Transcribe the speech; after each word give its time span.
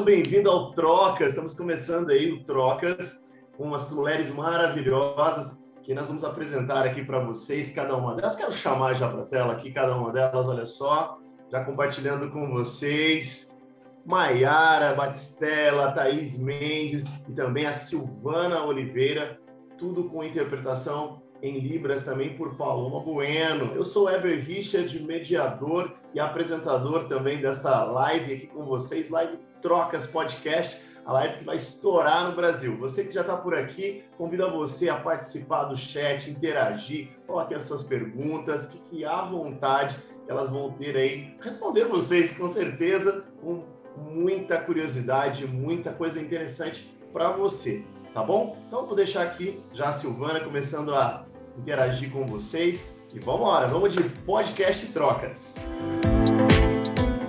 sejam 0.00 0.04
bem-vindos 0.04 0.52
ao 0.52 0.72
Trocas. 0.72 1.30
Estamos 1.30 1.54
começando 1.54 2.10
aí 2.10 2.32
o 2.32 2.42
Trocas 2.44 3.28
com 3.56 3.64
umas 3.64 3.92
mulheres 3.92 4.32
maravilhosas 4.32 5.64
que 5.82 5.94
nós 5.94 6.08
vamos 6.08 6.24
apresentar 6.24 6.86
aqui 6.86 7.04
para 7.04 7.18
vocês, 7.18 7.70
cada 7.70 7.94
uma 7.96 8.14
delas. 8.14 8.34
Quero 8.34 8.52
chamar 8.52 8.94
já 8.94 9.08
para 9.08 9.22
a 9.22 9.26
tela 9.26 9.52
aqui 9.52 9.70
cada 9.70 9.94
uma 9.94 10.10
delas, 10.10 10.46
olha 10.46 10.64
só, 10.64 11.18
já 11.50 11.62
compartilhando 11.64 12.30
com 12.30 12.50
vocês. 12.50 13.62
Maiara 14.06 14.94
Batistella, 14.94 15.92
Thaís 15.92 16.38
Mendes 16.38 17.04
e 17.28 17.32
também 17.32 17.66
a 17.66 17.74
Silvana 17.74 18.64
Oliveira, 18.64 19.38
tudo 19.76 20.04
com 20.04 20.24
interpretação 20.24 21.20
em 21.42 21.58
Libras 21.58 22.04
também 22.04 22.36
por 22.36 22.56
Paloma 22.56 23.00
Bueno. 23.00 23.74
Eu 23.74 23.84
sou 23.84 24.10
Eber 24.10 24.44
Richard, 24.44 24.98
mediador 25.02 25.92
e 26.14 26.20
apresentador 26.20 27.06
também 27.06 27.40
dessa 27.40 27.84
live 27.84 28.34
aqui 28.34 28.46
com 28.46 28.64
vocês, 28.64 29.10
live 29.10 29.49
Trocas 29.60 30.06
Podcast, 30.06 30.82
a 31.04 31.12
live 31.12 31.38
que 31.38 31.44
vai 31.44 31.56
estourar 31.56 32.28
no 32.28 32.36
Brasil. 32.36 32.76
Você 32.78 33.04
que 33.04 33.12
já 33.12 33.22
está 33.22 33.36
por 33.36 33.54
aqui, 33.54 34.04
convido 34.16 34.50
você 34.50 34.88
a 34.88 34.96
participar 34.96 35.64
do 35.64 35.76
chat, 35.76 36.30
interagir, 36.30 37.08
coloque 37.26 37.54
as 37.54 37.64
suas 37.64 37.82
perguntas, 37.82 38.72
fique 38.72 39.04
à 39.04 39.22
vontade, 39.22 39.96
elas 40.28 40.50
vão 40.50 40.72
ter 40.72 40.96
aí, 40.96 41.36
responder 41.40 41.84
vocês 41.84 42.36
com 42.36 42.48
certeza, 42.48 43.24
com 43.40 43.64
muita 43.96 44.58
curiosidade, 44.58 45.46
muita 45.46 45.92
coisa 45.92 46.20
interessante 46.20 46.94
para 47.12 47.30
você 47.30 47.84
tá 48.12 48.22
bom? 48.22 48.56
Então 48.66 48.86
vou 48.86 48.94
deixar 48.94 49.22
aqui 49.22 49.60
já 49.72 49.88
a 49.88 49.92
Silvana 49.92 50.40
começando 50.40 50.94
a 50.94 51.24
interagir 51.56 52.10
com 52.10 52.26
vocês. 52.26 53.00
E 53.14 53.18
vamos 53.18 53.40
embora, 53.40 53.66
vamos 53.68 53.94
de 53.94 54.02
podcast 54.02 54.86
trocas. 54.92 55.56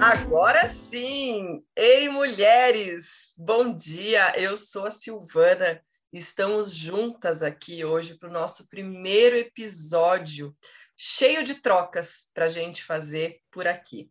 Agora 0.02 0.67
sim! 0.67 1.63
Ei, 1.75 2.09
mulheres! 2.09 3.35
Bom 3.38 3.71
dia! 3.71 4.33
Eu 4.35 4.57
sou 4.57 4.88
a 4.88 4.91
Silvana. 4.91 5.80
Estamos 6.11 6.71
juntas 6.73 7.44
aqui 7.44 7.85
hoje 7.85 8.17
para 8.17 8.27
o 8.27 8.33
nosso 8.33 8.67
primeiro 8.67 9.35
episódio, 9.38 10.57
cheio 10.97 11.44
de 11.44 11.61
trocas 11.61 12.31
para 12.33 12.45
a 12.45 12.49
gente 12.49 12.83
fazer 12.83 13.41
por 13.52 13.67
aqui. 13.67 14.09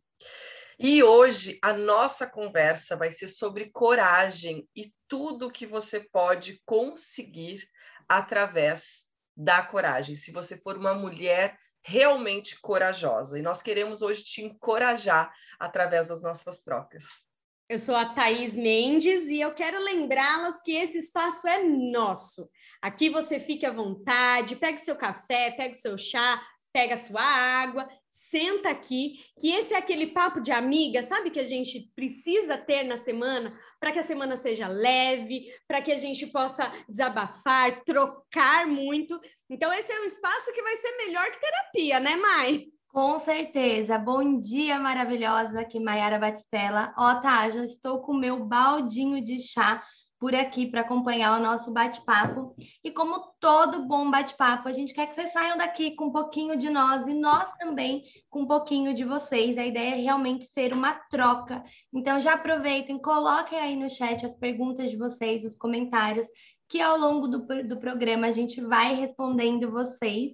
E 0.78 1.02
hoje 1.02 1.58
a 1.60 1.72
nossa 1.72 2.24
conversa 2.24 2.94
vai 2.94 3.10
ser 3.10 3.26
sobre 3.26 3.68
coragem 3.72 4.68
e 4.76 4.94
tudo 5.08 5.50
que 5.50 5.66
você 5.66 5.98
pode 6.12 6.62
conseguir 6.64 7.68
através 8.08 9.06
da 9.36 9.60
coragem, 9.60 10.14
se 10.14 10.30
você 10.30 10.56
for 10.56 10.78
uma 10.78 10.94
mulher 10.94 11.58
realmente 11.82 12.60
corajosa. 12.60 13.38
E 13.38 13.42
nós 13.42 13.62
queremos 13.62 14.02
hoje 14.02 14.24
te 14.24 14.42
encorajar 14.42 15.32
através 15.58 16.08
das 16.08 16.22
nossas 16.22 16.62
trocas. 16.62 17.28
Eu 17.68 17.78
sou 17.78 17.94
a 17.94 18.06
Thaís 18.06 18.56
Mendes 18.56 19.28
e 19.28 19.40
eu 19.40 19.54
quero 19.54 19.78
lembrá-las 19.78 20.60
que 20.60 20.72
esse 20.72 20.98
espaço 20.98 21.46
é 21.46 21.62
nosso. 21.62 22.50
Aqui 22.82 23.08
você 23.08 23.38
fique 23.38 23.64
à 23.64 23.70
vontade, 23.70 24.56
pegue 24.56 24.78
seu 24.78 24.96
café, 24.96 25.52
pegue 25.52 25.74
seu 25.74 25.96
chá, 25.96 26.42
pega 26.72 26.96
sua 26.96 27.22
água, 27.22 27.88
senta 28.08 28.70
aqui, 28.70 29.20
que 29.38 29.50
esse 29.50 29.74
é 29.74 29.76
aquele 29.76 30.08
papo 30.08 30.40
de 30.40 30.52
amiga, 30.52 31.02
sabe 31.02 31.30
que 31.30 31.40
a 31.40 31.44
gente 31.44 31.90
precisa 31.94 32.56
ter 32.56 32.84
na 32.84 32.96
semana 32.96 33.52
para 33.78 33.92
que 33.92 33.98
a 33.98 34.04
semana 34.04 34.36
seja 34.36 34.68
leve, 34.68 35.46
para 35.66 35.82
que 35.82 35.92
a 35.92 35.98
gente 35.98 36.26
possa 36.26 36.70
desabafar, 36.88 37.82
trocar 37.84 38.66
muito. 38.66 39.20
Então 39.48 39.72
esse 39.72 39.92
é 39.92 40.00
um 40.00 40.04
espaço 40.04 40.52
que 40.52 40.62
vai 40.62 40.76
ser 40.76 40.96
melhor 40.96 41.30
que 41.30 41.40
terapia, 41.40 42.00
né, 42.00 42.16
Mai? 42.16 42.66
Com 42.92 43.20
certeza. 43.20 43.96
Bom 43.98 44.38
dia, 44.40 44.80
maravilhosa, 44.80 45.60
aqui 45.60 45.78
Maiara 45.78 46.18
Batistella. 46.18 46.92
Ó, 46.98 47.20
tá, 47.20 47.48
já 47.48 47.62
estou 47.62 48.00
com 48.02 48.12
o 48.12 48.18
meu 48.18 48.44
baldinho 48.44 49.22
de 49.24 49.38
chá 49.38 49.80
por 50.20 50.34
aqui 50.34 50.66
para 50.66 50.82
acompanhar 50.82 51.40
o 51.40 51.42
nosso 51.42 51.72
bate-papo. 51.72 52.54
E 52.84 52.90
como 52.90 53.32
todo 53.40 53.86
bom 53.86 54.10
bate-papo, 54.10 54.68
a 54.68 54.72
gente 54.72 54.92
quer 54.92 55.06
que 55.06 55.14
vocês 55.14 55.32
saiam 55.32 55.56
daqui 55.56 55.96
com 55.96 56.06
um 56.06 56.12
pouquinho 56.12 56.58
de 56.58 56.68
nós 56.68 57.08
e 57.08 57.14
nós 57.14 57.50
também 57.56 58.04
com 58.28 58.42
um 58.42 58.46
pouquinho 58.46 58.92
de 58.92 59.02
vocês. 59.02 59.56
A 59.56 59.64
ideia 59.64 59.94
é 59.94 60.00
realmente 60.00 60.44
ser 60.44 60.74
uma 60.74 60.92
troca. 60.92 61.64
Então 61.92 62.20
já 62.20 62.34
aproveitem, 62.34 62.98
coloquem 62.98 63.58
aí 63.58 63.74
no 63.74 63.88
chat 63.88 64.26
as 64.26 64.36
perguntas 64.36 64.90
de 64.90 64.96
vocês, 64.98 65.42
os 65.42 65.56
comentários, 65.56 66.26
que 66.68 66.82
ao 66.82 66.98
longo 66.98 67.26
do, 67.26 67.38
do 67.66 67.78
programa 67.78 68.26
a 68.26 68.32
gente 68.32 68.60
vai 68.60 68.94
respondendo 68.94 69.70
vocês. 69.70 70.32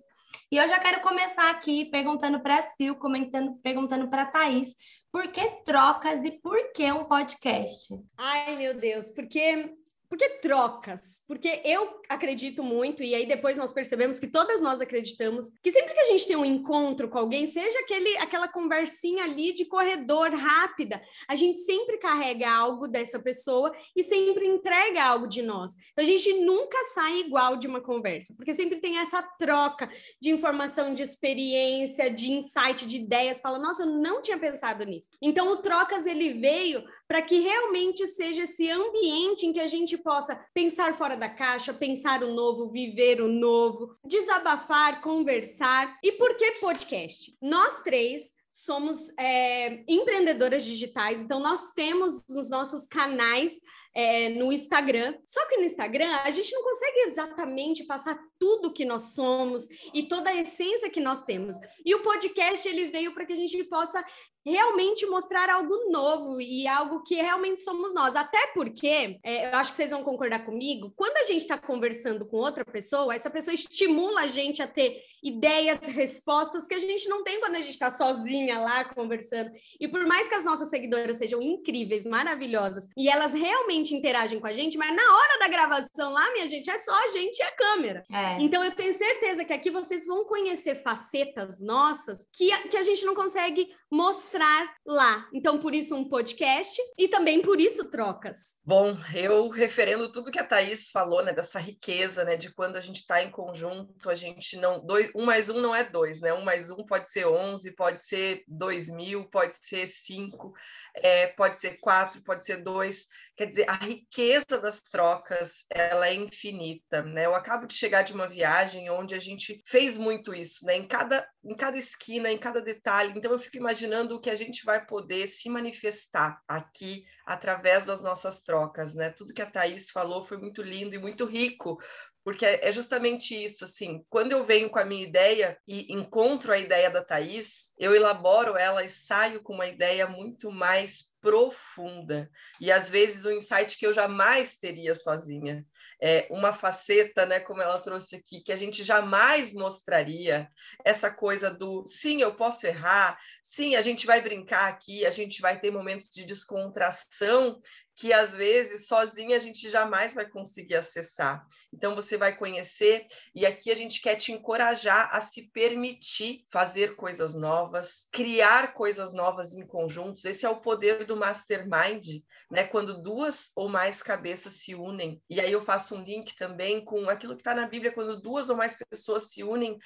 E 0.51 0.57
eu 0.57 0.69
já 0.69 0.81
quero 0.81 1.01
começar 1.01 1.49
aqui 1.51 1.85
perguntando 1.85 2.41
para 2.41 2.59
a 2.59 2.63
Sil, 2.75 2.95
comentando, 2.97 3.55
perguntando 3.63 4.09
para 4.09 4.23
a 4.23 4.27
Thaís, 4.27 4.75
por 5.17 5.29
que 5.29 5.49
trocas 5.65 6.23
e 6.27 6.31
por 6.31 6.75
que 6.75 6.93
um 6.93 7.05
podcast? 7.05 7.89
Ai, 8.19 8.55
meu 8.55 8.75
Deus, 8.75 9.09
porque 9.13 9.75
porque 10.17 10.39
trocas? 10.41 11.23
Porque 11.29 11.61
eu 11.65 12.01
acredito 12.09 12.63
muito, 12.63 13.03
e 13.03 13.15
aí 13.15 13.27
depois 13.27 13.59
nós 13.59 13.73
percebemos 13.73 14.19
que 14.19 14.27
todas 14.27 14.61
nós 14.61 14.81
acreditamos, 14.81 15.51
que 15.63 15.71
sempre 15.71 15.93
que 15.93 16.01
a 16.01 16.05
gente 16.05 16.27
tem 16.27 16.37
um 16.37 16.45
encontro 16.45 17.09
com 17.09 17.19
alguém, 17.19 17.47
seja 17.47 17.79
aquele, 17.81 18.17
aquela 18.19 18.49
conversinha 18.49 19.25
ali 19.25 19.53
de 19.53 19.67
corredor 19.67 20.31
rápida, 20.31 21.03
a 21.29 21.37
gente 21.37 21.61
sempre 21.61 21.99
carrega 21.99 22.51
algo 22.51 22.89
dessa 22.89 23.19
pessoa 23.19 23.73
e 23.95 24.03
sempre 24.03 24.47
entrega 24.47 25.05
algo 25.05 25.27
de 25.27 25.43
nós. 25.43 25.75
Então 25.93 26.05
a 26.05 26.09
gente 26.09 26.33
nunca 26.33 26.83
sai 26.95 27.21
igual 27.21 27.57
de 27.57 27.67
uma 27.67 27.81
conversa, 27.81 28.35
porque 28.35 28.55
sempre 28.55 28.81
tem 28.81 28.99
essa 28.99 29.23
troca 29.23 29.91
de 30.21 30.31
informação, 30.31 30.95
de 30.95 31.03
experiência, 31.03 32.11
de 32.11 32.33
insight, 32.33 32.87
de 32.87 32.97
ideias. 32.97 33.41
Fala, 33.41 33.59
nossa, 33.59 33.83
eu 33.83 33.87
não 33.87 34.23
tinha 34.23 34.39
pensado 34.39 34.85
nisso. 34.85 35.09
Então 35.21 35.51
o 35.51 35.57
Trocas 35.59 36.07
ele 36.07 36.35
veio 36.35 36.83
para 37.09 37.23
que 37.23 37.41
realmente 37.41 38.07
seja 38.07 38.43
esse 38.45 38.71
ambiente 38.71 39.47
em 39.47 39.53
que 39.53 39.61
a 39.61 39.67
gente 39.67 39.97
possa 39.97 40.35
pensar 40.53 40.95
fora 40.95 41.17
da 41.17 41.29
caixa, 41.29 41.73
pensar 41.73 42.23
o 42.23 42.35
novo, 42.35 42.71
viver 42.71 43.21
o 43.21 43.29
novo, 43.29 43.97
desabafar, 44.05 45.01
conversar. 45.01 45.97
E 46.03 46.13
por 46.13 46.37
que 46.37 46.53
podcast? 46.53 47.37
Nós 47.41 47.83
três 47.83 48.35
somos 48.53 49.11
é, 49.19 49.85
empreendedoras 49.87 50.65
digitais, 50.65 51.21
então 51.21 51.39
nós 51.39 51.75
temos 51.75 52.27
nos 52.27 52.49
nossos 52.49 52.87
canais 52.87 53.61
é, 53.95 54.29
no 54.31 54.51
Instagram. 54.51 55.15
Só 55.27 55.47
que 55.47 55.57
no 55.57 55.65
Instagram 55.65 56.09
a 56.25 56.31
gente 56.31 56.53
não 56.53 56.63
consegue 56.63 57.01
exatamente 57.01 57.85
passar 57.85 58.19
tudo 58.39 58.73
que 58.73 58.85
nós 58.85 59.15
somos 59.15 59.67
e 59.93 60.05
toda 60.05 60.31
a 60.31 60.37
essência 60.37 60.91
que 60.91 61.01
nós 61.01 61.23
temos. 61.23 61.57
E 61.85 61.95
o 61.95 62.03
podcast 62.03 62.67
ele 62.67 62.89
veio 62.89 63.15
para 63.15 63.27
que 63.27 63.33
a 63.33 63.37
gente 63.37 63.63
possa 63.65 64.05
realmente 64.47 65.05
mostrar 65.07 65.51
algo 65.51 65.91
novo 65.91 66.41
e 66.41 66.69
algo 66.69 67.03
que 67.03 67.17
realmente 67.17 67.63
somos 67.63 67.93
nós. 67.93 68.15
Até 68.15 68.47
porque, 68.55 69.19
é, 69.25 69.51
eu 69.51 69.59
acho 69.59 69.73
que 69.73 69.77
vocês 69.77 69.91
vão 69.91 70.05
concordar 70.05 70.45
comigo, 70.45 70.93
quando 70.95 71.17
a 71.17 71.25
gente 71.25 71.43
está 71.43 71.59
conversando 71.59 72.25
com 72.25 72.37
outra 72.37 72.65
pessoa, 72.65 73.15
essa 73.15 73.29
pessoa 73.29 73.53
estimula 73.53 74.21
a 74.21 74.27
gente 74.29 74.63
a 74.63 74.67
ter 74.67 75.03
ideias, 75.23 75.81
respostas 75.87 76.69
que 76.69 76.75
a 76.75 76.79
gente 76.79 77.09
não 77.09 77.25
tem 77.25 77.41
quando 77.41 77.57
a 77.57 77.61
gente 77.61 77.71
está 77.71 77.91
sozinha 77.91 78.61
lá 78.61 78.85
conversando. 78.85 79.51
E 79.81 79.89
por 79.89 80.07
mais 80.07 80.29
que 80.29 80.35
as 80.35 80.45
nossas 80.45 80.69
seguidoras 80.71 81.17
sejam 81.17 81.43
incríveis, 81.43 82.05
maravilhosas, 82.05 82.87
e 82.97 83.09
elas 83.09 83.35
realmente 83.35 83.95
interagem 83.95 84.39
com 84.39 84.47
a 84.47 84.53
gente, 84.53 84.79
mas 84.79 84.95
na 84.95 85.03
hora 85.03 85.39
da 85.41 85.49
gravação 85.49 86.13
lá, 86.13 86.33
minha 86.33 86.49
gente, 86.49 86.71
é 86.71 86.79
só 86.79 86.95
a 87.05 87.09
gente 87.09 87.39
e 87.39 87.43
a 87.43 87.51
câmera. 87.51 88.05
É. 88.13 88.41
Então 88.41 88.63
eu 88.63 88.71
tenho 88.71 88.95
certeza 88.95 89.45
que 89.45 89.53
aqui 89.53 89.71
vocês 89.71 90.07
vão 90.07 90.25
conhecer 90.25 90.77
facetas 90.77 91.61
nossas 91.61 92.29
que, 92.33 92.57
que 92.69 92.77
a 92.77 92.83
gente 92.83 93.05
não 93.05 93.15
consegue 93.15 93.69
mostrar 93.91 94.36
lá. 94.85 95.29
Então, 95.33 95.59
por 95.59 95.75
isso, 95.75 95.95
um 95.95 96.09
podcast 96.09 96.81
e 96.99 97.09
também 97.09 97.43
por 97.43 97.61
isso 97.61 97.85
trocas. 97.91 98.57
Bom, 98.65 98.97
eu 99.15 99.49
referendo 99.49 100.11
tudo 100.11 100.31
que 100.31 100.39
a 100.39 100.45
Thaís 100.45 100.91
falou, 100.91 101.25
né, 101.25 101.33
dessa 101.33 101.59
riqueza, 101.59 102.25
né, 102.25 102.37
de 102.37 102.53
quando 102.53 102.77
a 102.77 102.81
gente 102.81 102.97
está 102.97 103.23
em 103.23 103.31
conjunto, 103.31 104.11
a 104.11 104.15
gente 104.15 104.57
não. 104.57 104.85
Dois, 104.85 105.11
um 105.15 105.25
mais 105.25 105.49
um 105.49 105.61
não 105.61 105.75
é 105.75 105.85
dois, 105.85 106.21
né? 106.21 106.33
Um 106.33 106.43
mais 106.43 106.71
um 106.71 106.85
pode 106.85 107.11
ser 107.11 107.27
onze, 107.27 107.75
pode 107.75 108.03
ser 108.03 108.45
dois 108.47 108.91
mil, 108.91 109.29
pode 109.29 109.57
ser 109.61 109.87
cinco, 109.87 110.53
é, 110.95 111.29
pode 111.29 111.59
ser 111.59 111.79
quatro, 111.79 112.23
pode 112.23 112.45
ser 112.45 112.63
dois. 112.63 113.07
Quer 113.37 113.47
dizer, 113.47 113.69
a 113.69 113.75
riqueza 113.75 114.59
das 114.59 114.81
trocas, 114.81 115.67
ela 115.71 116.09
é 116.09 116.15
infinita, 116.15 117.03
né? 117.03 117.27
Eu 117.27 117.35
acabo 117.35 117.67
de 117.67 117.75
chegar 117.75 118.03
de 118.03 118.15
uma 118.15 118.27
viagem 118.27 118.89
onde 118.89 119.15
a 119.15 119.19
gente 119.19 119.61
fez 119.67 119.97
muito 119.97 120.35
isso, 120.35 120.65
né? 120.65 120.77
Em 120.77 120.87
cada, 120.87 121.29
em 121.45 121.55
cada 121.55 121.77
esquina, 121.77 122.31
em 122.31 122.39
cada 122.39 122.63
detalhe. 122.63 123.13
Então, 123.15 123.31
eu 123.31 123.39
fico 123.39 123.59
imaginando 123.59 124.17
o 124.17 124.21
que 124.21 124.31
a 124.31 124.37
gente 124.37 124.65
vai 124.65 124.85
poder 124.87 125.27
se 125.27 125.51
manifestar 125.51 126.41
aqui 126.49 127.05
através 127.27 127.85
das 127.85 128.03
nossas 128.03 128.41
trocas, 128.41 128.95
né? 128.95 129.11
Tudo 129.11 129.35
que 129.35 129.43
a 129.43 129.51
Thaís 129.51 129.91
falou 129.91 130.23
foi 130.23 130.39
muito 130.39 130.63
lindo 130.63 130.95
e 130.95 130.99
muito 130.99 131.27
rico, 131.27 131.79
porque 132.27 132.45
é, 132.45 132.69
é 132.69 132.73
justamente 132.73 133.41
isso, 133.41 133.63
assim, 133.63 134.05
quando 134.11 134.33
eu 134.33 134.43
venho 134.43 134.69
com 134.69 134.81
a 134.81 134.85
minha 134.85 135.05
ideia 135.05 135.57
e 135.65 135.93
encontro 135.93 136.53
a 136.53 136.59
ideia 136.59 136.91
da 136.91 137.01
Thaís, 137.01 137.73
eu 137.79 137.95
elaboro 137.95 138.57
ela 138.57 138.85
e 138.85 138.89
saio 138.89 139.41
com 139.41 139.55
uma 139.55 139.69
ideia 139.69 140.09
muito 140.09 140.51
mais 140.51 141.13
profunda 141.27 142.31
e 142.61 142.71
às 142.71 142.89
vezes 142.89 143.27
um 143.27 143.33
insight 143.33 143.77
que 143.77 143.85
eu 143.85 143.93
jamais 143.93 144.57
teria 144.57 144.95
sozinha. 144.95 145.67
é, 146.01 146.29
uma 146.31 146.53
faceta, 146.53 147.25
né, 147.25 147.41
como 147.41 147.63
ela 147.63 147.81
trouxe 147.81 148.17
aqui, 148.17 148.41
que 148.41 148.53
a 148.53 148.57
gente 148.57 148.85
jamais 148.85 149.53
mostraria, 149.53 150.49
essa 150.85 151.11
coisa 151.11 151.51
do 151.51 151.85
sim, 151.87 152.21
eu 152.21 152.35
posso 152.35 152.67
errar, 152.67 153.19
sim, 153.43 153.75
a 153.75 153.83
gente 153.83 154.07
vai 154.07 154.21
brincar 154.21 154.69
aqui, 154.69 155.07
a 155.07 155.11
gente 155.11 155.41
vai 155.41 155.59
ter 155.59 155.71
momentos 155.71 156.09
de 156.09 156.25
descontração 156.25 157.59
que 157.97 158.13
às 158.13 158.37
vezes 158.37 158.87
sozinha 158.87 159.37
a 159.37 159.41
gente 159.41 159.71
jamais 159.71 160.13
vai 160.13 160.29
conseguir 160.29 160.77
acessar. 160.77 161.45
Então 161.73 161.95
você 161.95 162.19
vai 162.19 162.37
conhecer 162.37 163.07
e 163.35 163.47
aqui 163.47 163.71
a 163.73 163.75
gente 163.75 164.03
quer 164.03 164.17
te 164.17 164.31
encorajar 164.31 165.09
a 165.13 165.23
se 165.23 165.51
permitir 165.51 166.45
fazer 166.53 166.95
coisas 166.95 167.35
novas, 167.35 168.07
criar 168.13 168.75
coisas 168.75 169.15
novas 169.15 169.55
em 169.55 169.67
conjuntos. 169.67 170.27
Esse 170.27 170.45
é 170.45 170.49
o 170.49 170.61
poder 170.61 171.07
do 171.07 171.16
mastermind, 171.17 172.23
né? 172.51 172.65
Quando 172.65 173.03
duas 173.03 173.51
ou 173.57 173.69
mais 173.69 174.03
cabeças 174.03 174.55
se 174.55 174.75
unem. 174.75 175.21
E 175.29 175.41
aí 175.41 175.51
eu 175.51 175.61
faço 175.61 175.95
um 175.97 176.03
link 176.03 176.35
também 176.37 176.85
com 176.85 177.09
aquilo 177.09 177.35
que 177.35 177.41
está 177.41 177.55
na 177.55 177.67
Bíblia, 177.67 177.93
quando 177.93 178.21
duas 178.21 178.49
ou 178.49 178.57
mais 178.57 178.77
pessoas 178.77 179.31
se 179.31 179.43
unem, 179.43 179.79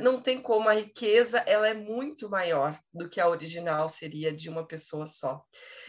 não 0.00 0.20
tem 0.20 0.38
como, 0.38 0.68
a 0.68 0.74
riqueza 0.74 1.38
ela 1.46 1.66
é 1.66 1.72
muito 1.72 2.28
maior 2.28 2.78
do 2.92 3.08
que 3.08 3.20
a 3.20 3.28
original 3.28 3.88
seria 3.88 4.30
de 4.32 4.50
uma 4.50 4.66
pessoa 4.66 5.06
só. 5.06 5.42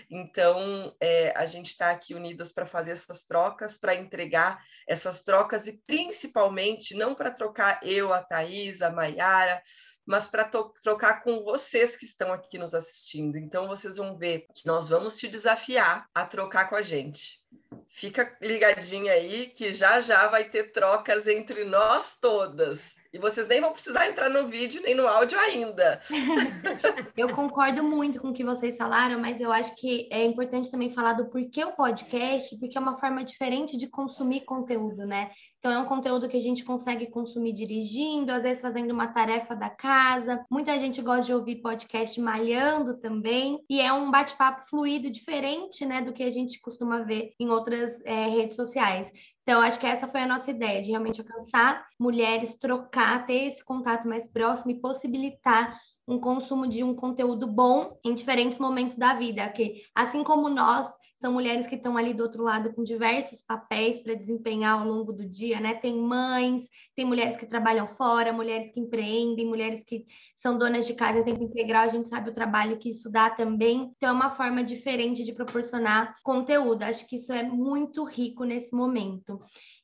Então, 0.09 0.95
é, 1.01 1.33
a 1.35 1.45
gente 1.45 1.67
está 1.67 1.91
aqui 1.91 2.15
unidas 2.15 2.53
para 2.53 2.65
fazer 2.65 2.91
essas 2.91 3.23
trocas, 3.23 3.77
para 3.77 3.95
entregar 3.95 4.63
essas 4.87 5.21
trocas 5.21 5.67
e 5.67 5.81
principalmente 5.85 6.95
não 6.95 7.13
para 7.13 7.31
trocar 7.31 7.79
eu, 7.83 8.13
a 8.13 8.23
Thaís, 8.23 8.81
a 8.81 8.89
Maiara, 8.89 9.61
mas 10.09 10.27
para 10.27 10.43
trocar 10.83 11.21
com 11.21 11.43
vocês 11.43 11.95
que 11.95 12.03
estão 12.03 12.33
aqui 12.33 12.57
nos 12.57 12.73
assistindo. 12.73 13.37
Então, 13.37 13.67
vocês 13.67 13.97
vão 13.97 14.17
ver 14.17 14.47
que 14.55 14.65
nós 14.65 14.89
vamos 14.89 15.17
te 15.17 15.27
desafiar 15.27 16.07
a 16.15 16.25
trocar 16.25 16.67
com 16.67 16.75
a 16.75 16.81
gente. 16.81 17.38
Fica 17.87 18.37
ligadinha 18.41 19.11
aí 19.13 19.47
que 19.47 19.73
já 19.73 19.99
já 19.99 20.27
vai 20.27 20.43
ter 20.43 20.71
trocas 20.71 21.27
entre 21.27 21.65
nós 21.65 22.17
todas. 22.19 22.97
E 23.11 23.17
vocês 23.17 23.47
nem 23.47 23.59
vão 23.59 23.73
precisar 23.73 24.07
entrar 24.07 24.29
no 24.29 24.47
vídeo 24.47 24.81
nem 24.83 24.93
no 24.93 25.07
áudio 25.07 25.37
ainda. 25.39 25.99
eu 27.17 27.33
concordo 27.33 27.83
muito 27.83 28.21
com 28.21 28.29
o 28.29 28.33
que 28.33 28.43
vocês 28.43 28.77
falaram, 28.77 29.19
mas 29.19 29.41
eu 29.41 29.51
acho 29.51 29.75
que 29.75 30.07
é 30.11 30.23
importante 30.23 30.69
também 30.69 30.91
falar 30.91 31.13
do 31.13 31.25
porquê 31.25 31.65
o 31.65 31.71
podcast, 31.71 32.55
porque 32.59 32.77
é 32.77 32.81
uma 32.81 32.99
forma 32.99 33.23
diferente 33.23 33.75
de 33.75 33.87
consumir 33.87 34.41
conteúdo, 34.41 35.07
né? 35.07 35.31
Então, 35.57 35.71
é 35.73 35.79
um 35.79 35.85
conteúdo 35.85 36.29
que 36.29 36.37
a 36.37 36.41
gente 36.41 36.63
consegue 36.63 37.07
consumir 37.07 37.51
dirigindo, 37.51 38.31
às 38.31 38.43
vezes 38.43 38.61
fazendo 38.61 38.91
uma 38.91 39.07
tarefa 39.07 39.53
da 39.53 39.69
casa. 39.69 40.45
Muita 40.49 40.79
gente 40.79 41.01
gosta 41.01 41.25
de 41.25 41.33
ouvir 41.33 41.57
podcast 41.57 42.19
malhando 42.21 42.97
também. 42.97 43.59
E 43.69 43.81
é 43.81 43.91
um 43.91 44.09
bate-papo 44.09 44.69
fluido, 44.69 45.09
diferente, 45.09 45.85
né, 45.85 46.01
do 46.01 46.13
que 46.13 46.23
a 46.23 46.29
gente 46.29 46.61
costuma 46.61 46.99
ver 46.99 47.33
em 47.39 47.49
outras 47.49 48.01
é, 48.03 48.27
redes 48.27 48.55
sociais. 48.55 49.11
Então, 49.43 49.61
acho 49.61 49.79
que 49.79 49.87
essa 49.87 50.07
foi 50.07 50.21
a 50.21 50.27
nossa 50.27 50.51
ideia, 50.51 50.81
de 50.81 50.89
realmente 50.89 51.21
alcançar 51.21 51.85
mulheres, 51.99 52.55
trocar, 52.55 53.25
ter 53.25 53.47
esse 53.47 53.63
contato 53.63 54.07
mais 54.07 54.27
próximo 54.27 54.71
e 54.71 54.79
possibilitar 54.79 55.79
um 56.07 56.19
consumo 56.19 56.67
de 56.67 56.83
um 56.83 56.93
conteúdo 56.93 57.47
bom 57.47 57.97
em 58.03 58.13
diferentes 58.15 58.57
momentos 58.57 58.95
da 58.95 59.13
vida, 59.13 59.47
que 59.49 59.83
assim 59.95 60.23
como 60.23 60.49
nós 60.49 60.91
são 61.19 61.33
mulheres 61.33 61.67
que 61.67 61.75
estão 61.75 61.97
ali 61.97 62.13
do 62.13 62.23
outro 62.23 62.41
lado 62.43 62.73
com 62.73 62.81
diversos 62.81 63.41
papéis 63.41 63.99
para 63.99 64.13
desempenhar 64.13 64.79
ao 64.79 64.87
longo 64.87 65.11
do 65.11 65.27
dia, 65.27 65.59
né? 65.59 65.73
Tem 65.73 65.97
mães, 65.99 66.61
tem 66.95 67.05
mulheres 67.05 67.35
que 67.35 67.45
trabalham 67.45 67.87
fora, 67.87 68.31
mulheres 68.31 68.71
que 68.71 68.79
empreendem, 68.79 69.45
mulheres 69.45 69.83
que 69.83 70.05
são 70.37 70.57
donas 70.57 70.87
de 70.87 70.93
casa 70.93 71.19
em 71.19 71.23
tempo 71.25 71.43
integral, 71.43 71.83
a 71.83 71.87
gente 71.87 72.07
sabe 72.07 72.29
o 72.29 72.33
trabalho 72.33 72.77
que 72.77 72.89
isso 72.89 73.11
dá 73.11 73.29
também. 73.29 73.91
Então, 73.97 74.09
é 74.09 74.13
uma 74.13 74.31
forma 74.31 74.63
diferente 74.63 75.23
de 75.25 75.33
proporcionar 75.33 76.15
conteúdo. 76.23 76.83
Acho 76.83 77.05
que 77.05 77.17
isso 77.17 77.33
é 77.33 77.43
muito 77.43 78.05
rico 78.05 78.45
nesse 78.45 78.73
momento. 78.73 79.39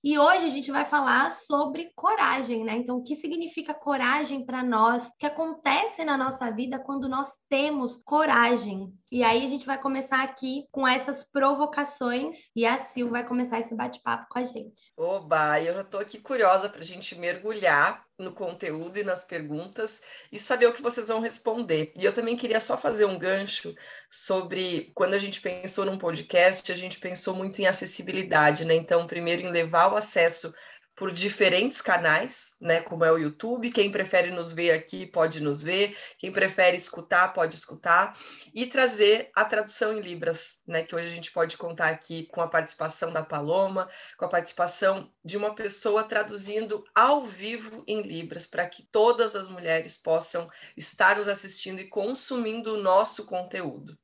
E 0.07 0.19
hoje 0.19 0.45
a 0.45 0.49
gente 0.49 0.69
vai 0.71 0.85
falar 0.85 1.31
sobre 1.31 1.91
coragem, 1.95 2.63
né? 2.63 2.77
Então, 2.77 2.97
o 2.97 3.01
que 3.01 3.15
significa 3.15 3.73
coragem 3.73 4.45
para 4.45 4.61
nós? 4.61 5.07
O 5.07 5.11
que 5.17 5.25
acontece 5.25 6.05
na 6.05 6.15
nossa 6.15 6.51
vida 6.51 6.77
quando 6.77 7.09
nós 7.09 7.27
temos 7.49 7.99
coragem? 8.05 8.93
E 9.11 9.23
aí 9.23 9.43
a 9.43 9.47
gente 9.47 9.65
vai 9.65 9.81
começar 9.81 10.21
aqui 10.21 10.67
com 10.71 10.87
essas 10.87 11.23
provocações 11.23 12.37
e 12.55 12.67
a 12.67 12.77
Sil 12.85 13.09
vai 13.09 13.25
começar 13.25 13.59
esse 13.59 13.73
bate-papo 13.73 14.27
com 14.29 14.37
a 14.37 14.43
gente. 14.43 14.93
Oba, 14.95 15.59
eu 15.59 15.73
já 15.73 15.81
estou 15.81 15.99
aqui 15.99 16.19
curiosa 16.19 16.69
para 16.69 16.81
a 16.81 16.85
gente 16.85 17.15
mergulhar 17.15 18.05
no 18.17 18.31
conteúdo 18.33 18.97
e 18.97 19.03
nas 19.03 19.23
perguntas 19.25 20.01
e 20.31 20.39
saber 20.39 20.67
o 20.67 20.73
que 20.73 20.81
vocês 20.81 21.07
vão 21.09 21.19
responder. 21.19 21.91
E 21.95 22.05
eu 22.05 22.13
também 22.13 22.37
queria 22.37 22.59
só 22.59 22.77
fazer 22.77 23.05
um 23.05 23.17
gancho 23.17 23.75
sobre 24.09 24.91
quando 24.95 25.13
a 25.13 25.19
gente 25.19 25.41
pensou 25.41 25.85
num 25.85 25.97
podcast, 25.97 26.71
a 26.71 26.75
gente 26.75 26.99
pensou 26.99 27.35
muito 27.35 27.61
em 27.61 27.67
acessibilidade, 27.67 28.65
né? 28.65 28.73
Então, 28.75 29.05
primeiro 29.07 29.41
em 29.41 29.51
levar 29.51 29.91
o 29.91 29.97
acesso 29.97 30.53
por 30.95 31.11
diferentes 31.11 31.81
canais, 31.81 32.55
né, 32.59 32.81
como 32.81 33.03
é 33.03 33.11
o 33.11 33.17
YouTube. 33.17 33.69
Quem 33.69 33.91
prefere 33.91 34.31
nos 34.31 34.53
ver 34.53 34.71
aqui 34.71 35.05
pode 35.05 35.41
nos 35.41 35.61
ver, 35.61 35.97
quem 36.17 36.31
prefere 36.31 36.77
escutar 36.77 37.33
pode 37.33 37.55
escutar 37.55 38.17
e 38.53 38.65
trazer 38.65 39.29
a 39.35 39.43
tradução 39.43 39.97
em 39.97 40.01
libras, 40.01 40.59
né, 40.65 40.83
que 40.83 40.95
hoje 40.95 41.07
a 41.07 41.11
gente 41.11 41.31
pode 41.31 41.57
contar 41.57 41.89
aqui 41.89 42.27
com 42.27 42.41
a 42.41 42.47
participação 42.47 43.11
da 43.11 43.23
Paloma, 43.23 43.89
com 44.17 44.25
a 44.25 44.29
participação 44.29 45.09
de 45.23 45.35
uma 45.35 45.53
pessoa 45.53 46.03
traduzindo 46.03 46.83
ao 46.93 47.25
vivo 47.25 47.83
em 47.85 48.01
libras 48.01 48.47
para 48.47 48.65
que 48.65 48.83
todas 48.83 49.35
as 49.35 49.49
mulheres 49.49 49.97
possam 49.97 50.49
estar 50.77 51.17
nos 51.17 51.27
assistindo 51.27 51.79
e 51.79 51.89
consumindo 51.89 52.73
o 52.73 52.81
nosso 52.81 53.25
conteúdo. 53.25 53.97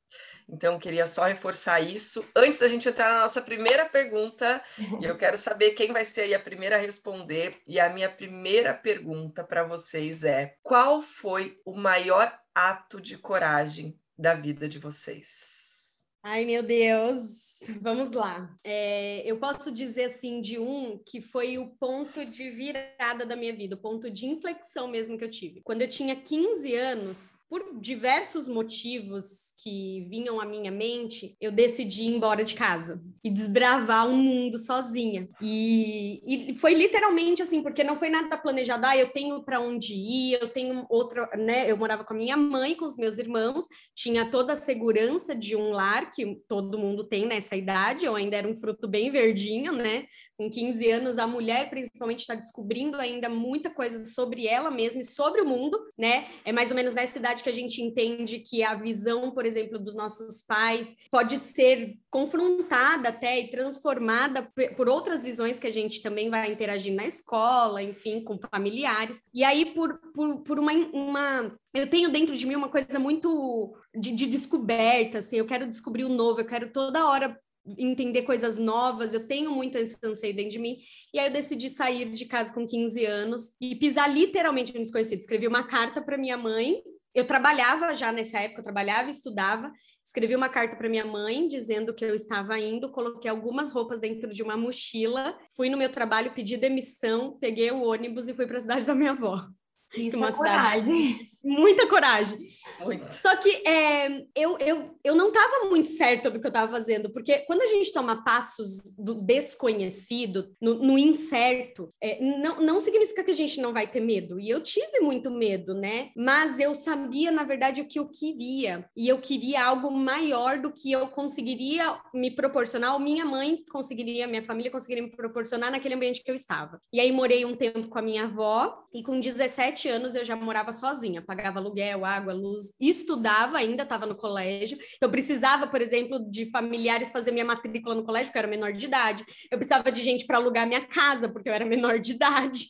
Então, 0.48 0.78
queria 0.78 1.06
só 1.06 1.24
reforçar 1.24 1.80
isso. 1.80 2.24
Antes 2.34 2.60
da 2.60 2.68
gente 2.68 2.88
entrar 2.88 3.10
na 3.10 3.20
nossa 3.22 3.40
primeira 3.40 3.84
pergunta, 3.86 4.62
e 5.00 5.04
eu 5.04 5.16
quero 5.16 5.36
saber 5.36 5.72
quem 5.72 5.92
vai 5.92 6.04
ser 6.04 6.32
a 6.34 6.40
primeira 6.40 6.76
a 6.76 6.78
responder. 6.78 7.60
E 7.66 7.78
a 7.80 7.88
minha 7.88 8.10
primeira 8.10 8.74
pergunta 8.74 9.44
para 9.44 9.64
vocês 9.64 10.24
é: 10.24 10.56
qual 10.62 11.02
foi 11.02 11.56
o 11.64 11.74
maior 11.74 12.32
ato 12.54 13.00
de 13.00 13.16
coragem 13.16 13.98
da 14.18 14.34
vida 14.34 14.68
de 14.68 14.78
vocês? 14.78 16.04
Ai, 16.22 16.44
meu 16.44 16.62
Deus! 16.62 17.51
Vamos 17.80 18.12
lá. 18.12 18.54
É, 18.64 19.22
eu 19.24 19.38
posso 19.38 19.70
dizer 19.72 20.04
assim 20.04 20.40
de 20.40 20.58
um 20.58 21.00
que 21.06 21.20
foi 21.20 21.58
o 21.58 21.68
ponto 21.68 22.24
de 22.24 22.50
virada 22.50 23.24
da 23.26 23.36
minha 23.36 23.54
vida, 23.54 23.74
o 23.74 23.78
ponto 23.78 24.10
de 24.10 24.26
inflexão 24.26 24.88
mesmo 24.88 25.18
que 25.18 25.24
eu 25.24 25.30
tive. 25.30 25.60
Quando 25.62 25.82
eu 25.82 25.88
tinha 25.88 26.16
15 26.16 26.74
anos, 26.74 27.38
por 27.48 27.78
diversos 27.80 28.48
motivos 28.48 29.52
que 29.62 30.06
vinham 30.08 30.40
à 30.40 30.44
minha 30.44 30.70
mente, 30.70 31.36
eu 31.40 31.52
decidi 31.52 32.02
ir 32.02 32.14
embora 32.14 32.42
de 32.42 32.54
casa 32.54 33.02
e 33.22 33.30
desbravar 33.30 34.08
o 34.08 34.12
um 34.12 34.16
mundo 34.16 34.58
sozinha. 34.58 35.28
E, 35.40 36.50
e, 36.50 36.56
foi 36.56 36.74
literalmente 36.74 37.42
assim, 37.42 37.62
porque 37.62 37.84
não 37.84 37.96
foi 37.96 38.08
nada 38.08 38.36
planejado. 38.36 38.86
Ah, 38.86 38.96
eu 38.96 39.10
tenho 39.10 39.42
para 39.42 39.60
onde 39.60 39.94
ir, 39.94 40.38
eu 40.40 40.48
tenho 40.48 40.84
outra, 40.88 41.28
né? 41.36 41.70
Eu 41.70 41.76
morava 41.76 42.04
com 42.04 42.14
a 42.14 42.16
minha 42.16 42.36
mãe, 42.36 42.74
com 42.74 42.86
os 42.86 42.96
meus 42.96 43.18
irmãos, 43.18 43.66
tinha 43.94 44.30
toda 44.30 44.54
a 44.54 44.56
segurança 44.56 45.34
de 45.34 45.54
um 45.54 45.70
lar 45.70 46.10
que 46.10 46.42
todo 46.48 46.78
mundo 46.78 47.04
tem 47.04 47.26
nessa 47.26 47.51
essa 47.52 47.56
idade, 47.56 48.06
eu 48.06 48.16
ainda 48.16 48.36
era 48.36 48.48
um 48.48 48.56
fruto 48.56 48.88
bem 48.88 49.10
verdinho, 49.10 49.72
né? 49.72 50.06
Com 50.42 50.50
15 50.50 50.90
anos, 50.90 51.18
a 51.18 51.26
mulher 51.26 51.70
principalmente 51.70 52.20
está 52.20 52.34
descobrindo 52.34 52.96
ainda 52.96 53.28
muita 53.28 53.70
coisa 53.70 54.04
sobre 54.04 54.48
ela 54.48 54.72
mesma 54.72 55.00
e 55.00 55.04
sobre 55.04 55.40
o 55.40 55.46
mundo, 55.46 55.78
né? 55.96 56.26
É 56.44 56.50
mais 56.50 56.70
ou 56.70 56.74
menos 56.74 56.94
nessa 56.94 57.16
idade 57.16 57.44
que 57.44 57.48
a 57.48 57.54
gente 57.54 57.80
entende 57.80 58.40
que 58.40 58.60
a 58.64 58.74
visão, 58.74 59.30
por 59.30 59.46
exemplo, 59.46 59.78
dos 59.78 59.94
nossos 59.94 60.40
pais 60.40 60.96
pode 61.12 61.38
ser 61.38 61.96
confrontada 62.10 63.10
até 63.10 63.38
e 63.38 63.52
transformada 63.52 64.50
por 64.76 64.88
outras 64.88 65.22
visões 65.22 65.60
que 65.60 65.68
a 65.68 65.72
gente 65.72 66.02
também 66.02 66.28
vai 66.28 66.50
interagir 66.50 66.92
na 66.92 67.06
escola, 67.06 67.80
enfim, 67.80 68.24
com 68.24 68.36
familiares. 68.50 69.22
E 69.32 69.44
aí, 69.44 69.66
por, 69.66 70.00
por, 70.12 70.40
por 70.40 70.58
uma, 70.58 70.72
uma. 70.72 71.56
Eu 71.72 71.88
tenho 71.88 72.08
dentro 72.08 72.36
de 72.36 72.44
mim 72.46 72.56
uma 72.56 72.68
coisa 72.68 72.98
muito 72.98 73.76
de, 73.94 74.10
de 74.10 74.26
descoberta, 74.26 75.18
assim, 75.18 75.36
eu 75.36 75.46
quero 75.46 75.68
descobrir 75.68 76.02
o 76.02 76.08
novo, 76.08 76.40
eu 76.40 76.46
quero 76.46 76.72
toda 76.72 77.08
hora 77.08 77.38
entender 77.66 78.22
coisas 78.22 78.58
novas, 78.58 79.14
eu 79.14 79.26
tenho 79.26 79.50
muito 79.52 79.76
esse 79.78 79.96
anseio 80.04 80.34
dentro 80.34 80.52
de 80.52 80.58
mim, 80.58 80.78
e 81.14 81.18
aí 81.18 81.26
eu 81.26 81.32
decidi 81.32 81.70
sair 81.70 82.10
de 82.10 82.24
casa 82.26 82.52
com 82.52 82.66
15 82.66 83.04
anos 83.04 83.52
e 83.60 83.76
pisar 83.76 84.08
literalmente 84.08 84.74
no 84.74 84.80
desconhecido. 84.80 85.20
Escrevi 85.20 85.46
uma 85.46 85.64
carta 85.64 86.02
para 86.02 86.18
minha 86.18 86.36
mãe, 86.36 86.82
eu 87.14 87.26
trabalhava 87.26 87.94
já 87.94 88.10
nessa 88.10 88.38
época, 88.38 88.60
eu 88.60 88.64
trabalhava 88.64 89.08
e 89.08 89.12
estudava, 89.12 89.70
escrevi 90.04 90.34
uma 90.34 90.48
carta 90.48 90.76
para 90.76 90.88
minha 90.88 91.04
mãe 91.04 91.46
dizendo 91.46 91.94
que 91.94 92.04
eu 92.04 92.14
estava 92.14 92.58
indo, 92.58 92.90
coloquei 92.90 93.30
algumas 93.30 93.72
roupas 93.72 94.00
dentro 94.00 94.32
de 94.32 94.42
uma 94.42 94.56
mochila, 94.56 95.38
fui 95.56 95.68
no 95.68 95.76
meu 95.76 95.90
trabalho, 95.90 96.34
pedi 96.34 96.56
demissão, 96.56 97.38
peguei 97.38 97.70
o 97.70 97.82
ônibus 97.82 98.28
e 98.28 98.34
fui 98.34 98.46
para 98.46 98.58
a 98.58 98.60
cidade 98.60 98.86
da 98.86 98.94
minha 98.94 99.12
avó. 99.12 99.46
Isso 99.94 100.16
uma 100.16 100.28
é 100.28 100.32
cidade, 100.32 100.86
coragem. 100.86 101.31
Muita 101.42 101.86
coragem. 101.86 102.38
Muito. 102.80 103.12
Só 103.14 103.36
que 103.36 103.50
é, 103.66 104.24
eu, 104.34 104.58
eu, 104.58 104.94
eu 105.04 105.14
não 105.14 105.28
estava 105.28 105.68
muito 105.68 105.88
certa 105.88 106.30
do 106.30 106.40
que 106.40 106.46
eu 106.46 106.50
estava 106.50 106.70
fazendo, 106.72 107.10
porque 107.10 107.38
quando 107.40 107.62
a 107.62 107.66
gente 107.66 107.92
toma 107.92 108.24
passos 108.24 108.82
do 108.96 109.14
desconhecido, 109.14 110.54
no, 110.60 110.74
no 110.74 110.98
incerto, 110.98 111.92
é, 112.00 112.20
não, 112.20 112.60
não 112.60 112.80
significa 112.80 113.24
que 113.24 113.30
a 113.30 113.34
gente 113.34 113.60
não 113.60 113.72
vai 113.72 113.86
ter 113.86 114.00
medo. 114.00 114.38
E 114.38 114.48
eu 114.48 114.60
tive 114.60 115.00
muito 115.00 115.30
medo, 115.30 115.74
né? 115.74 116.10
Mas 116.16 116.58
eu 116.58 116.74
sabia, 116.74 117.30
na 117.30 117.44
verdade, 117.44 117.80
o 117.80 117.86
que 117.86 117.98
eu 117.98 118.08
queria. 118.08 118.84
E 118.96 119.08
eu 119.08 119.18
queria 119.18 119.64
algo 119.64 119.90
maior 119.90 120.58
do 120.58 120.72
que 120.72 120.90
eu 120.90 121.08
conseguiria 121.08 121.98
me 122.14 122.30
proporcionar, 122.30 122.94
ou 122.94 123.00
minha 123.00 123.24
mãe 123.24 123.64
conseguiria, 123.70 124.26
minha 124.26 124.42
família 124.42 124.70
conseguiria 124.70 125.04
me 125.04 125.10
proporcionar 125.10 125.70
naquele 125.70 125.94
ambiente 125.94 126.22
que 126.22 126.30
eu 126.30 126.34
estava. 126.34 126.80
E 126.92 127.00
aí 127.00 127.12
morei 127.12 127.44
um 127.44 127.56
tempo 127.56 127.88
com 127.88 127.98
a 127.98 128.02
minha 128.02 128.24
avó, 128.24 128.82
e 128.92 129.02
com 129.02 129.18
17 129.18 129.88
anos 129.88 130.14
eu 130.14 130.24
já 130.24 130.36
morava 130.36 130.72
sozinha, 130.72 131.22
pagava 131.34 131.58
aluguel, 131.58 132.04
água, 132.04 132.34
luz, 132.34 132.74
estudava 132.78 133.56
ainda, 133.56 133.84
estava 133.84 134.04
no 134.04 134.14
colégio. 134.14 134.76
Então, 134.96 135.08
eu 135.08 135.10
precisava, 135.10 135.66
por 135.66 135.80
exemplo, 135.80 136.18
de 136.30 136.50
familiares 136.50 137.10
fazer 137.10 137.32
minha 137.32 137.44
matrícula 137.44 137.94
no 137.94 138.04
colégio, 138.04 138.26
porque 138.26 138.38
eu 138.38 138.42
era 138.42 138.48
menor 138.48 138.72
de 138.72 138.84
idade. 138.84 139.24
Eu 139.50 139.56
precisava 139.56 139.90
de 139.90 140.02
gente 140.02 140.26
para 140.26 140.36
alugar 140.36 140.66
minha 140.66 140.86
casa, 140.86 141.32
porque 141.32 141.48
eu 141.48 141.54
era 141.54 141.64
menor 141.66 141.98
de 141.98 142.12
idade. 142.12 142.66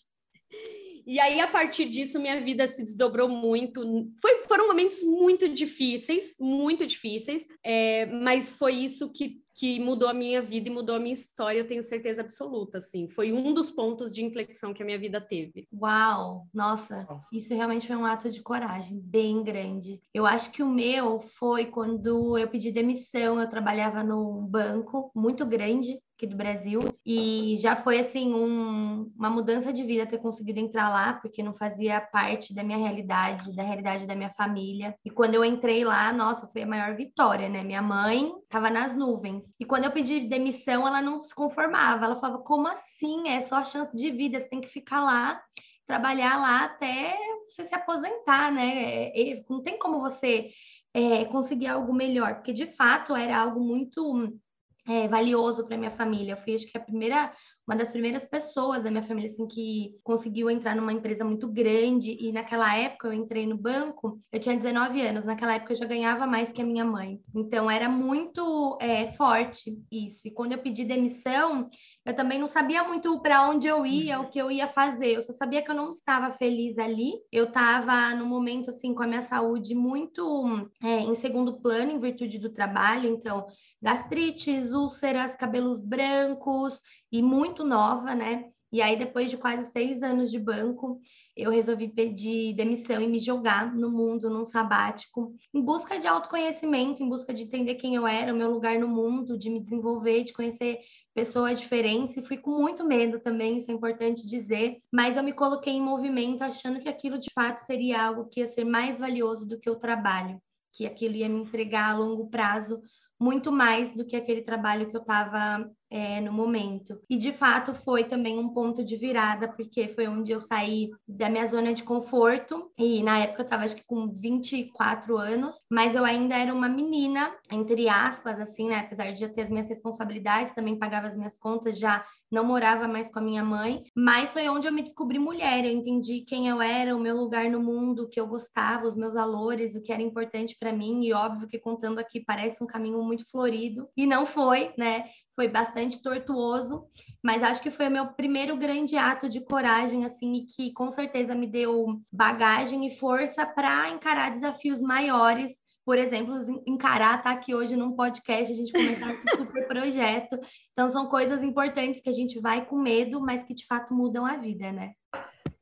E 1.07 1.19
aí, 1.21 1.41
a 1.41 1.47
partir 1.47 1.87
disso, 1.87 2.21
minha 2.21 2.41
vida 2.41 2.67
se 2.69 2.83
desdobrou 2.83 3.29
muito. 3.29 3.83
Foi, 4.21 4.45
foram 4.45 4.69
momentos 4.69 5.03
muito 5.03 5.49
difíceis, 5.49 6.37
muito 6.41 6.87
difíceis, 6.87 7.47
é, 7.63 8.07
mas 8.07 8.51
foi 8.51 8.75
isso 8.75 9.13
que 9.13 9.43
que 9.55 9.79
mudou 9.79 10.09
a 10.09 10.15
minha 10.15 10.41
vida 10.41 10.69
e 10.69 10.73
mudou 10.73 10.97
a 10.97 10.99
minha 10.99 11.15
história, 11.15 11.59
eu 11.59 11.67
tenho 11.67 11.83
certeza 11.83 12.23
absoluta, 12.23 12.79
assim. 12.79 13.09
Foi 13.09 13.33
um 13.33 13.53
dos 13.53 13.71
pontos 13.71 14.15
de 14.15 14.25
inflexão 14.25 14.73
que 14.73 14.83
a 14.83 14.87
minha 14.87 14.99
vida 14.99 15.21
teve. 15.21 15.69
Uau! 15.73 16.47
Nossa, 16.53 17.07
isso 17.33 17.55
realmente 17.55 17.87
foi 17.87 17.97
um 17.97 18.07
ato 18.07 18.31
de 18.31 18.41
coragem 18.41 18.99
bem 18.99 19.43
grande. 19.43 20.01
Eu 20.15 20.27
acho 20.27 20.51
que 20.51 20.63
o 20.63 20.69
meu 20.69 21.21
foi 21.21 21.67
quando 21.67 22.39
eu 22.39 22.49
pedi 22.49 22.73
demissão, 22.73 23.41
eu 23.41 23.49
trabalhava 23.49 24.03
num 24.03 24.47
banco 24.47 25.11
muito 25.15 25.45
grande 25.45 26.01
aqui 26.23 26.27
do 26.27 26.37
Brasil. 26.37 26.81
E 27.05 27.57
já 27.59 27.75
foi 27.75 27.99
assim 27.99 28.33
um, 28.33 29.11
uma 29.17 29.29
mudança 29.29 29.73
de 29.73 29.83
vida 29.83 30.07
ter 30.07 30.19
conseguido 30.19 30.61
entrar 30.61 30.89
lá, 30.89 31.15
porque 31.15 31.43
não 31.43 31.55
fazia 31.55 32.01
parte 32.01 32.55
da 32.55 32.63
minha 32.63 32.79
realidade, 32.79 33.55
da 33.55 33.63
realidade 33.63 34.07
da 34.07 34.15
minha 34.15 34.31
família. 34.31 34.95
E 35.05 35.11
quando 35.11 35.35
eu 35.35 35.45
entrei 35.45 35.85
lá, 35.85 36.13
nossa, 36.13 36.47
foi 36.47 36.63
a 36.63 36.67
maior 36.67 36.95
vitória, 36.97 37.49
né? 37.49 37.65
Minha 37.65 37.83
mãe 37.83 38.33
estava 38.45 38.71
nas 38.71 38.95
nuvens. 38.95 39.43
E 39.59 39.65
quando 39.65 39.85
eu 39.85 39.91
pedi 39.91 40.21
demissão, 40.21 40.87
ela 40.87 41.03
não 41.03 41.23
se 41.23 41.35
conformava. 41.35 42.05
Ela 42.05 42.17
falava: 42.17 42.43
"Como 42.43 42.69
assim? 42.69 43.29
É 43.29 43.43
só 43.43 43.57
a 43.57 43.65
chance 43.65 43.95
de 43.97 44.11
vida, 44.11 44.41
você 44.41 44.49
tem 44.49 44.61
que 44.61 44.69
ficar 44.69 45.03
lá 45.03 45.41
trabalhar 45.85 46.41
lá 46.41 46.65
até 46.65 47.19
você 47.47 47.65
se 47.65 47.75
aposentar, 47.75 48.51
né? 48.53 49.09
É, 49.09 49.45
não 49.51 49.63
tem 49.63 49.79
como 49.79 50.01
você 50.01 50.51
é, 50.95 51.25
conseguir 51.27 51.67
algo 51.67 51.93
melhor, 51.93 52.37
porque 52.37 52.53
de 52.53 52.67
fato 52.67 53.17
era 53.17 53.37
algo 53.37 53.61
muito 53.61 54.39
é, 54.87 55.07
valioso 55.07 55.67
para 55.67 55.77
minha 55.77 55.91
família. 55.91 56.33
Eu 56.33 56.37
fui, 56.37 56.55
acho 56.55 56.67
que 56.67 56.77
a 56.77 56.81
primeira, 56.81 57.33
uma 57.67 57.77
das 57.77 57.91
primeiras 57.91 58.25
pessoas 58.25 58.83
da 58.83 58.91
minha 58.91 59.03
família 59.03 59.31
assim 59.31 59.47
que 59.47 59.97
conseguiu 60.03 60.51
entrar 60.51 60.75
numa 60.75 60.93
empresa 60.93 61.25
muito 61.25 61.49
grande 61.49 62.17
e 62.21 62.33
naquela 62.33 62.77
época 62.77 63.09
eu 63.09 63.13
entrei 63.13 63.47
no 63.47 63.57
banco, 63.57 64.19
eu 64.33 64.41
tinha 64.41 64.57
19 64.57 65.01
anos, 65.01 65.25
naquela 65.25 65.55
época 65.55 65.73
eu 65.73 65.79
já 65.79 65.87
ganhava 65.87 66.27
mais 66.27 66.51
que 66.51 66.63
a 66.63 66.65
minha 66.65 66.85
mãe. 66.85 67.21
Então 67.35 67.71
era 67.71 67.89
muito 67.89 68.77
é, 68.81 69.13
forte 69.13 69.79
isso. 69.91 70.27
E 70.27 70.31
quando 70.31 70.53
eu 70.53 70.59
pedi 70.59 70.85
demissão, 70.85 71.69
eu 72.05 72.17
também 72.17 72.39
não 72.39 72.49
sabia 72.49 72.83
muito 72.83 73.21
para 73.21 73.49
onde 73.49 73.69
eu 73.69 73.87
ia, 73.87 74.21
o 74.21 74.29
que 74.29 74.39
eu 74.39 74.51
ia 74.51 74.67
fazer. 74.67 75.15
Eu 75.15 75.23
só 75.23 75.33
sabia 75.33 75.63
que 75.63 75.71
eu 75.71 75.75
não 75.75 75.91
estava 75.91 76.35
feliz 76.35 76.77
ali. 76.79 77.13
Eu 77.31 77.45
estava 77.45 78.15
no 78.15 78.27
momento 78.27 78.71
assim 78.71 78.93
com 78.93 79.03
a 79.03 79.07
minha 79.07 79.23
saúde 79.23 79.75
muito 79.75 80.69
é, 80.83 81.01
em 81.01 81.15
segundo 81.15 81.61
plano 81.61 81.93
em 81.93 82.01
virtude 82.01 82.39
do 82.39 82.51
trabalho, 82.53 83.09
então 83.09 83.47
gastrites, 83.81 84.73
úlceras, 84.73 85.37
cabelos 85.37 85.81
brancos 85.81 86.81
e 87.11 87.23
muito 87.23 87.65
nova, 87.65 88.15
né? 88.15 88.47
E 88.73 88.81
aí, 88.81 88.97
depois 88.97 89.31
de 89.31 89.37
quase 89.37 89.71
seis 89.71 90.03
anos 90.03 90.31
de 90.31 90.39
banco, 90.39 90.99
eu 91.37 91.51
resolvi 91.51 91.89
pedir 91.89 92.55
demissão 92.55 93.01
e 93.01 93.07
me 93.07 93.19
jogar 93.19 93.75
no 93.75 93.91
mundo, 93.91 94.29
num 94.29 94.45
sabático, 94.45 95.35
em 95.55 95.61
busca 95.61 95.99
de 95.99 96.07
autoconhecimento, 96.07 97.03
em 97.03 97.09
busca 97.09 97.33
de 97.33 97.45
entender 97.45 97.77
quem 97.77 97.95
eu 97.95 98.07
era, 98.07 98.33
o 98.33 98.37
meu 98.37 98.51
lugar 98.51 98.79
no 98.79 98.87
mundo, 98.87 99.39
de 99.39 99.49
me 99.49 99.61
desenvolver, 99.61 100.25
de 100.25 100.33
conhecer 100.33 100.81
pessoas 101.15 101.59
diferentes. 101.59 102.17
E 102.17 102.25
fui 102.25 102.37
com 102.37 102.51
muito 102.51 102.85
medo 102.85 103.19
também, 103.19 103.59
isso 103.59 103.71
é 103.71 103.75
importante 103.75 104.27
dizer, 104.27 104.79
mas 104.93 105.17
eu 105.17 105.23
me 105.23 105.33
coloquei 105.33 105.73
em 105.73 105.81
movimento, 105.81 106.43
achando 106.43 106.81
que 106.81 106.89
aquilo 106.89 107.19
de 107.19 107.31
fato 107.35 107.59
seria 107.59 108.03
algo 108.03 108.29
que 108.29 108.41
ia 108.41 108.51
ser 108.51 108.65
mais 108.65 108.99
valioso 108.99 109.47
do 109.47 109.59
que 109.59 109.71
o 109.71 109.77
trabalho, 109.77 110.41
que 110.73 110.87
aquilo 110.87 111.15
ia 111.15 111.29
me 111.29 111.41
entregar 111.41 111.91
a 111.91 111.99
longo 111.99 112.29
prazo 112.29 112.83
muito 113.23 113.53
mais 113.53 113.95
do 113.95 114.05
que 114.05 114.17
aquele 114.17 114.43
trabalho 114.43 114.91
que 114.91 114.97
eu 114.97 115.01
estava 115.01 115.71
é, 115.93 116.23
no 116.23 116.33
momento. 116.33 116.99
E 117.09 117.19
de 117.19 117.33
fato 117.33 117.75
foi 117.75 118.05
também 118.05 118.39
um 118.39 118.49
ponto 118.49 118.83
de 118.83 118.97
virada, 118.97 119.47
porque 119.47 119.89
foi 119.89 120.09
onde 120.09 120.33
eu 120.33 120.41
saí 120.41 120.91
da 121.07 121.29
minha 121.29 121.47
zona 121.47 121.75
de 121.75 121.83
conforto. 121.83 122.73
E 122.79 123.03
na 123.03 123.19
época 123.19 123.43
eu 123.43 123.45
estava 123.45 123.65
acho 123.65 123.77
que 123.77 123.85
com 123.85 124.09
24 124.09 125.19
anos, 125.19 125.55
mas 125.71 125.95
eu 125.95 126.03
ainda 126.03 126.35
era 126.35 126.55
uma 126.55 126.69
menina, 126.69 127.31
entre 127.51 127.91
aspas, 127.91 128.41
assim, 128.41 128.69
né? 128.69 128.77
Apesar 128.77 129.13
de 129.13 129.21
já 129.21 129.29
ter 129.29 129.43
as 129.43 129.51
minhas 129.51 129.69
responsabilidades, 129.69 130.55
também 130.55 130.79
pagava 130.79 131.09
as 131.09 131.17
minhas 131.17 131.37
contas, 131.37 131.79
já 131.79 132.03
não 132.33 132.45
morava 132.45 132.89
mais 132.89 133.09
com 133.09 133.19
a 133.19 133.23
minha 133.23 133.45
mãe, 133.45 133.85
mas 133.95 134.33
foi 134.33 134.49
onde 134.49 134.67
eu 134.67 134.73
me 134.73 134.83
descobri 134.83 135.19
mulher. 135.19 135.65
Eu 135.65 135.71
entendi 135.71 136.23
quem 136.23 136.49
eu 136.49 136.63
era, 136.63 136.97
o 136.97 137.01
meu 137.01 137.17
lugar 137.17 137.51
no 137.51 137.63
mundo, 137.63 138.05
o 138.05 138.09
que 138.09 138.19
eu 138.19 138.27
gostava, 138.27 138.89
os 138.89 138.97
meus 138.97 139.13
valores, 139.13 139.75
o 139.75 139.83
que 139.83 139.93
era 139.93 140.03
importante 140.03 140.57
para 140.59 140.73
mim. 140.73 141.05
E 141.05 141.13
óbvio 141.13 141.47
que 141.47 141.59
contando 141.59 141.99
aqui 141.99 142.19
parece 142.19 142.65
um 142.65 142.67
caminho 142.67 143.03
muito 143.03 143.25
florido, 143.31 143.89
e 143.97 144.07
não 144.07 144.25
foi, 144.25 144.73
né? 144.77 145.05
foi 145.35 145.49
bastante 145.49 146.03
tortuoso, 146.03 146.87
mas 147.23 147.43
acho 147.43 147.63
que 147.63 147.71
foi 147.71 147.89
o 147.89 147.91
meu 147.91 148.09
primeiro 148.09 148.57
grande 148.57 148.97
ato 148.97 149.29
de 149.29 149.41
coragem, 149.41 150.05
assim, 150.05 150.35
e 150.35 150.47
que 150.47 150.73
com 150.73 150.91
certeza 150.91 151.35
me 151.35 151.47
deu 151.47 152.01
bagagem 152.13 152.87
e 152.87 152.97
força 152.97 153.47
para 153.47 153.91
encarar 153.91 154.33
desafios 154.33 154.81
maiores. 154.81 155.62
Por 155.85 155.99
exemplo, 155.99 156.63
encarar 156.67 157.19
estar 157.19 157.31
tá 157.31 157.37
aqui 157.37 157.55
hoje 157.55 157.77
num 157.77 157.97
podcast, 157.97 158.53
a 158.53 158.57
gente 158.57 158.73
comentar 158.73 159.15
esse 159.15 159.23
super 159.37 159.67
projeto. 159.67 160.39
Então, 160.73 160.91
são 160.91 161.09
coisas 161.09 161.43
importantes 161.43 162.01
que 162.01 162.09
a 162.09 162.13
gente 162.13 162.41
vai 162.41 162.65
com 162.65 162.79
medo, 162.79 163.21
mas 163.21 163.43
que 163.43 163.55
de 163.55 163.67
fato 163.67 163.95
mudam 163.95 164.25
a 164.25 164.37
vida, 164.37 164.71
né? 164.71 164.93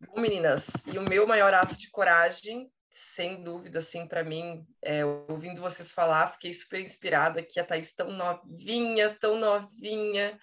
Bom, 0.07 0.21
meninas, 0.21 0.85
e 0.87 0.99
o 0.99 1.03
meu 1.03 1.27
maior 1.27 1.55
ato 1.55 1.77
de 1.77 1.91
coragem 1.91 2.71
sem 2.93 3.43
dúvida, 3.43 3.79
assim, 3.79 4.07
para 4.07 4.25
mim, 4.25 4.67
é, 4.83 5.05
ouvindo 5.05 5.61
vocês 5.61 5.93
falar, 5.93 6.33
fiquei 6.33 6.53
super 6.53 6.81
inspirada 6.81 7.43
que 7.43 7.61
a 7.61 7.65
Thaís 7.65 7.95
tão 7.95 8.11
novinha, 8.11 9.17
tão 9.21 9.39
novinha, 9.39 10.37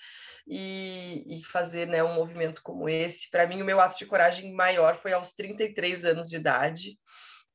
e, 0.48 1.26
e 1.28 1.44
fazer 1.44 1.88
né, 1.88 2.02
um 2.02 2.14
movimento 2.14 2.62
como 2.64 2.88
esse. 2.88 3.30
Para 3.30 3.46
mim, 3.46 3.62
o 3.62 3.66
meu 3.66 3.82
ato 3.82 3.98
de 3.98 4.06
coragem 4.06 4.54
maior 4.54 4.96
foi 4.96 5.12
aos 5.12 5.34
33 5.34 6.06
anos 6.06 6.30
de 6.30 6.38
idade, 6.38 6.98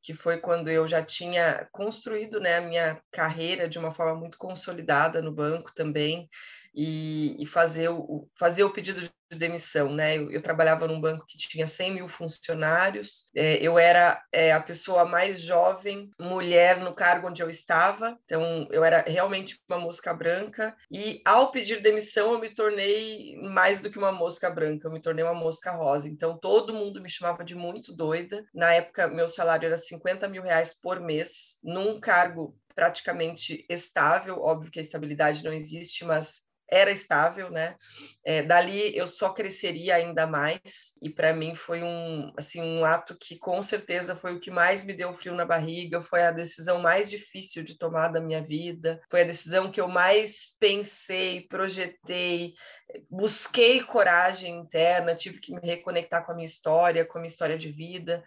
que 0.03 0.13
foi 0.13 0.39
quando 0.39 0.69
eu 0.69 0.87
já 0.89 1.03
tinha 1.03 1.69
construído 1.71 2.41
né, 2.41 2.57
a 2.57 2.61
minha 2.61 3.01
carreira 3.11 3.69
de 3.69 3.79
uma 3.79 3.93
forma 3.93 4.17
muito 4.17 4.37
consolidada 4.37 5.23
no 5.23 5.33
banco 5.33 5.73
também, 5.75 6.29
e, 6.75 7.37
e 7.39 7.47
fazer, 7.47 7.89
o, 7.89 8.29
fazer 8.39 8.65
o 8.65 8.71
pedido 8.71 9.01
de 9.01 9.11
demissão, 9.37 9.93
né? 9.93 10.17
Eu, 10.17 10.31
eu, 10.31 10.43
trabalhava 10.43 10.87
num 10.87 11.01
banco 11.01 11.25
que 11.27 11.39
tinha 11.39 11.67
100 11.67 11.93
mil 11.93 12.09
funcionários, 12.09 13.31
é, 13.35 13.57
eu 13.57 13.79
era 13.79 14.23
é, 14.31 14.53
a 14.53 14.61
pessoa 14.61 15.05
mais 15.05 15.41
jovem, 15.41 16.11
mulher 16.21 16.79
no 16.79 16.95
cargo 16.95 17.29
onde 17.29 17.43
eu 17.43 17.49
estava, 17.49 18.19
então 18.25 18.69
eu 18.71 18.85
era 18.85 19.03
realmente 19.07 19.59
uma 19.69 19.79
mosca 19.79 20.13
branca, 20.13 20.77
e 20.91 21.21
ao 21.25 21.51
pedir 21.51 21.81
demissão 21.81 22.33
eu 22.33 22.39
me 22.39 22.51
tornei 22.51 23.37
mais 23.43 23.81
do 23.81 23.91
que 23.91 23.99
uma 23.99 24.13
mosca 24.13 24.51
branca, 24.51 24.87
eu 24.87 24.93
me 24.93 25.01
tornei 25.01 25.25
uma 25.25 25.35
mosca 25.35 25.73
rosa, 25.73 26.09
então 26.09 26.39
todo 26.39 26.75
mundo 26.75 27.01
me 27.01 27.09
chamava 27.09 27.45
de 27.45 27.55
muito 27.55 27.95
doida, 27.95 28.45
na 28.55 28.75
época 28.75 29.09
meu 29.09 29.27
salário 29.27 29.67
era 29.67 29.79
50 29.79 30.29
mil 30.29 30.43
reais 30.43 30.75
por 30.75 31.01
mês, 31.01 31.59
num 31.63 31.99
cargo 31.99 32.57
praticamente 32.75 33.65
estável, 33.69 34.41
óbvio 34.41 34.71
que 34.71 34.79
a 34.79 34.83
estabilidade 34.83 35.45
não 35.45 35.53
existe, 35.53 36.05
mas 36.05 36.43
era 36.73 36.91
estável, 36.91 37.51
né? 37.51 37.77
É, 38.25 38.43
dali 38.43 38.97
eu 38.97 39.07
só 39.07 39.31
cresceria 39.31 39.97
ainda 39.97 40.27
mais 40.27 40.95
e 41.03 41.11
para 41.11 41.35
mim 41.35 41.55
foi 41.55 41.83
um 41.83 42.33
assim 42.37 42.63
um 42.63 42.85
ato 42.85 43.15
que 43.15 43.37
com 43.37 43.63
certeza 43.63 44.17
foi 44.17 44.35
o 44.35 44.41
que 44.41 44.51
mais 44.51 44.83
me 44.83 44.95
deu 44.95 45.13
frio 45.13 45.35
na 45.35 45.45
barriga, 45.45 46.01
foi 46.01 46.23
a 46.23 46.31
decisão 46.31 46.81
mais 46.81 47.11
difícil 47.11 47.63
de 47.63 47.77
tomar 47.77 48.09
da 48.09 48.21
minha 48.21 48.41
vida, 48.41 49.01
foi 49.11 49.21
a 49.21 49.27
decisão 49.27 49.71
que 49.71 49.81
eu 49.81 49.87
mais 49.87 50.57
pensei, 50.59 51.43
projetei, 51.43 52.55
busquei 53.11 53.83
coragem 53.83 54.57
interna, 54.57 55.15
tive 55.15 55.41
que 55.41 55.53
me 55.53 55.61
reconectar 55.63 56.25
com 56.25 56.33
a 56.33 56.35
minha 56.35 56.47
história, 56.47 57.05
com 57.05 57.19
a 57.19 57.21
minha 57.21 57.31
história 57.31 57.59
de 57.59 57.71
vida. 57.71 58.25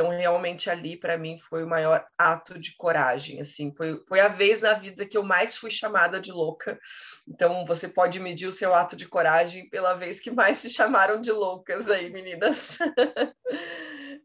Então, 0.00 0.08
realmente 0.08 0.70
ali 0.70 0.96
para 0.96 1.18
mim 1.18 1.36
foi 1.36 1.62
o 1.62 1.68
maior 1.68 2.06
ato 2.16 2.58
de 2.58 2.74
coragem, 2.74 3.38
assim, 3.38 3.70
foi, 3.74 4.02
foi 4.08 4.18
a 4.18 4.28
vez 4.28 4.62
na 4.62 4.72
vida 4.72 5.04
que 5.04 5.14
eu 5.14 5.22
mais 5.22 5.58
fui 5.58 5.70
chamada 5.70 6.18
de 6.18 6.32
louca. 6.32 6.80
Então, 7.28 7.66
você 7.66 7.86
pode 7.86 8.18
medir 8.18 8.46
o 8.46 8.52
seu 8.52 8.74
ato 8.74 8.96
de 8.96 9.06
coragem 9.06 9.68
pela 9.68 9.92
vez 9.92 10.18
que 10.18 10.30
mais 10.30 10.56
se 10.56 10.70
chamaram 10.70 11.20
de 11.20 11.30
loucas 11.30 11.90
aí, 11.90 12.10
meninas. 12.10 12.78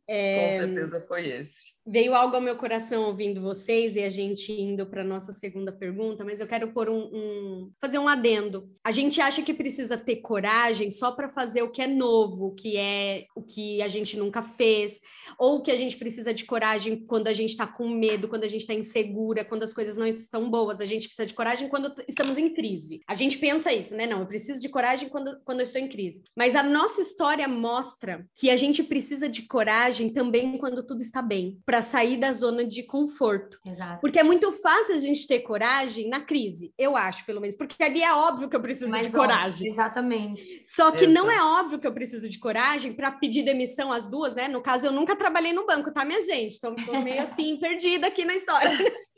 É, 0.07 0.51
certeza 0.51 1.03
foi 1.07 1.27
esse. 1.27 1.74
Veio 1.87 2.15
algo 2.15 2.35
ao 2.35 2.41
meu 2.41 2.55
coração 2.55 3.03
ouvindo 3.03 3.39
vocês 3.39 3.95
e 3.95 4.01
a 4.01 4.09
gente 4.09 4.51
indo 4.51 4.87
para 4.87 5.03
nossa 5.03 5.31
segunda 5.31 5.71
pergunta, 5.71 6.25
mas 6.25 6.39
eu 6.39 6.47
quero 6.47 6.71
pôr 6.71 6.89
um, 6.89 6.97
um, 7.13 7.71
fazer 7.79 7.99
um 7.99 8.07
adendo. 8.07 8.67
A 8.83 8.91
gente 8.91 9.21
acha 9.21 9.43
que 9.43 9.53
precisa 9.53 9.95
ter 9.95 10.15
coragem 10.15 10.89
só 10.89 11.11
para 11.11 11.29
fazer 11.29 11.61
o 11.61 11.69
que 11.69 11.83
é 11.83 11.87
novo, 11.87 12.47
o 12.47 12.55
que 12.55 12.75
é 12.75 13.25
o 13.35 13.43
que 13.43 13.83
a 13.83 13.87
gente 13.87 14.17
nunca 14.17 14.41
fez, 14.41 14.99
ou 15.37 15.61
que 15.61 15.69
a 15.69 15.77
gente 15.77 15.95
precisa 15.95 16.33
de 16.33 16.43
coragem 16.45 17.05
quando 17.05 17.27
a 17.27 17.33
gente 17.33 17.51
está 17.51 17.67
com 17.67 17.87
medo, 17.87 18.27
quando 18.27 18.45
a 18.45 18.47
gente 18.47 18.61
está 18.61 18.73
insegura, 18.73 19.45
quando 19.45 19.61
as 19.61 19.73
coisas 19.73 19.95
não 19.95 20.07
estão 20.07 20.49
boas. 20.49 20.81
A 20.81 20.85
gente 20.85 21.07
precisa 21.07 21.27
de 21.27 21.35
coragem 21.35 21.69
quando 21.69 21.93
estamos 22.07 22.37
em 22.39 22.51
crise. 22.51 23.01
A 23.07 23.13
gente 23.13 23.37
pensa 23.37 23.71
isso, 23.71 23.95
né? 23.95 24.07
Não, 24.07 24.21
eu 24.21 24.27
preciso 24.27 24.59
de 24.59 24.69
coragem 24.69 25.07
quando, 25.07 25.39
quando 25.45 25.59
eu 25.59 25.65
estou 25.65 25.79
em 25.79 25.87
crise. 25.87 26.23
Mas 26.35 26.55
a 26.55 26.63
nossa 26.63 27.01
história 27.01 27.47
mostra 27.47 28.25
que 28.35 28.49
a 28.49 28.57
gente 28.57 28.83
precisa 28.83 29.29
de 29.29 29.43
coragem 29.43 30.09
também 30.09 30.57
quando 30.57 30.81
tudo 30.81 31.01
está 31.01 31.21
bem. 31.21 31.59
Pra 31.75 31.81
para 31.81 31.81
sair 31.81 32.15
da 32.15 32.31
zona 32.31 32.63
de 32.63 32.83
conforto. 32.83 33.59
Exato. 33.65 33.99
Porque 33.99 34.17
é 34.17 34.23
muito 34.23 34.49
fácil 34.53 34.95
a 34.95 34.97
gente 34.97 35.27
ter 35.27 35.39
coragem 35.39 36.07
na 36.07 36.21
crise, 36.21 36.73
eu 36.77 36.95
acho, 36.95 37.25
pelo 37.25 37.41
menos, 37.41 37.53
porque 37.55 37.83
ali 37.83 38.01
é 38.01 38.13
óbvio 38.13 38.47
que 38.47 38.55
eu 38.55 38.61
preciso 38.61 38.91
Mais 38.91 39.07
de 39.07 39.11
coragem. 39.11 39.71
exatamente. 39.71 40.63
Só 40.65 40.91
que 40.91 41.03
Exato. 41.03 41.13
não 41.13 41.29
é 41.29 41.43
óbvio 41.43 41.77
que 41.77 41.85
eu 41.85 41.93
preciso 41.93 42.29
de 42.29 42.39
coragem 42.39 42.93
para 42.93 43.11
pedir 43.11 43.43
demissão 43.43 43.91
as 43.91 44.07
duas, 44.07 44.33
né? 44.35 44.47
No 44.47 44.61
caso, 44.61 44.85
eu 44.85 44.91
nunca 44.93 45.17
trabalhei 45.17 45.51
no 45.51 45.65
banco, 45.65 45.91
tá, 45.91 46.05
minha 46.05 46.21
gente? 46.21 46.55
Então, 46.55 46.73
tô 46.75 47.01
meio 47.01 47.21
assim, 47.21 47.57
perdida 47.59 48.07
aqui 48.07 48.23
na 48.23 48.35
história. 48.35 48.71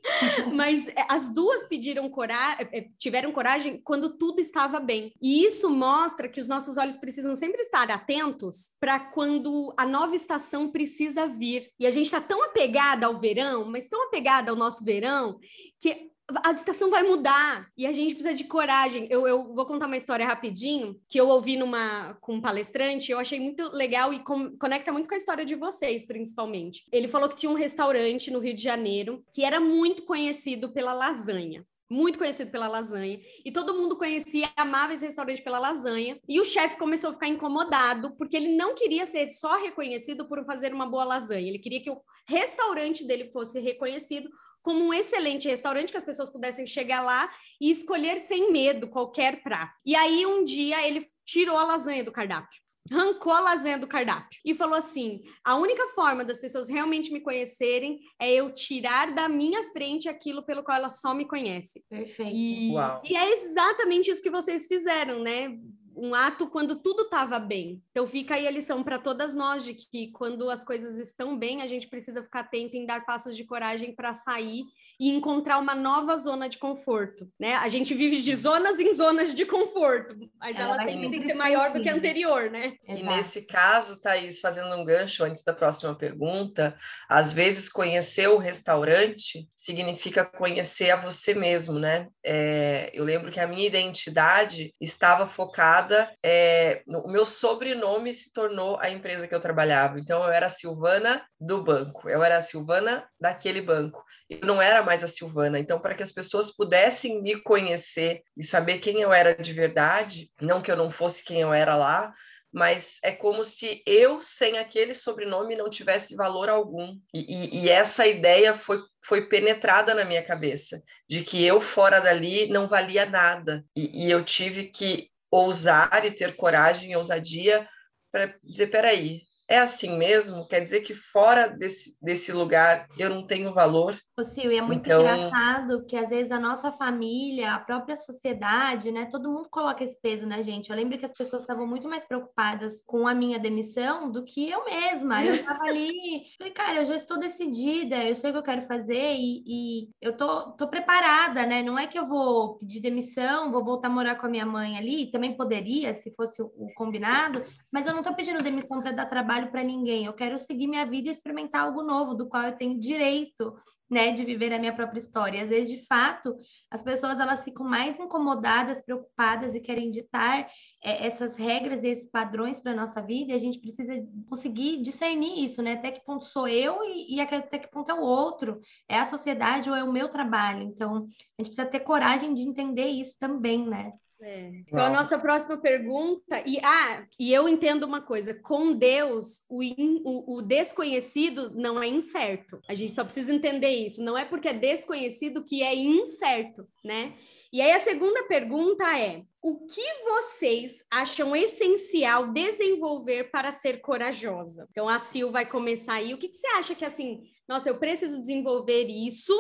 Mas 0.54 0.88
é, 0.88 1.06
as 1.10 1.30
duas 1.30 1.66
pediram 1.66 2.10
coragem, 2.10 2.68
é, 2.72 2.88
tiveram 2.98 3.32
coragem 3.32 3.82
quando 3.84 4.18
tudo 4.18 4.40
estava 4.40 4.80
bem. 4.80 5.14
E 5.22 5.46
isso 5.46 5.70
mostra 5.70 6.28
que 6.28 6.42
os 6.42 6.48
nossos 6.48 6.78
olhos 6.78 6.98
precisam 6.98 7.36
sempre 7.36 7.62
estar 7.62 7.90
atentos 7.92 8.72
para 8.80 9.00
quando 9.00 9.74
a 9.78 9.86
nova 9.86 10.16
estação 10.16 10.70
precisa 10.70 11.28
vir. 11.28 11.72
E 11.80 11.86
a 11.86 11.92
gente 11.92 12.06
está 12.06 12.22
tão 12.22 12.44
apegada 12.44 13.06
ao 13.08 13.20
verão, 13.20 13.66
mas 13.66 13.88
tão 13.88 14.08
apegada 14.08 14.52
ao 14.52 14.58
nosso 14.58 14.84
verão, 14.84 15.40
que 15.80 16.12
a 16.44 16.52
estação 16.52 16.90
vai 16.90 17.04
mudar 17.04 17.68
e 17.78 17.86
a 17.86 17.94
gente 17.94 18.14
precisa 18.14 18.34
de 18.34 18.44
coragem. 18.44 19.08
Eu, 19.10 19.28
eu 19.28 19.54
vou 19.54 19.66
contar 19.66 19.88
uma 19.88 19.98
história 19.98 20.26
rapidinho 20.26 21.00
que 21.08 21.20
eu 21.20 21.28
ouvi 21.28 21.56
numa 21.56 22.16
com 22.20 22.36
um 22.36 22.42
palestrante, 22.42 23.12
eu 23.12 23.20
achei 23.20 23.40
muito 23.40 23.70
legal 23.70 24.14
e 24.14 24.20
com, 24.20 24.58
conecta 24.58 24.92
muito 24.92 25.08
com 25.08 25.16
a 25.16 25.18
história 25.18 25.46
de 25.46 25.56
vocês, 25.56 26.06
principalmente. 26.06 26.84
Ele 26.92 27.08
falou 27.08 27.30
que 27.30 27.36
tinha 27.38 27.52
um 27.52 27.56
restaurante 27.56 28.30
no 28.30 28.40
Rio 28.40 28.56
de 28.56 28.64
Janeiro 28.64 29.24
que 29.34 29.44
era 29.44 29.60
muito 29.60 30.04
conhecido 30.04 30.72
pela 30.72 30.94
lasanha 30.94 31.66
muito 31.90 32.20
conhecido 32.20 32.52
pela 32.52 32.68
lasanha, 32.68 33.18
e 33.46 33.52
todo 33.52 33.74
mundo 33.74 33.98
conhecia, 33.98 34.50
amava 34.58 34.94
esse 34.94 35.06
restaurante 35.06 35.42
pela 35.42 35.58
lasanha, 35.58 36.20
e 36.28 36.40
o 36.40 36.44
chefe 36.44 36.78
começou 36.78 37.12
a 37.12 37.14
ficar 37.14 37.30
incomodado, 37.30 38.14
porque 38.18 38.36
ele 38.36 38.58
não 38.58 38.76
queria 38.76 39.06
ser 39.06 39.30
só 39.30 39.58
reconhecido 39.58 40.28
por 40.28 40.44
fazer 40.46 40.74
uma 40.74 40.86
boa 40.86 41.06
lasanha, 41.06 41.48
ele 41.48 41.60
queria 41.60 41.82
que 41.82 41.90
o 41.90 42.02
restaurante 42.28 43.06
dele 43.06 43.32
fosse 43.32 43.60
reconhecido 43.62 44.30
como 44.68 44.84
um 44.84 44.94
excelente 44.94 45.48
restaurante 45.48 45.92
que 45.92 45.98
as 45.98 46.04
pessoas 46.04 46.30
pudessem 46.30 46.68
chegar 46.68 47.02
lá 47.02 47.32
e 47.62 47.72
escolher 47.72 48.20
sem 48.20 48.52
medo 48.52 48.90
qualquer 48.90 49.42
prato. 49.42 49.72
E 49.86 49.96
aí 49.96 50.26
um 50.26 50.44
dia 50.44 50.86
ele 50.86 51.08
tirou 51.26 51.58
a 51.58 51.64
lasanha 51.64 52.04
do 52.04 52.12
cardápio 52.12 52.60
arrancou 52.90 53.34
a 53.34 53.42
lasanha 53.42 53.78
do 53.78 53.88
cardápio 53.88 54.40
e 54.46 54.54
falou 54.54 54.76
assim: 54.76 55.22
a 55.44 55.56
única 55.56 55.88
forma 55.90 56.24
das 56.24 56.40
pessoas 56.40 56.70
realmente 56.70 57.12
me 57.12 57.20
conhecerem 57.20 58.00
é 58.18 58.34
eu 58.34 58.54
tirar 58.54 59.14
da 59.14 59.28
minha 59.28 59.72
frente 59.72 60.08
aquilo 60.08 60.42
pelo 60.46 60.64
qual 60.64 60.78
elas 60.78 61.02
só 61.02 61.14
me 61.14 61.26
conhecem. 61.26 61.84
Perfeito. 61.90 62.32
E, 62.34 62.74
e 63.10 63.16
é 63.16 63.34
exatamente 63.34 64.10
isso 64.10 64.22
que 64.22 64.30
vocês 64.30 64.68
fizeram, 64.68 65.20
né? 65.22 65.58
Um 65.98 66.14
ato 66.14 66.48
quando 66.48 66.76
tudo 66.76 67.04
estava 67.04 67.40
bem. 67.40 67.82
Então 67.92 68.08
fica 68.08 68.36
aí 68.36 68.48
a 68.48 68.52
lição 68.52 68.84
para 68.84 69.00
todas 69.00 69.34
nós 69.34 69.64
de 69.64 69.74
que 69.74 70.12
quando 70.12 70.50
as 70.50 70.64
coisas 70.64 71.00
estão 71.00 71.38
bem, 71.38 71.62
a 71.62 71.68
gente 71.68 71.88
precisa 71.88 72.22
ficar 72.22 72.42
atento 72.42 72.76
em 72.76 72.86
dar 72.86 73.06
passos 73.06 73.36
de 73.36 73.44
coragem 73.44 73.96
para 73.96 74.14
sair 74.14 74.64
e 75.00 75.10
encontrar 75.10 75.58
uma 75.58 75.74
nova 75.74 76.16
zona 76.18 76.48
de 76.48 76.58
conforto, 76.58 77.28
né? 77.40 77.56
A 77.56 77.68
gente 77.68 77.94
vive 77.94 78.22
de 78.22 78.36
zonas 78.36 78.80
em 78.80 78.94
zonas 78.94 79.34
de 79.34 79.46
conforto, 79.46 80.16
mas 80.40 80.58
ela, 80.60 80.76
ela 80.76 80.84
sempre 80.84 81.10
tem 81.10 81.20
que 81.20 81.26
ser 81.26 81.34
maior 81.34 81.72
do 81.72 81.82
que 81.82 81.90
a 81.90 81.96
anterior, 81.96 82.50
né? 82.50 82.74
E 82.88 83.02
nesse 83.02 83.42
caso, 83.42 84.00
Thaís, 84.00 84.40
fazendo 84.40 84.76
um 84.76 84.86
gancho 84.86 85.24
antes 85.24 85.44
da 85.44 85.54
próxima 85.54 85.96
pergunta, 85.96 86.78
às 87.10 87.34
vezes 87.34 87.70
conhecer 87.70 88.28
o 88.28 88.38
restaurante 88.38 89.48
significa 89.56 90.24
conhecer 90.24 90.92
a 90.92 90.96
você 90.96 91.34
mesmo, 91.34 91.80
né? 91.80 92.08
É, 92.24 92.92
eu 92.94 93.04
lembro 93.04 93.32
que 93.32 93.40
a 93.40 93.48
minha 93.48 93.66
identidade 93.66 94.74
estava 94.80 95.26
focada 95.26 95.87
é, 96.24 96.84
o 96.88 97.08
meu 97.08 97.26
sobrenome 97.26 98.14
se 98.14 98.34
tornou 98.34 98.78
a 98.80 98.90
empresa 98.90 99.28
que 99.28 99.36
eu 99.36 99.40
trabalhava. 99.40 100.00
Então, 100.00 100.24
eu 100.24 100.30
era 100.30 100.48
a 100.48 100.50
Silvana 100.50 101.26
do 101.40 101.64
banco, 101.64 102.10
eu 102.10 102.24
era 102.24 102.38
a 102.38 102.42
Silvana 102.42 103.08
daquele 103.20 103.62
banco. 103.62 104.04
Eu 104.30 104.40
não 104.46 104.62
era 104.62 104.84
mais 104.84 105.04
a 105.04 105.08
Silvana. 105.08 105.60
Então, 105.60 105.80
para 105.80 105.96
que 105.96 106.04
as 106.04 106.12
pessoas 106.12 106.56
pudessem 106.56 107.22
me 107.22 107.42
conhecer 107.42 108.24
e 108.36 108.44
saber 108.44 108.80
quem 108.80 109.02
eu 109.02 109.14
era 109.14 109.34
de 109.36 109.54
verdade, 109.54 110.32
não 110.42 110.62
que 110.62 110.72
eu 110.72 110.76
não 110.76 110.90
fosse 110.90 111.24
quem 111.24 111.42
eu 111.42 111.54
era 111.54 111.76
lá, 111.76 112.14
mas 112.52 113.00
é 113.04 113.12
como 113.12 113.44
se 113.44 113.84
eu, 113.86 114.22
sem 114.22 114.58
aquele 114.58 114.94
sobrenome, 114.94 115.56
não 115.56 115.70
tivesse 115.70 116.16
valor 116.16 116.50
algum. 116.50 116.98
E, 117.14 117.20
e, 117.20 117.64
e, 117.64 117.70
essa 117.70 118.08
ideia 118.08 118.54
foi, 118.54 118.80
foi 119.04 119.28
penetrada 119.28 119.94
na 119.94 120.06
minha 120.06 120.24
cabeça, 120.24 120.82
de 121.08 121.24
que 121.24 121.44
eu, 121.44 121.60
fora 121.62 122.00
dali, 122.00 122.48
não 122.48 122.68
valia 122.68 123.06
nada. 123.06 123.66
E, 123.76 124.08
e 124.08 124.12
eu 124.12 124.24
tive 124.24 124.66
que 124.66 125.10
ousar 125.32 126.06
e 126.06 126.12
ter 126.12 126.36
coragem 126.36 126.92
e 126.92 126.96
ousadia 126.96 127.68
para 128.12 128.34
dizer, 128.44 128.68
peraí, 128.68 129.22
é 129.50 129.60
assim 129.60 129.98
mesmo? 129.98 130.48
Quer 130.48 130.62
dizer 130.62 130.82
que 130.82 130.94
fora 130.94 131.48
desse, 131.48 131.96
desse 132.02 132.32
lugar 132.32 132.88
eu 132.98 133.10
não 133.10 133.26
tenho 133.26 133.54
valor? 133.54 133.98
Sil, 134.20 134.52
e 134.52 134.58
é 134.58 134.62
muito 134.62 134.80
então... 134.80 135.02
engraçado 135.02 135.86
que 135.86 135.96
às 135.96 136.10
vezes 136.10 136.32
a 136.32 136.40
nossa 136.40 136.72
família, 136.72 137.54
a 137.54 137.60
própria 137.60 137.96
sociedade, 137.96 138.92
né? 138.92 139.06
Todo 139.06 139.32
mundo 139.32 139.48
coloca 139.50 139.84
esse 139.84 140.00
peso 140.02 140.26
na 140.26 140.42
gente. 140.42 140.70
Eu 140.70 140.76
lembro 140.76 140.98
que 140.98 141.06
as 141.06 141.14
pessoas 141.14 141.44
estavam 141.44 141.68
muito 141.68 141.88
mais 141.88 142.06
preocupadas 142.06 142.84
com 142.86 143.08
a 143.08 143.14
minha 143.14 143.40
demissão 143.40 144.12
do 144.12 144.26
que 144.26 144.50
eu 144.50 144.66
mesma. 144.66 145.24
Eu 145.24 145.36
estava 145.36 145.64
ali, 145.64 146.24
falei, 146.38 146.54
cara, 146.54 146.80
eu 146.80 146.86
já 146.86 146.96
estou 146.96 147.20
decidida, 147.20 148.04
eu 148.04 148.16
sei 148.16 148.32
o 148.32 148.34
que 148.34 148.40
eu 148.40 148.44
quero 148.44 148.62
fazer 148.64 149.16
e, 149.16 149.44
e 149.46 149.90
eu 150.02 150.18
tô, 150.18 150.52
tô 150.54 150.68
preparada, 150.68 151.46
né? 151.46 151.62
Não 151.62 151.78
é 151.78 151.86
que 151.86 151.98
eu 151.98 152.08
vou 152.08 152.58
pedir 152.58 152.82
demissão, 152.82 153.52
vou 153.52 153.64
voltar 153.64 153.88
a 153.88 153.92
morar 153.92 154.16
com 154.16 154.26
a 154.26 154.30
minha 154.30 154.46
mãe 154.46 154.78
ali, 154.78 155.12
também 155.12 155.38
poderia, 155.38 155.94
se 155.94 156.12
fosse 156.16 156.42
o, 156.42 156.48
o 156.58 156.74
combinado, 156.76 157.46
mas 157.72 157.86
eu 157.86 157.94
não 157.94 158.02
estou 158.02 158.16
pedindo 158.16 158.42
demissão 158.42 158.82
para 158.82 158.92
dar 158.92 159.06
trabalho 159.06 159.37
trabalho 159.38 159.52
para 159.52 159.64
ninguém. 159.64 160.06
Eu 160.06 160.14
quero 160.14 160.38
seguir 160.40 160.68
minha 160.68 160.86
vida 160.86 161.10
e 161.10 161.12
experimentar 161.12 161.62
algo 161.62 161.84
novo, 161.84 162.16
do 162.16 162.28
qual 162.28 162.44
eu 162.44 162.58
tenho 162.58 162.80
direito, 162.80 163.56
né, 163.90 164.12
de 164.12 164.26
viver 164.26 164.52
a 164.52 164.60
minha 164.60 164.76
própria 164.76 165.00
história. 165.00 165.44
Às 165.44 165.50
vezes, 165.50 165.70
de 165.70 165.86
fato, 165.86 166.36
as 166.70 166.82
pessoas 166.82 167.20
elas 167.20 167.44
ficam 167.44 167.66
mais 167.66 167.98
incomodadas, 168.00 168.82
preocupadas 168.84 169.56
e 169.56 169.62
querem 169.62 169.92
ditar 169.92 170.48
é, 170.84 171.08
essas 171.08 171.38
regras 171.38 171.84
e 171.84 171.88
esses 171.88 172.10
padrões 172.10 172.60
para 172.60 172.76
nossa 172.76 173.02
vida. 173.02 173.32
E 173.32 173.36
a 173.36 173.40
gente 173.40 173.60
precisa 173.60 173.94
conseguir 174.30 174.82
discernir 174.82 175.46
isso, 175.46 175.62
né? 175.62 175.74
Até 175.74 175.92
que 175.92 176.04
ponto 176.04 176.26
sou 176.26 176.48
eu 176.48 176.84
e, 176.84 177.16
e 177.16 177.22
até 177.22 177.60
que 177.60 177.72
ponto 177.72 177.90
é 177.90 177.94
o 177.94 178.02
outro? 178.02 178.60
É 178.90 179.00
a 179.00 179.06
sociedade 179.06 179.70
ou 179.70 179.76
é 179.76 179.84
o 179.84 179.94
meu 179.94 180.10
trabalho? 180.10 180.64
Então, 180.64 180.96
a 180.96 181.42
gente 181.42 181.54
precisa 181.56 181.66
ter 181.66 181.82
coragem 181.82 182.34
de 182.34 182.42
entender 182.42 182.88
isso 182.88 183.16
também, 183.18 183.66
né? 183.66 183.94
É. 184.20 184.48
Então, 184.68 184.80
a 184.80 184.90
nossa 184.90 185.20
próxima 185.20 185.58
pergunta, 185.58 186.42
e, 186.46 186.60
ah, 186.64 187.06
e 187.20 187.32
eu 187.32 187.48
entendo 187.48 187.84
uma 187.84 188.02
coisa: 188.02 188.34
com 188.34 188.74
Deus, 188.74 189.42
o, 189.48 189.62
in, 189.62 190.02
o, 190.04 190.38
o, 190.38 190.42
desconhecido 190.42 191.52
não 191.56 191.82
é 191.82 191.88
incerto. 191.88 192.60
A 192.68 192.74
gente 192.74 192.94
só 192.94 193.04
precisa 193.04 193.34
entender 193.34 193.70
isso. 193.70 194.02
Não 194.02 194.18
é 194.18 194.26
porque 194.26 194.48
é 194.48 194.54
desconhecido 194.54 195.46
que 195.46 195.62
é 195.62 195.76
incerto, 195.76 196.68
né? 196.84 197.14
E 197.54 197.62
aí 197.62 197.72
a 197.72 197.80
segunda 197.80 198.24
pergunta 198.24 198.84
é: 198.98 199.22
o 199.42 199.66
que 199.66 199.86
vocês 200.04 200.84
acham 200.92 201.36
essencial 201.36 202.28
desenvolver 202.34 203.30
para 203.32 203.52
ser 203.52 203.82
corajosa? 203.82 204.68
Então 204.72 204.90
a 204.90 205.00
Sil 205.00 205.30
vai 205.32 205.46
começar 205.46 205.94
aí. 205.94 206.14
O 206.14 206.18
que, 206.18 206.30
que 206.30 206.38
você 206.38 206.48
acha 206.48 206.74
que 206.74 206.86
assim, 206.86 207.22
nossa, 207.48 207.70
eu 207.70 207.78
preciso 207.78 208.20
desenvolver 208.20 208.88
isso, 208.88 209.34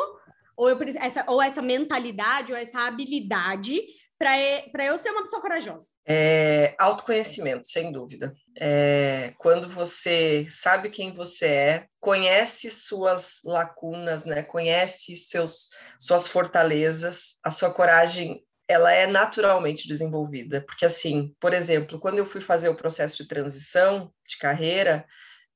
ou 0.56 0.70
eu 0.70 0.78
essa, 1.00 1.26
ou 1.28 1.42
essa 1.42 1.62
mentalidade, 1.62 2.52
ou 2.52 2.58
essa 2.58 2.82
habilidade 2.82 3.82
para 4.18 4.86
eu 4.86 4.98
ser 4.98 5.12
uma 5.12 5.22
pessoa 5.22 5.42
corajosa? 5.42 5.88
É, 6.06 6.76
autoconhecimento, 6.80 7.68
sem 7.68 7.92
dúvida. 7.92 8.34
É, 8.60 9.34
quando 9.38 9.70
você 9.70 10.48
sabe 10.50 10.90
quem 10.90 11.14
você 11.14 11.46
é, 11.46 11.86
conhece 12.00 12.70
suas 12.70 13.42
lacunas, 13.46 14.26
né? 14.26 14.42
conhece 14.42 15.16
seus, 15.16 15.70
suas 16.00 16.28
fortalezas, 16.28 17.38
a 17.44 17.52
sua 17.52 17.72
coragem 17.72 18.44
ela 18.68 18.92
é 18.92 19.08
naturalmente 19.08 19.88
desenvolvida. 19.88 20.62
Porque, 20.62 20.86
assim, 20.86 21.34
por 21.40 21.54
exemplo, 21.54 22.00
quando 22.00 22.18
eu 22.18 22.26
fui 22.26 22.42
fazer 22.42 22.70
o 22.70 22.76
processo 22.76 23.18
de 23.18 23.28
transição 23.28 24.12
de 24.28 24.38
carreira, 24.38 25.06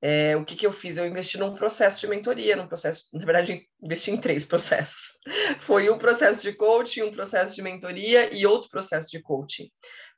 é, 0.02 0.36
o 0.36 0.44
que, 0.44 0.56
que 0.56 0.66
eu 0.66 0.74
fiz? 0.74 0.98
Eu 0.98 1.06
investi 1.06 1.38
num 1.38 1.54
processo 1.56 2.00
de 2.02 2.08
mentoria, 2.08 2.56
num 2.56 2.68
processo, 2.68 3.08
na 3.14 3.24
verdade, 3.24 3.68
investi 3.82 4.12
em 4.12 4.18
três 4.18 4.46
processos. 4.48 5.20
Foi 5.60 5.90
um 5.90 5.98
processo 5.98 6.42
de 6.42 6.54
coaching, 6.54 7.04
um 7.04 7.12
processo 7.12 7.56
de 7.56 7.62
mentoria 7.62 8.34
e 8.34 8.46
outro 8.46 8.70
processo 8.70 9.12
de 9.12 9.22
coaching. 9.22 9.70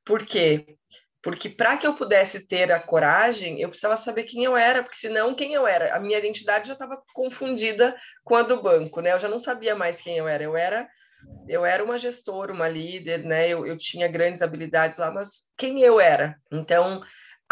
Por 0.05 0.25
quê? 0.25 0.65
Porque 1.21 1.49
para 1.49 1.77
que 1.77 1.87
eu 1.87 1.93
pudesse 1.93 2.47
ter 2.47 2.71
a 2.71 2.79
coragem, 2.79 3.59
eu 3.59 3.69
precisava 3.69 3.95
saber 3.95 4.23
quem 4.23 4.43
eu 4.43 4.57
era, 4.57 4.83
porque 4.83 4.97
senão 4.97 5.33
quem 5.33 5.53
eu 5.53 5.65
era? 5.65 5.95
A 5.95 5.99
minha 5.99 6.17
identidade 6.17 6.67
já 6.67 6.73
estava 6.73 7.01
confundida 7.13 7.95
com 8.23 8.35
a 8.35 8.41
do 8.41 8.61
banco, 8.61 8.99
né? 8.99 9.13
Eu 9.13 9.19
já 9.19 9.29
não 9.29 9.39
sabia 9.39 9.75
mais 9.75 10.01
quem 10.01 10.17
eu 10.17 10.27
era. 10.27 10.43
Eu 10.43 10.57
era 10.57 10.87
eu 11.47 11.65
era 11.65 11.83
uma 11.83 11.97
gestora, 11.97 12.53
uma 12.53 12.67
líder, 12.67 13.23
né? 13.23 13.47
Eu, 13.47 13.65
eu 13.65 13.77
tinha 13.77 14.07
grandes 14.07 14.41
habilidades 14.41 14.97
lá, 14.97 15.11
mas 15.11 15.53
quem 15.57 15.81
eu 15.81 15.99
era? 15.99 16.37
Então, 16.51 17.01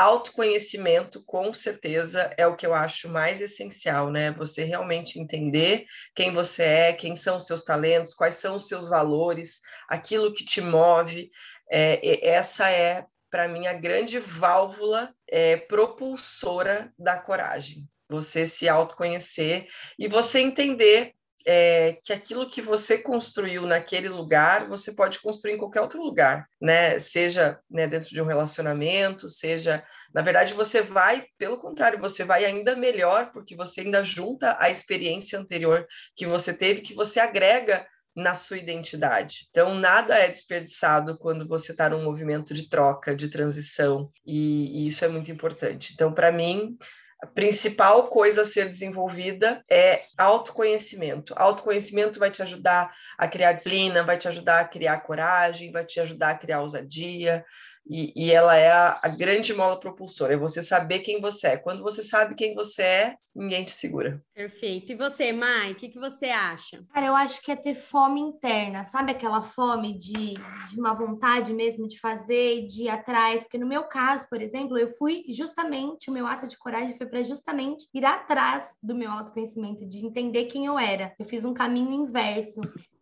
autoconhecimento, 0.02 1.24
com 1.24 1.54
certeza, 1.54 2.34
é 2.38 2.48
o 2.48 2.56
que 2.56 2.66
eu 2.66 2.74
acho 2.74 3.08
mais 3.08 3.40
essencial, 3.40 4.10
né? 4.10 4.32
Você 4.32 4.64
realmente 4.64 5.20
entender 5.20 5.86
quem 6.16 6.34
você 6.34 6.64
é, 6.64 6.94
quem 6.94 7.16
são 7.16 7.38
os 7.38 7.46
seus 7.46 7.64
talentos, 7.64 8.14
quais 8.14 8.36
são 8.36 8.56
os 8.56 8.68
seus 8.68 8.90
valores, 8.90 9.60
aquilo 9.88 10.34
que 10.34 10.44
te 10.44 10.60
move. 10.60 11.30
É, 11.72 12.28
essa 12.28 12.70
é, 12.70 13.06
para 13.30 13.48
mim, 13.48 13.68
a 13.68 13.74
grande 13.74 14.20
válvula 14.20 15.14
é, 15.30 15.56
propulsora 15.56 16.92
da 16.98 17.20
coragem. 17.20 17.88
Você 18.10 18.46
se 18.46 18.68
autoconhecer 18.68 19.68
e 19.98 20.08
você 20.08 20.40
entender 20.40 21.14
é, 21.46 21.98
que 22.04 22.14
aquilo 22.14 22.50
que 22.50 22.62
você 22.62 22.98
construiu 22.98 23.66
naquele 23.66 24.10
lugar, 24.10 24.68
você 24.68 24.94
pode 24.94 25.20
construir 25.20 25.54
em 25.54 25.58
qualquer 25.58 25.82
outro 25.82 26.02
lugar, 26.02 26.48
né? 26.62 27.00
Seja 27.00 27.60
né, 27.70 27.88
dentro 27.88 28.10
de 28.10 28.22
um 28.22 28.26
relacionamento, 28.26 29.28
seja. 29.30 29.84
Na 30.14 30.22
verdade, 30.22 30.54
você 30.54 30.82
vai, 30.82 31.26
pelo 31.38 31.60
contrário, 31.60 32.00
você 32.00 32.24
vai 32.24 32.46
ainda 32.46 32.76
melhor, 32.76 33.32
porque 33.32 33.56
você 33.56 33.82
ainda 33.82 34.04
junta 34.04 34.58
a 34.60 34.70
experiência 34.70 35.40
anterior 35.40 35.86
que 36.16 36.26
você 36.26 36.54
teve, 36.54 36.82
que 36.82 36.94
você 36.94 37.20
agrega 37.20 37.86
na 38.16 38.36
sua 38.36 38.58
identidade. 38.58 39.48
Então, 39.50 39.74
nada 39.74 40.18
é 40.18 40.30
desperdiçado 40.30 41.18
quando 41.18 41.48
você 41.48 41.72
está 41.72 41.90
num 41.90 42.04
movimento 42.04 42.54
de 42.54 42.68
troca, 42.68 43.16
de 43.16 43.30
transição, 43.30 44.12
e, 44.26 44.84
e 44.84 44.88
isso 44.88 45.06
é 45.06 45.08
muito 45.08 45.32
importante. 45.32 45.94
Então, 45.94 46.14
para 46.14 46.32
mim, 46.32 46.78
a 47.22 47.28
principal 47.28 48.08
coisa 48.08 48.42
a 48.42 48.46
ser 48.46 48.66
desenvolvida 48.66 49.64
é 49.70 50.06
autoconhecimento. 50.18 51.36
Autoconhecimento 51.38 52.20
vai 52.20 52.32
te 52.32 52.42
ajudar 52.42 52.92
a 53.16 53.28
criar 53.28 53.54
disciplina, 53.54 54.04
vai 54.04 54.18
te 54.18 54.28
ajudar 54.28 54.62
a 54.62 54.68
criar 54.68 55.02
coragem, 55.02 55.72
vai 55.72 55.86
te 55.86 56.00
ajudar 56.00 56.32
a 56.32 56.38
criar 56.38 56.62
ousadia, 56.62 57.46
e, 57.88 58.14
e 58.16 58.32
ela 58.32 58.56
é 58.56 58.72
a, 58.72 59.00
a, 59.04 59.08
grande 59.08 59.54
mola 59.54 59.80
propulsora, 59.80 60.34
é 60.34 60.38
você 60.38 60.62
saber 60.62 61.00
quem 61.00 61.20
você 61.20 61.48
é. 61.48 61.58
Quando 61.58 61.84
você 61.84 62.02
sabe 62.02 62.36
quem 62.36 62.54
você 62.54 62.82
é, 62.82 63.16
ninguém 63.36 63.64
te 63.64 63.72
segura. 63.72 64.24
Perfeito. 64.34 64.92
E 64.92 64.96
você, 64.96 65.32
Mai, 65.32 65.72
o 65.72 65.76
que, 65.76 65.90
que 65.90 66.00
você 66.00 66.28
acha? 66.28 66.84
Cara, 66.94 67.08
eu 67.08 67.16
acho 67.16 67.42
que 67.42 67.52
é 67.52 67.56
ter 67.56 67.76
fome 67.76 68.20
interna, 68.20 68.86
sabe 68.86 69.12
aquela 69.12 69.42
fome 69.42 69.98
de, 69.98 70.36
de 70.70 70.80
uma 70.80 70.94
vontade 70.94 71.54
mesmo 71.54 71.88
de 71.88 72.00
fazer, 72.00 72.68
de 72.68 72.84
ir 72.84 72.90
atrás? 72.90 73.48
Que 73.48 73.58
no 73.58 73.68
meu 73.68 73.84
caso, 73.84 74.28
por 74.30 74.42
exemplo, 74.42 74.78
eu 74.78 74.92
fui 74.98 75.24
justamente, 75.30 76.10
o 76.10 76.14
meu 76.14 76.28
ato 76.28 76.48
de 76.48 76.58
coragem 76.58 76.98
foi 76.98 77.08
para 77.08 77.24
justamente 77.24 77.88
ir 77.94 78.06
atrás 78.06 78.70
do 78.82 78.96
meu 78.96 79.12
autoconhecimento, 79.12 79.88
de 79.88 80.06
entender 80.06 80.46
quem 80.46 80.66
eu 80.66 80.78
era. 80.78 81.14
Eu 81.20 81.26
fiz 81.26 81.44
um 81.44 81.54
caminho 81.54 81.92
inverso. 81.92 82.62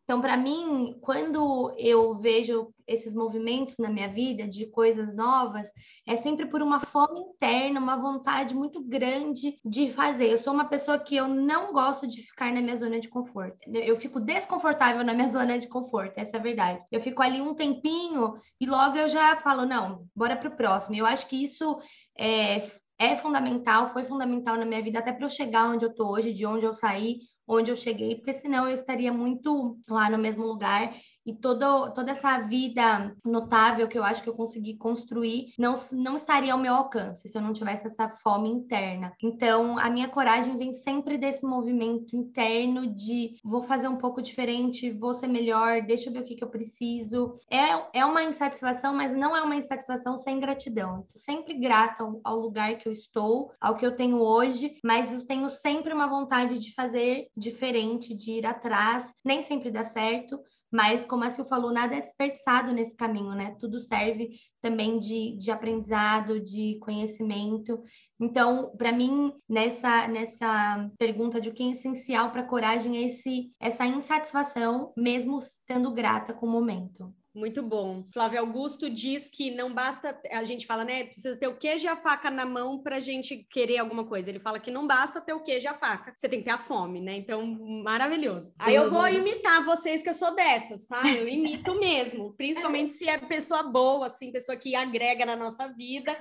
Então, 0.10 0.22
para 0.22 0.36
mim, 0.36 0.98
quando 1.02 1.72
eu 1.78 2.16
vejo 2.16 2.74
esses 2.88 3.14
movimentos 3.14 3.76
na 3.78 3.92
minha 3.92 4.08
vida 4.08 4.48
de 4.48 4.66
coisas 4.66 5.16
novas, 5.16 5.70
é 6.04 6.18
sempre 6.18 6.48
por 6.48 6.64
uma 6.64 6.80
fome 6.80 7.20
interna, 7.20 7.80
uma 7.80 7.96
vontade 7.96 8.56
muito 8.56 8.84
grande 8.84 9.60
de 9.64 9.92
fazer. 9.92 10.32
Eu 10.32 10.40
sou 10.40 10.52
uma 10.52 10.66
pessoa 10.66 10.98
que 10.98 11.16
eu 11.16 11.28
não 11.28 11.72
gosto 11.72 12.08
de 12.08 12.24
ficar 12.24 12.52
na 12.52 12.60
minha 12.60 12.76
zona 12.76 13.00
de 13.00 13.08
conforto. 13.08 13.60
Eu 13.72 13.96
fico 13.96 14.20
desconfortável 14.20 15.04
na 15.04 15.14
minha 15.14 15.28
zona 15.30 15.60
de 15.60 15.68
conforto, 15.68 16.18
essa 16.18 16.38
é 16.38 16.40
a 16.40 16.42
verdade. 16.42 16.84
Eu 16.92 17.02
fico 17.02 17.22
ali 17.22 17.40
um 17.40 17.54
tempinho 17.54 18.34
e 18.60 18.66
logo 18.66 18.98
eu 18.98 19.08
já 19.08 19.36
falo, 19.36 19.64
não, 19.64 20.08
bora 20.16 20.36
pro 20.36 20.58
próximo. 20.58 20.96
Eu 20.96 21.06
acho 21.06 21.28
que 21.28 21.44
isso 21.44 21.78
é, 22.18 22.68
é 22.98 23.16
fundamental, 23.16 23.94
foi 23.94 24.06
fundamental 24.06 24.58
na 24.58 24.66
minha 24.66 24.82
vida 24.82 24.98
até 24.98 25.14
para 25.14 25.28
eu 25.28 25.30
chegar 25.30 25.70
onde 25.70 25.86
eu 25.86 25.94
tô 25.94 26.10
hoje, 26.10 26.34
de 26.34 26.48
onde 26.48 26.66
eu 26.66 26.74
saí, 26.74 27.20
onde 27.50 27.72
eu 27.72 27.76
cheguei, 27.76 28.16
porque 28.16 28.34
senão 28.34 28.68
eu 28.68 28.76
estaria 28.76 29.12
muito 29.12 29.78
lá 29.90 30.08
no 30.10 30.20
mesmo 30.20 30.46
lugar 30.46 30.96
e 31.30 31.36
todo, 31.36 31.92
toda 31.94 32.12
essa 32.12 32.40
vida 32.40 33.16
notável 33.24 33.88
que 33.88 33.98
eu 33.98 34.04
acho 34.04 34.24
que 34.24 34.30
eu 34.30 34.34
consegui 34.34 34.76
construir 34.76 35.54
não, 35.60 35.76
não 35.92 36.16
estaria 36.16 36.54
ao 36.54 36.60
meu 36.60 36.74
alcance 36.74 37.30
se 37.30 37.38
eu 37.38 37.42
não 37.42 37.54
tivesse 37.54 37.86
essa 37.86 38.10
fome 38.10 38.50
interna. 38.50 39.14
Então, 39.22 39.78
a 39.78 39.90
minha 39.90 40.10
coragem 40.10 40.58
vem 40.58 40.74
sempre 40.74 41.18
desse 41.18 41.46
movimento 41.46 42.16
interno 42.16 42.88
de 42.88 43.36
vou 43.44 43.62
fazer 43.62 43.88
um 43.88 43.98
pouco 43.98 44.22
diferente, 44.22 44.92
vou 44.92 45.14
ser 45.14 45.28
melhor, 45.28 45.84
deixa 45.84 46.10
eu 46.10 46.14
ver 46.14 46.22
o 46.22 46.24
que, 46.24 46.36
que 46.36 46.44
eu 46.44 46.50
preciso. 46.50 47.36
É, 47.50 48.00
é 48.00 48.06
uma 48.06 48.24
insatisfação, 48.24 48.96
mas 48.96 49.16
não 49.16 49.36
é 49.36 49.42
uma 49.42 49.56
insatisfação 49.56 50.18
sem 50.18 50.40
gratidão. 50.40 51.02
Estou 51.02 51.22
sempre 51.22 51.54
grata 51.54 52.04
ao, 52.04 52.20
ao 52.24 52.40
lugar 52.40 52.76
que 52.78 52.88
eu 52.88 52.92
estou, 52.92 53.52
ao 53.62 53.76
que 53.76 53.86
eu 53.86 53.96
tenho 53.96 54.18
hoje, 54.18 54.78
mas 54.84 55.12
eu 55.12 55.28
tenho 55.28 55.50
sempre 55.50 55.94
uma 55.94 56.08
vontade 56.08 56.58
de 56.58 56.74
fazer 56.74 57.28
diferente, 57.38 58.16
de 58.16 58.34
ir 58.34 58.46
atrás. 58.46 59.06
Nem 59.24 59.44
sempre 59.44 59.70
dá 59.70 59.86
certo, 59.86 60.40
mas, 60.72 61.06
como 61.06 61.24
a 61.24 61.32
Sil 61.34 61.46
falou, 61.46 61.72
nada 61.72 61.96
é 61.96 62.02
desperdiçado 62.02 62.72
nesse 62.72 62.96
caminho, 62.96 63.34
né? 63.34 63.56
Tudo 63.60 63.80
serve 63.80 64.32
também 64.62 65.00
de, 65.00 65.36
de 65.38 65.52
aprendizado, 65.52 66.40
de 66.40 66.78
conhecimento. 66.80 67.82
Então, 68.20 68.76
para 68.78 68.92
mim, 68.92 69.34
nessa, 69.48 70.08
nessa 70.08 70.90
pergunta 70.98 71.42
de 71.42 71.50
o 71.50 71.54
que 71.54 71.64
é 71.64 71.72
essencial 71.72 72.32
para 72.32 72.42
a 72.42 72.48
coragem 72.48 72.98
é 72.98 73.08
esse, 73.08 73.50
essa 73.60 73.86
insatisfação, 73.86 74.94
mesmo 74.96 75.40
estando 75.40 75.92
grata 75.92 76.34
com 76.34 76.46
o 76.46 76.52
momento. 76.52 77.14
Muito 77.34 77.62
bom. 77.62 78.06
Flávio 78.12 78.40
Augusto 78.40 78.90
diz 78.90 79.30
que 79.30 79.52
não 79.52 79.74
basta, 79.74 80.20
a 80.32 80.44
gente 80.44 80.66
fala, 80.66 80.84
né? 80.84 81.04
Precisa 81.04 81.38
ter 81.38 81.48
o 81.48 81.58
queijo 81.58 81.86
e 81.86 81.88
a 81.88 81.96
faca 81.96 82.32
na 82.32 82.46
mão 82.46 82.82
para 82.82 82.96
a 82.96 83.00
gente 83.00 83.48
querer 83.52 83.78
alguma 83.78 84.04
coisa. 84.04 84.30
Ele 84.30 84.40
fala 84.40 84.60
que 84.60 84.72
não 84.72 84.88
basta 84.88 85.22
ter 85.22 85.34
o 85.34 85.44
queijo 85.44 85.66
e 85.66 85.68
a 85.68 85.76
faca, 85.76 86.14
você 86.18 86.28
tem 86.28 86.40
que 86.40 86.46
ter 86.46 86.52
a 86.52 86.58
fome, 86.58 87.00
né? 87.00 87.16
Então, 87.18 87.46
maravilhoso. 87.84 88.54
Aí 88.58 88.74
eu 88.74 88.90
vou 88.90 89.08
imitar 89.08 89.64
vocês, 89.64 90.02
que 90.02 90.10
eu 90.10 90.16
sou 90.16 90.34
dessas, 90.34 90.88
tá? 90.88 91.02
Eu 91.08 91.28
imito 91.28 91.76
mesmo, 91.76 92.34
principalmente 92.34 92.92
se 92.92 93.08
é 93.08 93.18
pessoa 93.20 93.64
boa, 93.64 94.08
assim, 94.08 94.32
pessoa 94.32 94.58
que 94.58 94.76
agrega 94.76 95.26
na 95.26 95.36
nossa 95.36 95.68
vida. 95.68 96.18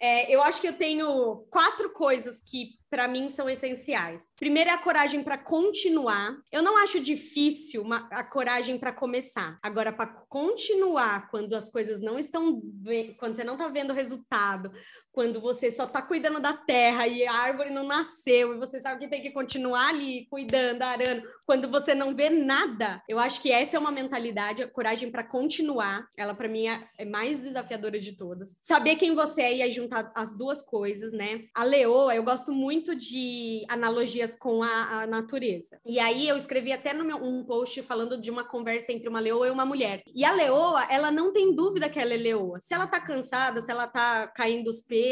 É, 0.00 0.34
eu 0.34 0.42
acho 0.42 0.60
que 0.60 0.68
eu 0.68 0.74
tenho 0.74 1.46
quatro 1.50 1.90
coisas 1.90 2.40
que 2.40 2.78
para 2.96 3.06
mim 3.06 3.28
são 3.28 3.46
essenciais. 3.46 4.30
Primeiro 4.36 4.70
é 4.70 4.72
a 4.72 4.78
coragem 4.78 5.22
para 5.22 5.36
continuar. 5.36 6.34
Eu 6.50 6.62
não 6.62 6.78
acho 6.78 6.98
difícil 6.98 7.82
uma, 7.82 8.08
a 8.10 8.24
coragem 8.24 8.78
para 8.78 8.90
começar. 8.90 9.58
Agora, 9.62 9.92
para 9.92 10.06
continuar 10.30 11.28
quando 11.28 11.54
as 11.54 11.70
coisas 11.70 12.00
não 12.00 12.18
estão, 12.18 12.58
quando 13.18 13.34
você 13.34 13.44
não 13.44 13.52
está 13.52 13.68
vendo 13.68 13.90
o 13.90 13.94
resultado, 13.94 14.72
quando 15.16 15.40
você 15.40 15.72
só 15.72 15.84
está 15.84 16.02
cuidando 16.02 16.38
da 16.38 16.52
terra 16.52 17.06
e 17.06 17.26
a 17.26 17.32
árvore 17.32 17.70
não 17.70 17.84
nasceu 17.84 18.54
e 18.54 18.58
você 18.58 18.78
sabe 18.78 19.00
que 19.00 19.08
tem 19.08 19.22
que 19.22 19.30
continuar 19.30 19.88
ali 19.88 20.26
cuidando, 20.26 20.82
arando, 20.82 21.26
quando 21.46 21.70
você 21.70 21.94
não 21.94 22.14
vê 22.14 22.28
nada. 22.28 23.02
Eu 23.08 23.18
acho 23.18 23.40
que 23.40 23.50
essa 23.50 23.78
é 23.78 23.80
uma 23.80 23.90
mentalidade, 23.90 24.62
a 24.62 24.68
coragem 24.68 25.10
para 25.10 25.24
continuar. 25.24 26.06
Ela 26.18 26.34
para 26.34 26.50
mim 26.50 26.68
é, 26.68 26.86
é 26.98 27.06
mais 27.06 27.44
desafiadora 27.44 27.98
de 27.98 28.12
todas. 28.12 28.58
Saber 28.60 28.96
quem 28.96 29.14
você 29.14 29.40
é 29.40 29.56
e 29.56 29.62
aí 29.62 29.72
juntar 29.72 30.12
as 30.14 30.36
duas 30.36 30.60
coisas, 30.60 31.14
né? 31.14 31.44
A 31.54 31.64
leoa, 31.64 32.14
eu 32.14 32.22
gosto 32.22 32.52
muito 32.52 32.94
de 32.94 33.64
analogias 33.70 34.36
com 34.36 34.62
a, 34.62 35.00
a 35.00 35.06
natureza. 35.06 35.80
E 35.86 35.98
aí 35.98 36.28
eu 36.28 36.36
escrevi 36.36 36.72
até 36.72 36.92
no 36.92 37.06
meu 37.06 37.16
um 37.24 37.42
post 37.42 37.82
falando 37.84 38.20
de 38.20 38.30
uma 38.30 38.44
conversa 38.44 38.92
entre 38.92 39.08
uma 39.08 39.20
leoa 39.20 39.46
e 39.46 39.50
uma 39.50 39.64
mulher. 39.64 40.02
E 40.14 40.26
a 40.26 40.32
leoa, 40.32 40.86
ela 40.90 41.10
não 41.10 41.32
tem 41.32 41.54
dúvida 41.54 41.88
que 41.88 41.98
ela 41.98 42.12
é 42.12 42.18
leoa. 42.18 42.60
Se 42.60 42.74
ela 42.74 42.86
tá 42.86 43.00
cansada, 43.00 43.62
se 43.62 43.70
ela 43.70 43.86
tá 43.86 44.26
caindo 44.26 44.68
os 44.68 44.82
pelos 44.82 45.05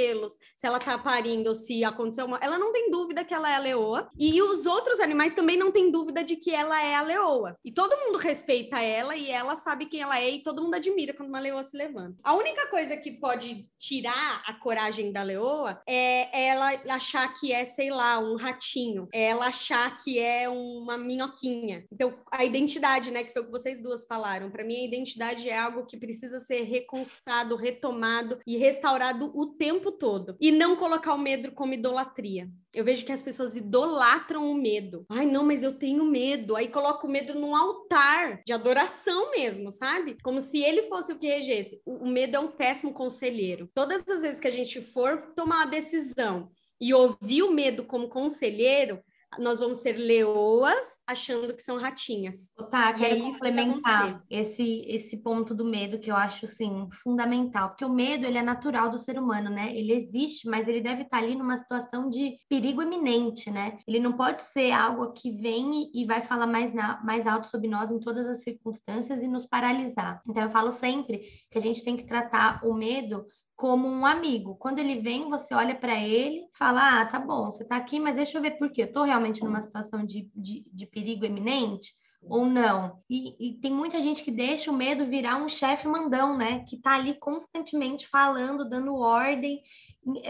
se 0.56 0.66
ela 0.66 0.78
tá 0.78 0.98
parindo, 0.98 1.54
se 1.54 1.84
aconteceu 1.84 2.26
uma. 2.26 2.38
Ela 2.38 2.58
não 2.58 2.72
tem 2.72 2.90
dúvida 2.90 3.24
que 3.24 3.34
ela 3.34 3.50
é 3.50 3.56
a 3.56 3.60
leoa. 3.60 4.08
E 4.18 4.40
os 4.42 4.66
outros 4.66 5.00
animais 5.00 5.34
também 5.34 5.56
não 5.56 5.70
têm 5.70 5.90
dúvida 5.90 6.22
de 6.22 6.36
que 6.36 6.50
ela 6.50 6.82
é 6.82 6.94
a 6.94 7.02
leoa. 7.02 7.56
E 7.64 7.72
todo 7.72 7.96
mundo 7.96 8.18
respeita 8.18 8.80
ela 8.80 9.16
e 9.16 9.30
ela 9.30 9.56
sabe 9.56 9.86
quem 9.86 10.00
ela 10.00 10.20
é 10.20 10.30
e 10.30 10.42
todo 10.42 10.62
mundo 10.62 10.74
admira 10.74 11.14
quando 11.14 11.28
uma 11.28 11.40
leoa 11.40 11.62
se 11.62 11.76
levanta. 11.76 12.16
A 12.22 12.34
única 12.34 12.68
coisa 12.68 12.96
que 12.96 13.10
pode 13.10 13.68
tirar 13.78 14.42
a 14.46 14.54
coragem 14.54 15.12
da 15.12 15.22
leoa 15.22 15.82
é 15.86 16.46
ela 16.48 16.72
achar 16.88 17.32
que 17.34 17.52
é, 17.52 17.64
sei 17.64 17.90
lá, 17.90 18.18
um 18.18 18.36
ratinho. 18.36 19.08
É 19.12 19.24
ela 19.24 19.46
achar 19.46 19.96
que 19.98 20.18
é 20.18 20.48
uma 20.48 20.96
minhoquinha. 20.96 21.84
Então, 21.92 22.18
a 22.30 22.44
identidade, 22.44 23.10
né, 23.10 23.24
que 23.24 23.32
foi 23.32 23.42
o 23.42 23.46
que 23.46 23.50
vocês 23.50 23.82
duas 23.82 24.06
falaram. 24.06 24.50
Para 24.50 24.64
mim, 24.64 24.76
a 24.76 24.84
identidade 24.84 25.48
é 25.48 25.58
algo 25.58 25.86
que 25.86 25.96
precisa 25.96 26.40
ser 26.40 26.62
reconquistado, 26.62 27.56
retomado 27.56 28.38
e 28.46 28.56
restaurado 28.56 29.30
o 29.34 29.46
tempo 29.46 29.83
tempo 29.84 29.92
todo. 29.92 30.36
E 30.40 30.50
não 30.50 30.76
colocar 30.76 31.14
o 31.14 31.18
medo 31.18 31.52
como 31.52 31.74
idolatria. 31.74 32.48
Eu 32.72 32.84
vejo 32.84 33.04
que 33.04 33.12
as 33.12 33.22
pessoas 33.22 33.54
idolatram 33.54 34.50
o 34.50 34.54
medo. 34.54 35.04
Ai, 35.08 35.26
não, 35.26 35.44
mas 35.44 35.62
eu 35.62 35.78
tenho 35.78 36.04
medo. 36.04 36.56
Aí 36.56 36.68
coloca 36.68 37.06
o 37.06 37.10
medo 37.10 37.34
num 37.34 37.54
altar 37.54 38.40
de 38.46 38.52
adoração 38.52 39.30
mesmo, 39.30 39.70
sabe? 39.70 40.16
Como 40.22 40.40
se 40.40 40.62
ele 40.62 40.84
fosse 40.84 41.12
o 41.12 41.18
que 41.18 41.28
regesse. 41.28 41.80
O, 41.84 42.06
medo 42.06 42.36
é 42.36 42.40
um 42.40 42.48
péssimo 42.48 42.92
conselheiro. 42.92 43.68
Todas 43.74 44.06
as 44.08 44.22
vezes 44.22 44.40
que 44.40 44.48
a 44.48 44.52
gente 44.52 44.80
for 44.80 45.34
tomar 45.34 45.56
uma 45.56 45.66
decisão 45.66 46.48
e 46.80 46.92
ouvir 46.92 47.42
o 47.42 47.52
medo 47.52 47.84
como 47.84 48.08
conselheiro, 48.08 49.00
nós 49.38 49.58
vamos 49.58 49.78
ser 49.78 49.92
leoas 49.92 50.98
achando 51.06 51.54
que 51.54 51.62
são 51.62 51.78
ratinhas. 51.78 52.50
Tá, 52.70 52.92
quero 52.92 53.20
complementar 53.20 54.22
esse, 54.30 54.84
esse 54.86 55.16
ponto 55.18 55.54
do 55.54 55.64
medo 55.64 55.98
que 55.98 56.10
eu 56.10 56.16
acho, 56.16 56.46
assim, 56.46 56.88
fundamental. 57.02 57.70
Porque 57.70 57.84
o 57.84 57.92
medo, 57.92 58.26
ele 58.26 58.38
é 58.38 58.42
natural 58.42 58.90
do 58.90 58.98
ser 58.98 59.18
humano, 59.18 59.50
né? 59.50 59.76
Ele 59.76 59.92
existe, 59.92 60.48
mas 60.48 60.68
ele 60.68 60.80
deve 60.80 61.02
estar 61.02 61.18
ali 61.18 61.34
numa 61.34 61.56
situação 61.56 62.08
de 62.08 62.36
perigo 62.48 62.82
iminente, 62.82 63.50
né? 63.50 63.78
Ele 63.86 64.00
não 64.00 64.12
pode 64.12 64.42
ser 64.42 64.72
algo 64.72 65.12
que 65.12 65.30
vem 65.30 65.90
e 65.94 66.04
vai 66.04 66.22
falar 66.22 66.46
mais, 66.46 66.74
na, 66.74 67.02
mais 67.04 67.26
alto 67.26 67.46
sobre 67.46 67.68
nós 67.68 67.90
em 67.90 68.00
todas 68.00 68.26
as 68.26 68.42
circunstâncias 68.42 69.22
e 69.22 69.28
nos 69.28 69.46
paralisar. 69.46 70.20
Então, 70.28 70.42
eu 70.42 70.50
falo 70.50 70.72
sempre 70.72 71.22
que 71.50 71.58
a 71.58 71.60
gente 71.60 71.84
tem 71.84 71.96
que 71.96 72.06
tratar 72.06 72.60
o 72.64 72.74
medo 72.74 73.24
como 73.56 73.88
um 73.88 74.04
amigo. 74.04 74.56
Quando 74.56 74.78
ele 74.78 75.00
vem, 75.00 75.28
você 75.28 75.54
olha 75.54 75.74
para 75.74 75.98
ele, 76.02 76.46
fala: 76.58 77.00
Ah, 77.00 77.06
tá 77.06 77.18
bom, 77.18 77.50
você 77.50 77.64
tá 77.64 77.76
aqui, 77.76 78.00
mas 78.00 78.16
deixa 78.16 78.38
eu 78.38 78.42
ver 78.42 78.52
por 78.52 78.70
quê. 78.70 78.82
Eu 78.82 78.92
tô 78.92 79.02
realmente 79.02 79.42
numa 79.42 79.62
situação 79.62 80.04
de, 80.04 80.30
de, 80.34 80.64
de 80.72 80.86
perigo 80.86 81.24
eminente 81.24 81.92
ou 82.26 82.46
não? 82.46 83.00
E, 83.08 83.36
e, 83.38 83.54
tem 83.60 83.70
muita 83.70 84.00
gente 84.00 84.22
que 84.22 84.30
deixa 84.30 84.70
o 84.70 84.74
medo 84.74 85.06
virar 85.06 85.36
um 85.36 85.48
chefe 85.48 85.86
mandão, 85.86 86.36
né? 86.36 86.64
Que 86.64 86.80
tá 86.80 86.94
ali 86.94 87.18
constantemente 87.18 88.08
falando, 88.08 88.68
dando 88.68 88.96
ordem, 88.96 89.62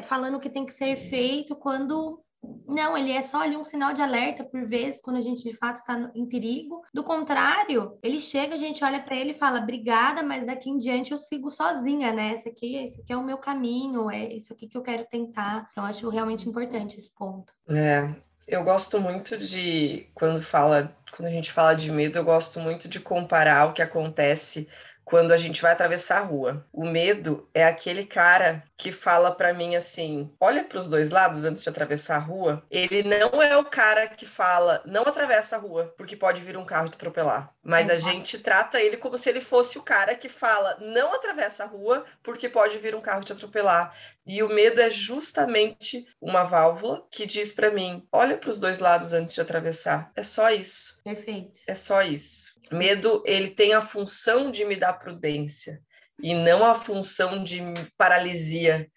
falando 0.02 0.37
o 0.37 0.40
que 0.40 0.50
tem 0.50 0.66
que 0.66 0.72
ser 0.72 0.96
feito, 0.96 1.54
quando 1.54 2.23
não, 2.66 2.96
ele 2.96 3.12
é 3.12 3.22
só 3.22 3.40
ali 3.42 3.57
um 3.57 3.64
sinal 3.64 3.92
de 3.92 4.02
alerta 4.02 4.42
por 4.42 4.66
vezes, 4.66 5.00
quando 5.00 5.16
a 5.16 5.20
gente 5.20 5.42
de 5.42 5.57
fato 5.57 5.76
está 5.76 6.11
em 6.14 6.26
perigo. 6.26 6.83
Do 6.92 7.04
contrário, 7.04 7.98
ele 8.02 8.20
chega, 8.20 8.54
a 8.54 8.59
gente 8.59 8.85
olha 8.85 9.00
para 9.02 9.16
ele 9.16 9.33
e 9.33 9.38
fala: 9.38 9.61
"Obrigada, 9.61 10.22
mas 10.22 10.46
daqui 10.46 10.70
em 10.70 10.78
diante 10.78 11.12
eu 11.12 11.18
sigo 11.18 11.50
sozinha, 11.50 12.12
né? 12.12 12.35
Esse 12.35 12.48
aqui, 12.48 12.76
esse 12.76 13.00
aqui 13.00 13.12
é 13.12 13.16
o 13.16 13.24
meu 13.24 13.38
caminho, 13.38 14.11
é 14.11 14.33
isso 14.33 14.52
aqui 14.52 14.66
que 14.66 14.76
eu 14.76 14.83
quero 14.83 15.04
tentar". 15.07 15.68
Então 15.70 15.85
acho 15.85 16.09
realmente 16.09 16.48
importante 16.48 16.98
esse 16.98 17.11
ponto. 17.14 17.52
É, 17.70 18.14
eu 18.46 18.62
gosto 18.64 19.00
muito 19.00 19.37
de 19.37 20.07
quando 20.14 20.42
fala, 20.42 20.94
quando 21.14 21.28
a 21.28 21.33
gente 21.33 21.52
fala 21.52 21.74
de 21.74 21.90
medo, 21.90 22.18
eu 22.18 22.24
gosto 22.24 22.61
muito 22.61 22.88
de 22.88 23.00
comparar 23.00 23.66
o 23.66 23.72
que 23.72 23.83
acontece 23.83 24.68
quando 25.04 25.32
a 25.32 25.36
gente 25.36 25.60
vai 25.60 25.72
atravessar 25.72 26.18
a 26.18 26.24
rua. 26.24 26.66
O 26.72 26.84
medo 26.84 27.48
é 27.52 27.64
aquele 27.64 28.04
cara 28.04 28.64
que 28.76 28.90
fala 28.90 29.30
para 29.30 29.52
mim 29.52 29.76
assim: 29.76 30.32
olha 30.40 30.64
para 30.64 30.78
os 30.78 30.88
dois 30.88 31.10
lados 31.10 31.44
antes 31.44 31.62
de 31.62 31.68
atravessar 31.68 32.16
a 32.16 32.20
rua. 32.20 32.64
Ele 32.70 33.02
não 33.02 33.42
é 33.42 33.56
o 33.56 33.64
cara 33.64 34.06
que 34.08 34.26
fala, 34.26 34.82
não 34.84 35.02
atravessa 35.02 35.56
a 35.56 35.58
rua, 35.58 35.94
porque 35.96 36.16
pode 36.16 36.40
vir 36.40 36.56
um 36.56 36.64
carro 36.64 36.88
te 36.88 36.96
atropelar. 36.96 37.52
Mas 37.62 37.88
uhum. 37.88 37.94
a 37.94 37.98
gente 37.98 38.38
trata 38.38 38.80
ele 38.80 38.96
como 38.96 39.18
se 39.18 39.28
ele 39.28 39.40
fosse 39.40 39.78
o 39.78 39.82
cara 39.82 40.14
que 40.14 40.28
fala, 40.28 40.76
não 40.80 41.14
atravessa 41.14 41.64
a 41.64 41.66
rua, 41.66 42.04
porque 42.22 42.48
pode 42.48 42.78
vir 42.78 42.94
um 42.94 43.00
carro 43.00 43.24
te 43.24 43.32
atropelar. 43.32 43.94
E 44.26 44.42
o 44.42 44.48
medo 44.48 44.80
é 44.80 44.90
justamente 44.90 46.06
uma 46.20 46.44
válvula 46.44 47.06
que 47.10 47.26
diz 47.26 47.52
para 47.52 47.70
mim: 47.70 48.06
olha 48.10 48.36
para 48.36 48.50
os 48.50 48.58
dois 48.58 48.78
lados 48.78 49.12
antes 49.12 49.34
de 49.34 49.40
atravessar. 49.40 50.10
É 50.16 50.22
só 50.22 50.50
isso. 50.50 51.00
Perfeito. 51.04 51.60
É 51.66 51.74
só 51.74 52.02
isso. 52.02 52.53
Medo, 52.72 53.22
ele 53.27 53.50
tem 53.50 53.74
a 53.74 53.83
função 53.83 54.50
de 54.50 54.64
me 54.64 54.77
dar 54.77 54.94
prudência 54.94 55.81
e 56.22 56.35
não 56.35 56.64
a 56.64 56.74
função 56.74 57.42
de 57.42 57.61
paralisia 57.96 58.88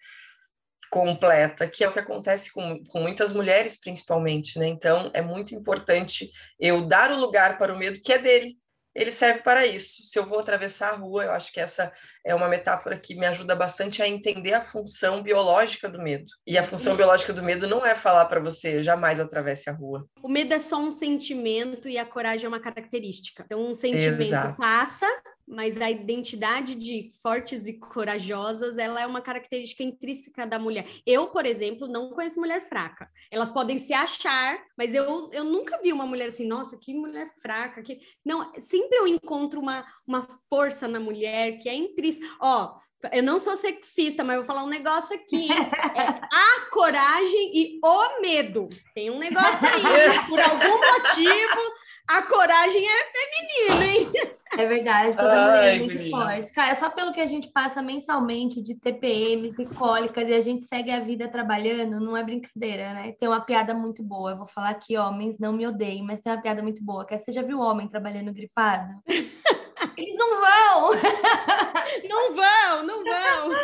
completa, 0.90 1.68
que 1.68 1.84
é 1.84 1.88
o 1.88 1.92
que 1.92 1.98
acontece 1.98 2.52
com, 2.52 2.82
com 2.84 3.00
muitas 3.00 3.32
mulheres, 3.32 3.78
principalmente, 3.78 4.58
né? 4.58 4.66
Então, 4.66 5.10
é 5.12 5.20
muito 5.20 5.54
importante 5.54 6.30
eu 6.58 6.86
dar 6.86 7.10
o 7.10 7.20
lugar 7.20 7.58
para 7.58 7.74
o 7.74 7.78
medo 7.78 8.00
que 8.00 8.12
é 8.12 8.18
dele, 8.18 8.56
ele 8.98 9.12
serve 9.12 9.42
para 9.42 9.64
isso. 9.64 10.04
Se 10.04 10.18
eu 10.18 10.26
vou 10.26 10.40
atravessar 10.40 10.92
a 10.92 10.96
rua, 10.96 11.24
eu 11.24 11.30
acho 11.30 11.52
que 11.52 11.60
essa 11.60 11.92
é 12.26 12.34
uma 12.34 12.48
metáfora 12.48 12.98
que 12.98 13.14
me 13.14 13.26
ajuda 13.26 13.54
bastante 13.54 14.02
a 14.02 14.08
entender 14.08 14.54
a 14.54 14.64
função 14.64 15.22
biológica 15.22 15.88
do 15.88 16.02
medo. 16.02 16.26
E 16.44 16.58
a 16.58 16.64
função 16.64 16.96
biológica 16.96 17.32
do 17.32 17.42
medo 17.42 17.68
não 17.68 17.86
é 17.86 17.94
falar 17.94 18.24
para 18.24 18.40
você 18.40 18.82
jamais 18.82 19.20
atravesse 19.20 19.70
a 19.70 19.72
rua. 19.72 20.04
O 20.20 20.28
medo 20.28 20.52
é 20.52 20.58
só 20.58 20.78
um 20.78 20.90
sentimento 20.90 21.88
e 21.88 21.96
a 21.96 22.04
coragem 22.04 22.46
é 22.46 22.48
uma 22.48 22.60
característica. 22.60 23.44
Então, 23.46 23.70
um 23.70 23.74
sentimento 23.74 24.20
Exato. 24.20 24.56
passa, 24.58 25.06
mas 25.48 25.80
a 25.80 25.90
identidade 25.90 26.74
de 26.74 27.10
fortes 27.22 27.66
e 27.66 27.78
corajosas, 27.78 28.76
ela 28.76 29.00
é 29.00 29.06
uma 29.06 29.20
característica 29.20 29.82
intrínseca 29.82 30.46
da 30.46 30.58
mulher. 30.58 30.86
Eu, 31.06 31.28
por 31.28 31.46
exemplo, 31.46 31.88
não 31.88 32.10
conheço 32.10 32.38
mulher 32.38 32.68
fraca. 32.68 33.10
Elas 33.30 33.50
podem 33.50 33.78
se 33.78 33.94
achar, 33.94 34.60
mas 34.76 34.94
eu, 34.94 35.30
eu 35.32 35.44
nunca 35.44 35.80
vi 35.82 35.92
uma 35.92 36.06
mulher 36.06 36.28
assim, 36.28 36.46
nossa, 36.46 36.76
que 36.76 36.92
mulher 36.92 37.32
fraca. 37.40 37.82
Que... 37.82 37.98
Não, 38.24 38.52
sempre 38.60 38.98
eu 38.98 39.06
encontro 39.06 39.60
uma, 39.60 39.86
uma 40.06 40.28
força 40.50 40.86
na 40.86 41.00
mulher 41.00 41.58
que 41.58 41.68
é 41.68 41.74
intrínseca. 41.74 42.26
Ó, 42.40 42.76
eu 43.12 43.22
não 43.22 43.38
sou 43.38 43.56
sexista, 43.56 44.24
mas 44.24 44.36
vou 44.36 44.44
falar 44.44 44.64
um 44.64 44.68
negócio 44.68 45.14
aqui. 45.16 45.48
É 45.50 46.00
a 46.00 46.70
coragem 46.70 47.50
e 47.54 47.80
o 47.82 48.20
medo. 48.20 48.68
Tem 48.94 49.10
um 49.10 49.18
negócio 49.18 49.66
aí, 49.66 49.82
por 50.28 50.40
algum 50.40 50.78
motivo, 50.78 51.72
a 52.08 52.22
coragem 52.22 52.86
é 52.88 53.12
feminina, 53.12 53.86
hein? 53.86 54.27
É 54.58 54.66
verdade, 54.66 55.16
toda 55.16 55.44
mulher 55.44 55.76
é 55.76 55.78
muito 55.78 55.94
meninas. 55.94 56.10
forte. 56.10 56.52
Cara, 56.52 56.74
só 56.74 56.90
pelo 56.90 57.12
que 57.12 57.20
a 57.20 57.26
gente 57.26 57.48
passa 57.52 57.80
mensalmente 57.80 58.60
de 58.60 58.74
TPM, 58.74 59.54
e 59.56 59.66
cólicas 59.66 60.28
e 60.28 60.34
a 60.34 60.40
gente 60.40 60.64
segue 60.64 60.90
a 60.90 60.98
vida 60.98 61.28
trabalhando, 61.28 62.00
não 62.00 62.16
é 62.16 62.24
brincadeira, 62.24 62.92
né? 62.92 63.12
Tem 63.12 63.28
uma 63.28 63.40
piada 63.40 63.72
muito 63.72 64.02
boa. 64.02 64.32
Eu 64.32 64.38
vou 64.38 64.48
falar 64.48 64.74
que 64.74 64.98
homens 64.98 65.38
não 65.38 65.52
me 65.52 65.64
odeiem, 65.64 66.02
mas 66.02 66.20
tem 66.20 66.32
uma 66.32 66.42
piada 66.42 66.60
muito 66.60 66.82
boa. 66.82 67.06
Que 67.06 67.14
é, 67.14 67.18
você 67.18 67.30
já 67.30 67.40
viu 67.40 67.60
homem 67.60 67.86
trabalhando 67.86 68.32
gripado? 68.32 69.00
Eles 69.96 70.16
não 70.16 70.40
vão! 70.40 70.90
Não 72.08 72.34
vão, 72.34 72.86
não 72.86 73.04
vão! 73.04 73.58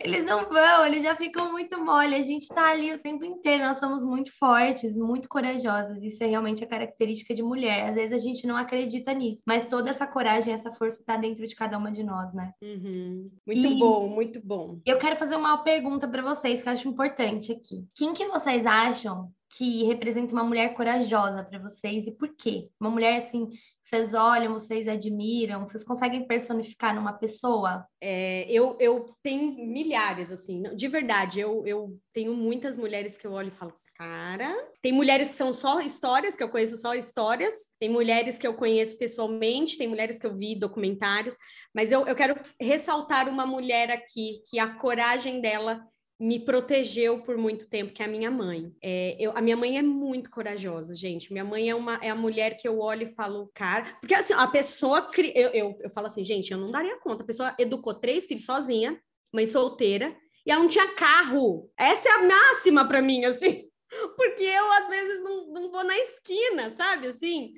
Eles 0.00 0.24
não 0.24 0.48
vão, 0.48 0.86
eles 0.86 1.02
já 1.02 1.16
ficam 1.16 1.50
muito 1.50 1.82
mole. 1.82 2.14
A 2.14 2.22
gente 2.22 2.48
tá 2.48 2.70
ali 2.70 2.92
o 2.92 2.98
tempo 2.98 3.24
inteiro, 3.24 3.64
nós 3.64 3.78
somos 3.78 4.04
muito 4.04 4.32
fortes, 4.38 4.96
muito 4.96 5.28
corajosas. 5.28 6.02
Isso 6.02 6.22
é 6.22 6.26
realmente 6.26 6.62
a 6.62 6.66
característica 6.66 7.34
de 7.34 7.42
mulher. 7.42 7.88
Às 7.88 7.94
vezes 7.94 8.12
a 8.12 8.18
gente 8.18 8.46
não 8.46 8.56
acredita 8.56 9.12
nisso, 9.12 9.42
mas 9.46 9.68
toda 9.68 9.90
essa 9.90 10.06
coragem, 10.06 10.54
essa 10.54 10.70
força 10.72 11.02
tá 11.04 11.16
dentro 11.16 11.46
de 11.46 11.54
cada 11.54 11.76
uma 11.76 11.90
de 11.90 12.02
nós, 12.02 12.32
né? 12.32 12.52
Uhum. 12.62 13.30
Muito 13.46 13.66
e 13.66 13.78
bom, 13.78 14.08
muito 14.08 14.40
bom. 14.44 14.80
Eu 14.86 14.98
quero 14.98 15.16
fazer 15.16 15.36
uma 15.36 15.58
pergunta 15.58 16.06
para 16.06 16.22
vocês 16.22 16.62
que 16.62 16.68
eu 16.68 16.72
acho 16.72 16.88
importante 16.88 17.52
aqui. 17.52 17.84
Quem 17.94 18.12
que 18.12 18.26
vocês 18.26 18.64
acham 18.64 19.30
que 19.50 19.84
representa 19.84 20.32
uma 20.32 20.44
mulher 20.44 20.74
corajosa 20.74 21.44
para 21.44 21.58
vocês 21.58 22.06
e 22.06 22.12
por 22.12 22.34
quê? 22.36 22.68
Uma 22.80 22.90
mulher 22.90 23.18
assim, 23.18 23.48
vocês 23.82 24.14
olham, 24.14 24.54
vocês 24.54 24.88
admiram, 24.88 25.66
vocês 25.66 25.84
conseguem 25.84 26.26
personificar 26.26 26.94
numa 26.94 27.12
pessoa? 27.12 27.86
É, 28.00 28.50
eu, 28.50 28.76
eu 28.80 29.14
tenho 29.22 29.54
milhares, 29.66 30.32
assim, 30.32 30.62
de 30.74 30.88
verdade, 30.88 31.40
eu, 31.40 31.66
eu 31.66 31.98
tenho 32.12 32.34
muitas 32.34 32.76
mulheres 32.76 33.16
que 33.16 33.26
eu 33.26 33.32
olho 33.32 33.48
e 33.48 33.58
falo, 33.58 33.72
cara. 33.96 34.54
Tem 34.82 34.92
mulheres 34.92 35.28
que 35.28 35.34
são 35.34 35.52
só 35.52 35.80
histórias, 35.80 36.36
que 36.36 36.42
eu 36.42 36.48
conheço 36.48 36.76
só 36.76 36.94
histórias. 36.94 37.56
Tem 37.78 37.88
mulheres 37.88 38.38
que 38.38 38.46
eu 38.46 38.54
conheço 38.54 38.98
pessoalmente, 38.98 39.78
tem 39.78 39.88
mulheres 39.88 40.18
que 40.18 40.26
eu 40.26 40.36
vi 40.36 40.58
documentários. 40.58 41.36
Mas 41.74 41.90
eu, 41.90 42.06
eu 42.06 42.14
quero 42.14 42.34
ressaltar 42.60 43.28
uma 43.28 43.46
mulher 43.46 43.90
aqui, 43.90 44.42
que 44.48 44.58
a 44.58 44.74
coragem 44.74 45.40
dela 45.40 45.82
me 46.18 46.40
protegeu 46.40 47.22
por 47.22 47.36
muito 47.36 47.68
tempo, 47.68 47.92
que 47.92 48.02
é 48.02 48.06
a 48.06 48.08
minha 48.08 48.30
mãe. 48.30 48.74
É, 48.82 49.16
eu, 49.18 49.36
a 49.36 49.42
minha 49.42 49.56
mãe 49.56 49.76
é 49.76 49.82
muito 49.82 50.30
corajosa, 50.30 50.94
gente. 50.94 51.30
Minha 51.30 51.44
mãe 51.44 51.68
é, 51.68 51.74
uma, 51.74 51.96
é 52.02 52.08
a 52.08 52.14
mulher 52.14 52.56
que 52.56 52.66
eu 52.66 52.78
olho 52.80 53.08
e 53.08 53.14
falo, 53.14 53.50
cara. 53.54 53.96
Porque 54.00 54.14
assim, 54.14 54.32
a 54.32 54.46
pessoa. 54.46 55.10
Eu, 55.34 55.50
eu, 55.50 55.78
eu 55.80 55.90
falo 55.90 56.06
assim, 56.06 56.24
gente, 56.24 56.50
eu 56.50 56.58
não 56.58 56.70
daria 56.70 56.98
conta. 56.98 57.22
A 57.22 57.26
pessoa 57.26 57.54
educou 57.58 57.94
três 57.94 58.26
filhos 58.26 58.46
sozinha, 58.46 58.98
mãe 59.32 59.46
solteira, 59.46 60.16
e 60.46 60.50
ela 60.50 60.62
não 60.62 60.68
tinha 60.68 60.94
carro. 60.94 61.70
Essa 61.76 62.08
é 62.08 62.12
a 62.12 62.22
máxima 62.22 62.86
para 62.88 63.02
mim, 63.02 63.24
assim. 63.24 63.68
Porque 64.16 64.42
eu, 64.42 64.72
às 64.72 64.88
vezes, 64.88 65.22
não, 65.22 65.46
não 65.48 65.70
vou 65.70 65.84
na 65.84 65.96
esquina, 65.98 66.70
sabe? 66.70 67.08
Assim. 67.08 67.52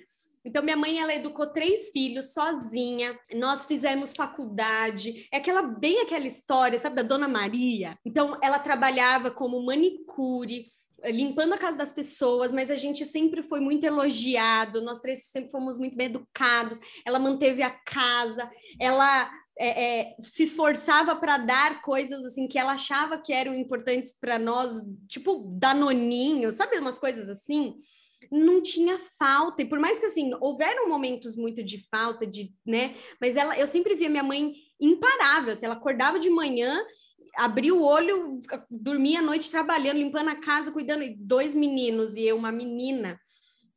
Então, 0.44 0.62
minha 0.62 0.77
mãe, 0.77 0.98
ela 0.98 1.14
educou 1.14 1.46
três 1.46 1.90
filhos 1.90 2.33
sozinha. 2.33 3.18
Nós 3.35 3.66
fizemos 3.66 4.14
faculdade. 4.14 5.29
É 5.33 5.38
aquela, 5.38 5.62
bem 5.62 6.01
aquela 6.01 6.27
história, 6.27 6.79
sabe, 6.79 6.96
da 6.96 7.03
Dona 7.03 7.29
Maria. 7.29 7.98
Então, 8.05 8.38
ela 8.42 8.59
trabalhava 8.59 9.31
como 9.31 9.64
manicure, 9.64 10.72
limpando 11.05 11.53
a 11.53 11.59
casa 11.59 11.79
das 11.79 11.92
pessoas, 11.92 12.51
mas 12.51 12.70
a 12.70 12.77
gente 12.77 13.05
sempre 13.05 13.42
foi 13.42 13.61
muito 13.61 13.85
elogiado, 13.85 14.83
nós 14.83 15.01
três 15.01 15.29
sempre 15.29 15.51
fomos 15.51 15.79
muito 15.79 15.96
bem 15.96 16.07
educados. 16.07 16.79
Ela 17.05 17.18
manteve 17.18 17.62
a 17.62 17.70
casa, 17.70 18.51
ela 18.81 19.31
é, 19.59 19.68
é, 19.68 20.16
se 20.20 20.44
esforçava 20.44 21.16
para 21.16 21.37
dar 21.38 21.83
coisas 21.83 22.24
assim 22.24 22.46
que 22.46 22.59
ela 22.59 22.72
achava 22.72 23.18
que 23.18 23.33
eram 23.33 23.55
importantes 23.55 24.12
para 24.12 24.38
nós, 24.38 24.72
tipo 25.09 25.44
danoninho, 25.59 26.53
sabe, 26.53 26.79
umas 26.79 26.98
coisas 26.98 27.29
assim 27.29 27.74
não 28.30 28.62
tinha 28.62 28.98
falta. 29.18 29.62
E 29.62 29.66
por 29.66 29.78
mais 29.78 29.98
que 29.98 30.06
assim, 30.06 30.30
houveram 30.40 30.88
momentos 30.88 31.36
muito 31.36 31.62
de 31.62 31.86
falta, 31.90 32.26
de, 32.26 32.52
né? 32.66 32.94
Mas 33.20 33.36
ela, 33.36 33.58
eu 33.58 33.66
sempre 33.66 33.94
via 33.94 34.08
minha 34.08 34.22
mãe 34.22 34.54
imparável. 34.80 35.52
Assim, 35.52 35.66
ela 35.66 35.74
acordava 35.74 36.18
de 36.18 36.30
manhã, 36.30 36.80
abria 37.36 37.74
o 37.74 37.82
olho, 37.82 38.40
dormia 38.70 39.20
a 39.20 39.22
noite 39.22 39.50
trabalhando, 39.50 39.98
limpando 39.98 40.28
a 40.28 40.36
casa, 40.36 40.72
cuidando 40.72 41.04
de 41.04 41.14
dois 41.14 41.54
meninos 41.54 42.16
e 42.16 42.22
eu, 42.22 42.36
uma 42.36 42.52
menina. 42.52 43.18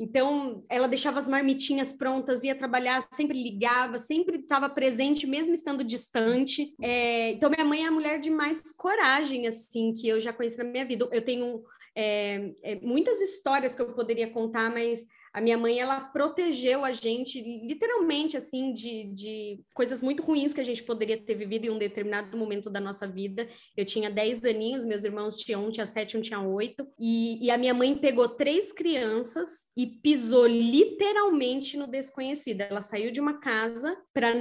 Então, 0.01 0.65
ela 0.67 0.87
deixava 0.87 1.19
as 1.19 1.27
marmitinhas 1.27 1.93
prontas, 1.93 2.43
ia 2.43 2.55
trabalhar, 2.55 3.07
sempre 3.13 3.41
ligava, 3.41 3.99
sempre 3.99 4.37
estava 4.37 4.67
presente, 4.67 5.27
mesmo 5.27 5.53
estando 5.53 5.83
distante. 5.83 6.73
É, 6.81 7.33
então, 7.33 7.51
minha 7.51 7.63
mãe 7.63 7.83
é 7.83 7.87
a 7.87 7.91
mulher 7.91 8.19
de 8.19 8.31
mais 8.31 8.63
coragem, 8.71 9.45
assim, 9.45 9.93
que 9.93 10.07
eu 10.07 10.19
já 10.19 10.33
conheci 10.33 10.57
na 10.57 10.63
minha 10.63 10.83
vida. 10.83 11.07
Eu 11.11 11.23
tenho 11.23 11.61
é, 11.95 12.53
é, 12.63 12.75
muitas 12.81 13.19
histórias 13.19 13.75
que 13.75 13.81
eu 13.81 13.93
poderia 13.93 14.31
contar, 14.31 14.69
mas 14.71 15.05
a 15.33 15.39
minha 15.39 15.57
mãe, 15.57 15.79
ela 15.79 16.01
protegeu 16.01 16.83
a 16.83 16.91
gente, 16.91 17.41
literalmente, 17.41 18.35
assim, 18.35 18.73
de, 18.73 19.05
de 19.13 19.59
coisas 19.73 20.01
muito 20.01 20.21
ruins 20.21 20.53
que 20.53 20.59
a 20.59 20.63
gente 20.63 20.83
poderia 20.83 21.17
ter 21.17 21.35
vivido 21.35 21.65
em 21.65 21.69
um 21.69 21.77
determinado 21.77 22.35
momento 22.37 22.69
da 22.69 22.81
nossa 22.81 23.07
vida. 23.07 23.47
Eu 23.77 23.85
tinha 23.85 24.09
10 24.09 24.43
aninhos, 24.43 24.83
meus 24.83 25.05
irmãos 25.05 25.37
tinham 25.37 25.65
um, 25.65 25.71
tinha 25.71 25.85
7, 25.85 26.17
um 26.17 26.21
tinha 26.21 26.41
8. 26.41 26.85
E, 26.99 27.45
e 27.45 27.49
a 27.49 27.57
minha 27.57 27.73
mãe 27.73 27.95
pegou 27.95 28.27
três 28.27 28.73
crianças 28.73 29.71
e 29.77 29.87
pisou 29.87 30.45
literalmente 30.45 31.77
no 31.77 31.87
desconhecido. 31.87 32.61
Ela 32.61 32.81
saiu 32.81 33.09
de 33.09 33.21
uma 33.21 33.39
casa 33.39 33.97
para 34.13 34.31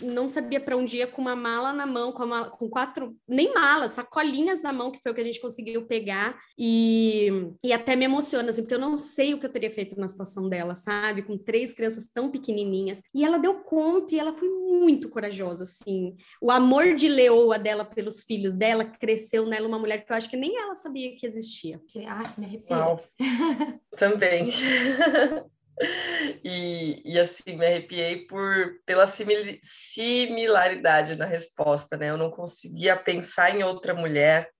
não 0.00 0.28
sabia 0.28 0.60
para 0.60 0.76
onde 0.76 0.96
ia 0.96 1.06
com 1.06 1.20
uma 1.20 1.36
mala 1.36 1.72
na 1.72 1.86
mão, 1.86 2.12
com, 2.12 2.24
mala, 2.24 2.48
com 2.48 2.68
quatro, 2.68 3.14
nem 3.28 3.52
malas, 3.52 3.92
sacolinhas 3.92 4.62
na 4.62 4.72
mão, 4.72 4.90
que 4.90 5.00
foi 5.02 5.12
o 5.12 5.14
que 5.14 5.20
a 5.20 5.24
gente 5.24 5.40
conseguiu 5.40 5.86
pegar. 5.86 6.38
E, 6.58 7.28
e 7.62 7.72
até 7.72 7.94
me 7.94 8.06
emociona, 8.06 8.50
assim, 8.50 8.62
porque 8.62 8.74
eu 8.74 8.80
não 8.80 8.96
sei 8.96 9.34
o 9.34 9.38
que 9.38 9.44
eu 9.44 9.52
teria 9.52 9.70
feito 9.70 9.98
na 10.00 10.08
situação 10.08 10.29
situação 10.30 10.48
dela, 10.48 10.74
sabe? 10.74 11.22
Com 11.22 11.36
três 11.36 11.74
crianças 11.74 12.06
tão 12.06 12.30
pequenininhas. 12.30 13.02
E 13.12 13.24
ela 13.24 13.38
deu 13.38 13.60
conta 13.62 14.14
e 14.14 14.18
ela 14.18 14.32
foi 14.32 14.48
muito 14.48 15.08
corajosa, 15.08 15.64
assim. 15.64 16.16
O 16.40 16.50
amor 16.50 16.94
de 16.94 17.08
leoa 17.08 17.58
dela 17.58 17.84
pelos 17.84 18.22
filhos 18.22 18.56
dela 18.56 18.84
cresceu 18.84 19.46
nela 19.46 19.66
uma 19.66 19.78
mulher 19.78 20.04
que 20.04 20.12
eu 20.12 20.16
acho 20.16 20.30
que 20.30 20.36
nem 20.36 20.56
ela 20.56 20.74
sabia 20.74 21.14
que 21.16 21.26
existia. 21.26 21.80
Ai, 22.06 22.34
me 22.38 22.46
arrepiei. 22.46 22.78
Também. 23.98 24.50
E, 26.44 27.00
e, 27.06 27.18
assim, 27.18 27.56
me 27.56 27.64
arrepiei 27.64 28.26
por, 28.26 28.82
pela 28.84 29.06
simil, 29.06 29.58
similaridade 29.62 31.16
na 31.16 31.24
resposta, 31.24 31.96
né? 31.96 32.10
Eu 32.10 32.18
não 32.18 32.30
conseguia 32.30 32.94
pensar 32.98 33.56
em 33.56 33.62
outra 33.62 33.94
mulher 33.94 34.50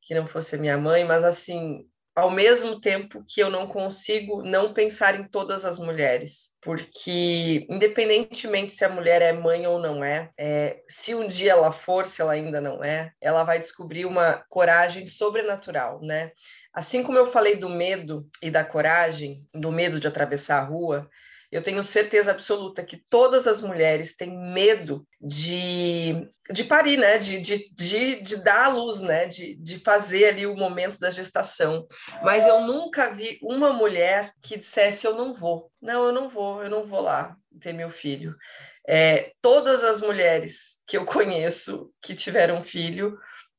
que 0.00 0.14
não 0.14 0.26
fosse 0.26 0.54
a 0.54 0.58
minha 0.58 0.78
mãe, 0.78 1.04
mas 1.04 1.22
assim, 1.22 1.86
ao 2.14 2.30
mesmo 2.30 2.80
tempo 2.80 3.24
que 3.26 3.40
eu 3.40 3.50
não 3.50 3.66
consigo 3.66 4.42
não 4.42 4.72
pensar 4.72 5.18
em 5.18 5.24
todas 5.24 5.64
as 5.64 5.78
mulheres, 5.78 6.52
porque 6.62 7.66
independentemente 7.68 8.72
se 8.72 8.84
a 8.84 8.88
mulher 8.88 9.20
é 9.20 9.32
mãe 9.32 9.66
ou 9.66 9.80
não 9.80 10.04
é, 10.04 10.30
é, 10.38 10.80
se 10.88 11.14
um 11.14 11.26
dia 11.26 11.52
ela 11.52 11.72
for, 11.72 12.06
se 12.06 12.22
ela 12.22 12.32
ainda 12.32 12.60
não 12.60 12.84
é, 12.84 13.12
ela 13.20 13.42
vai 13.42 13.58
descobrir 13.58 14.06
uma 14.06 14.44
coragem 14.48 15.06
sobrenatural, 15.06 16.00
né? 16.02 16.30
Assim 16.72 17.02
como 17.02 17.18
eu 17.18 17.26
falei 17.26 17.56
do 17.56 17.68
medo 17.68 18.28
e 18.40 18.50
da 18.50 18.64
coragem, 18.64 19.44
do 19.52 19.72
medo 19.72 19.98
de 19.98 20.06
atravessar 20.06 20.58
a 20.58 20.64
rua, 20.64 21.08
eu 21.54 21.62
tenho 21.62 21.84
certeza 21.84 22.32
absoluta 22.32 22.82
que 22.82 22.96
todas 23.08 23.46
as 23.46 23.60
mulheres 23.60 24.16
têm 24.16 24.36
medo 24.52 25.06
de, 25.20 26.28
de 26.50 26.64
parir, 26.64 26.96
né? 26.96 27.16
De, 27.16 27.38
de, 27.38 27.70
de, 27.70 28.20
de 28.20 28.42
dar 28.42 28.64
à 28.64 28.68
luz, 28.70 29.00
né? 29.00 29.26
De, 29.26 29.54
de 29.54 29.78
fazer 29.78 30.30
ali 30.30 30.48
o 30.48 30.56
momento 30.56 30.98
da 30.98 31.10
gestação. 31.10 31.86
Mas 32.24 32.44
eu 32.44 32.62
nunca 32.62 33.14
vi 33.14 33.38
uma 33.40 33.72
mulher 33.72 34.32
que 34.42 34.58
dissesse: 34.58 35.06
Eu 35.06 35.14
não 35.14 35.32
vou, 35.32 35.70
não, 35.80 36.06
eu 36.06 36.12
não 36.12 36.28
vou, 36.28 36.60
eu 36.60 36.68
não 36.68 36.84
vou 36.84 37.00
lá 37.00 37.36
ter 37.60 37.72
meu 37.72 37.88
filho. 37.88 38.34
É, 38.84 39.30
todas 39.40 39.84
as 39.84 40.00
mulheres 40.00 40.80
que 40.88 40.96
eu 40.98 41.06
conheço 41.06 41.88
que 42.02 42.16
tiveram 42.16 42.64
filho 42.64 43.16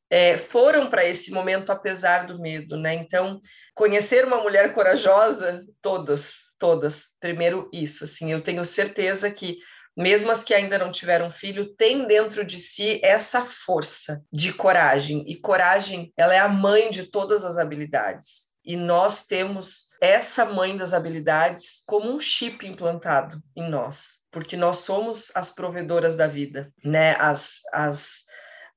é, 0.09 0.37
foram 0.37 0.89
para 0.89 1.05
esse 1.05 1.31
momento 1.31 1.71
apesar 1.71 2.25
do 2.25 2.39
medo, 2.39 2.77
né? 2.77 2.93
Então, 2.93 3.39
conhecer 3.73 4.25
uma 4.25 4.37
mulher 4.37 4.73
corajosa, 4.73 5.63
todas, 5.81 6.53
todas. 6.59 7.11
Primeiro 7.19 7.69
isso, 7.73 8.03
assim, 8.03 8.31
eu 8.31 8.41
tenho 8.41 8.63
certeza 8.63 9.31
que 9.31 9.57
mesmo 9.97 10.29
as 10.29 10.43
que 10.43 10.53
ainda 10.53 10.77
não 10.77 10.91
tiveram 10.91 11.31
filho, 11.31 11.73
têm 11.75 12.05
dentro 12.05 12.43
de 12.43 12.57
si 12.57 12.99
essa 13.01 13.41
força 13.45 14.21
de 14.31 14.51
coragem. 14.51 15.23
E 15.25 15.35
coragem, 15.35 16.11
ela 16.17 16.33
é 16.35 16.39
a 16.39 16.49
mãe 16.49 16.91
de 16.91 17.05
todas 17.05 17.45
as 17.45 17.57
habilidades. 17.57 18.49
E 18.65 18.75
nós 18.75 19.25
temos 19.25 19.91
essa 20.01 20.43
mãe 20.43 20.75
das 20.75 20.91
habilidades 20.91 21.83
como 21.85 22.11
um 22.11 22.19
chip 22.19 22.67
implantado 22.67 23.41
em 23.55 23.69
nós, 23.69 24.17
porque 24.31 24.57
nós 24.57 24.79
somos 24.79 25.31
as 25.35 25.51
provedoras 25.51 26.15
da 26.15 26.27
vida, 26.27 26.73
né? 26.83 27.15
As, 27.19 27.61
as 27.71 28.23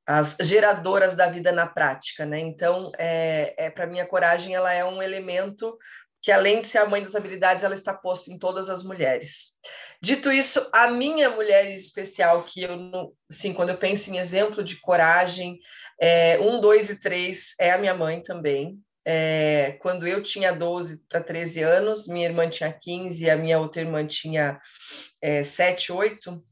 as 0.08 0.34
geradoras 0.40 1.14
da 1.14 1.28
vida 1.28 1.52
na 1.52 1.66
prática, 1.66 2.24
né? 2.24 2.40
Então, 2.40 2.90
é, 2.96 3.54
é 3.58 3.70
para 3.70 3.86
mim 3.86 4.00
a 4.00 4.06
coragem 4.06 4.54
ela 4.54 4.72
é 4.72 4.82
um 4.82 5.02
elemento 5.02 5.76
que 6.22 6.32
além 6.32 6.62
de 6.62 6.66
ser 6.66 6.78
a 6.78 6.86
mãe 6.86 7.02
das 7.02 7.14
habilidades, 7.14 7.62
ela 7.62 7.74
está 7.74 7.92
posta 7.92 8.32
em 8.32 8.38
todas 8.38 8.70
as 8.70 8.82
mulheres. 8.82 9.58
Dito 10.02 10.32
isso, 10.32 10.66
a 10.72 10.88
minha 10.88 11.28
mulher 11.28 11.76
especial, 11.76 12.42
que 12.42 12.62
eu, 12.62 13.14
sim, 13.30 13.52
quando 13.52 13.68
eu 13.68 13.76
penso 13.76 14.10
em 14.10 14.16
exemplo 14.16 14.64
de 14.64 14.80
coragem, 14.80 15.58
é, 16.00 16.38
um, 16.40 16.58
dois 16.58 16.88
e 16.88 16.98
três, 16.98 17.54
é 17.60 17.70
a 17.70 17.78
minha 17.78 17.94
mãe 17.94 18.22
também. 18.22 18.80
É, 19.04 19.76
quando 19.80 20.08
eu 20.08 20.22
tinha 20.22 20.52
12 20.52 21.04
para 21.06 21.22
13 21.22 21.62
anos, 21.62 22.08
minha 22.08 22.26
irmã 22.26 22.48
tinha 22.48 22.72
15 22.72 23.24
e 23.24 23.30
a 23.30 23.36
minha 23.36 23.58
outra 23.58 23.82
irmã 23.82 24.06
tinha 24.06 24.58
é, 25.20 25.42
7, 25.44 25.92
8, 25.92 26.42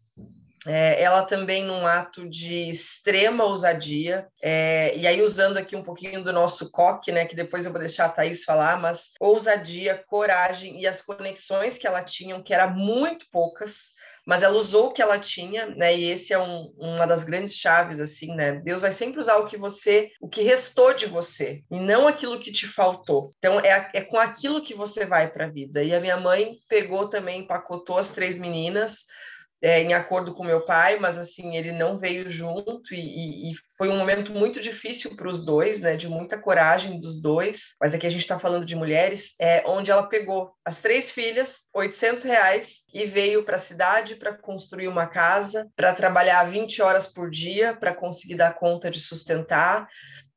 é, 0.67 1.01
ela 1.01 1.23
também 1.23 1.65
num 1.65 1.87
ato 1.87 2.29
de 2.29 2.69
extrema 2.69 3.45
ousadia, 3.45 4.27
é, 4.43 4.97
e 4.97 5.07
aí 5.07 5.23
usando 5.23 5.57
aqui 5.57 5.77
um 5.77 5.83
pouquinho 5.83 6.23
do 6.23 6.33
nosso 6.33 6.71
coque, 6.71 7.13
né, 7.13 7.25
que 7.25 7.37
depois 7.37 7.67
eu 7.67 7.73
vou 7.73 7.81
deixar 7.81 8.07
a 8.07 8.11
Thaís 8.11 8.45
falar, 8.45 8.81
mas 8.81 9.13
ousadia, 9.21 10.03
coragem 10.07 10.81
e 10.81 10.87
as 10.87 11.01
conexões 11.03 11.79
que 11.79 11.87
ela 11.87 12.03
tinha, 12.03 12.41
que 12.43 12.55
eram 12.55 12.75
muito 12.75 13.27
poucas, 13.31 13.93
mas 14.27 14.43
ela 14.43 14.57
usou 14.57 14.87
o 14.87 14.93
que 14.93 15.01
ela 15.01 15.21
tinha, 15.21 15.67
né? 15.67 15.97
E 15.97 16.11
esse 16.11 16.33
é 16.33 16.39
um, 16.39 16.75
uma 16.77 17.07
das 17.07 17.23
grandes 17.23 17.55
chaves, 17.55 18.01
assim, 18.01 18.35
né? 18.35 18.53
Deus 18.53 18.83
vai 18.83 18.91
sempre 18.91 19.21
usar 19.21 19.37
o 19.37 19.47
que 19.47 19.57
você, 19.57 20.11
o 20.21 20.29
que 20.29 20.43
restou 20.43 20.93
de 20.93 21.07
você, 21.07 21.63
e 21.71 21.79
não 21.79 22.09
aquilo 22.09 22.41
que 22.41 22.51
te 22.51 22.67
faltou. 22.67 23.31
Então, 23.39 23.61
é, 23.61 23.89
é 23.95 24.01
com 24.01 24.19
aquilo 24.19 24.61
que 24.61 24.75
você 24.75 25.05
vai 25.05 25.31
para 25.31 25.45
a 25.45 25.49
vida. 25.49 25.81
E 25.81 25.95
a 25.95 26.01
minha 26.01 26.17
mãe 26.17 26.57
pegou 26.69 27.09
também, 27.09 27.43
empacotou 27.43 27.99
as 27.99 28.11
três 28.11 28.37
meninas, 28.37 29.05
é, 29.63 29.81
em 29.81 29.95
acordo 29.95 30.35
com 30.35 30.45
meu 30.45 30.65
pai, 30.65 30.99
mas 30.99 31.19
assim 31.19 31.57
ele 31.57 31.73
não 31.73 31.97
veio 31.97 32.29
junto 32.29 32.95
e, 32.95 33.51
e 33.51 33.55
foi 33.77 33.89
um 33.89 33.97
momento 33.97 34.33
muito 34.33 34.61
difícil 34.61 35.17
para 35.17 35.29
os 35.29 35.45
dois, 35.45 35.81
né? 35.81 35.97
De 35.97 36.09
muita 36.09 36.39
coragem 36.39 37.01
dos 37.01 37.21
dois. 37.21 37.75
Mas 37.81 37.95
aqui 37.95 38.07
a 38.07 38.11
gente 38.11 38.21
está 38.21 38.39
falando 38.39 38.67
de 38.67 38.77
mulheres, 38.77 39.35
é 39.41 39.63
onde 39.67 39.91
ela 39.91 40.07
pegou 40.07 40.53
as 40.65 40.81
três 40.81 41.11
filhas, 41.11 41.69
800 41.75 42.25
reais 42.25 42.85
e 42.93 43.07
veio 43.07 43.45
para 43.45 43.57
a 43.57 43.61
cidade 43.61 44.17
para 44.17 44.37
construir 44.37 44.89
uma 44.89 45.07
casa, 45.07 45.69
para 45.75 45.95
trabalhar 45.95 46.45
20 46.45 46.83
horas 46.83 47.07
por 47.07 47.31
dia 47.31 47.75
para 47.75 47.95
conseguir 47.95 48.37
dar 48.37 48.55
conta 48.55 48.91
de 48.91 49.01
sustentar. 49.01 49.89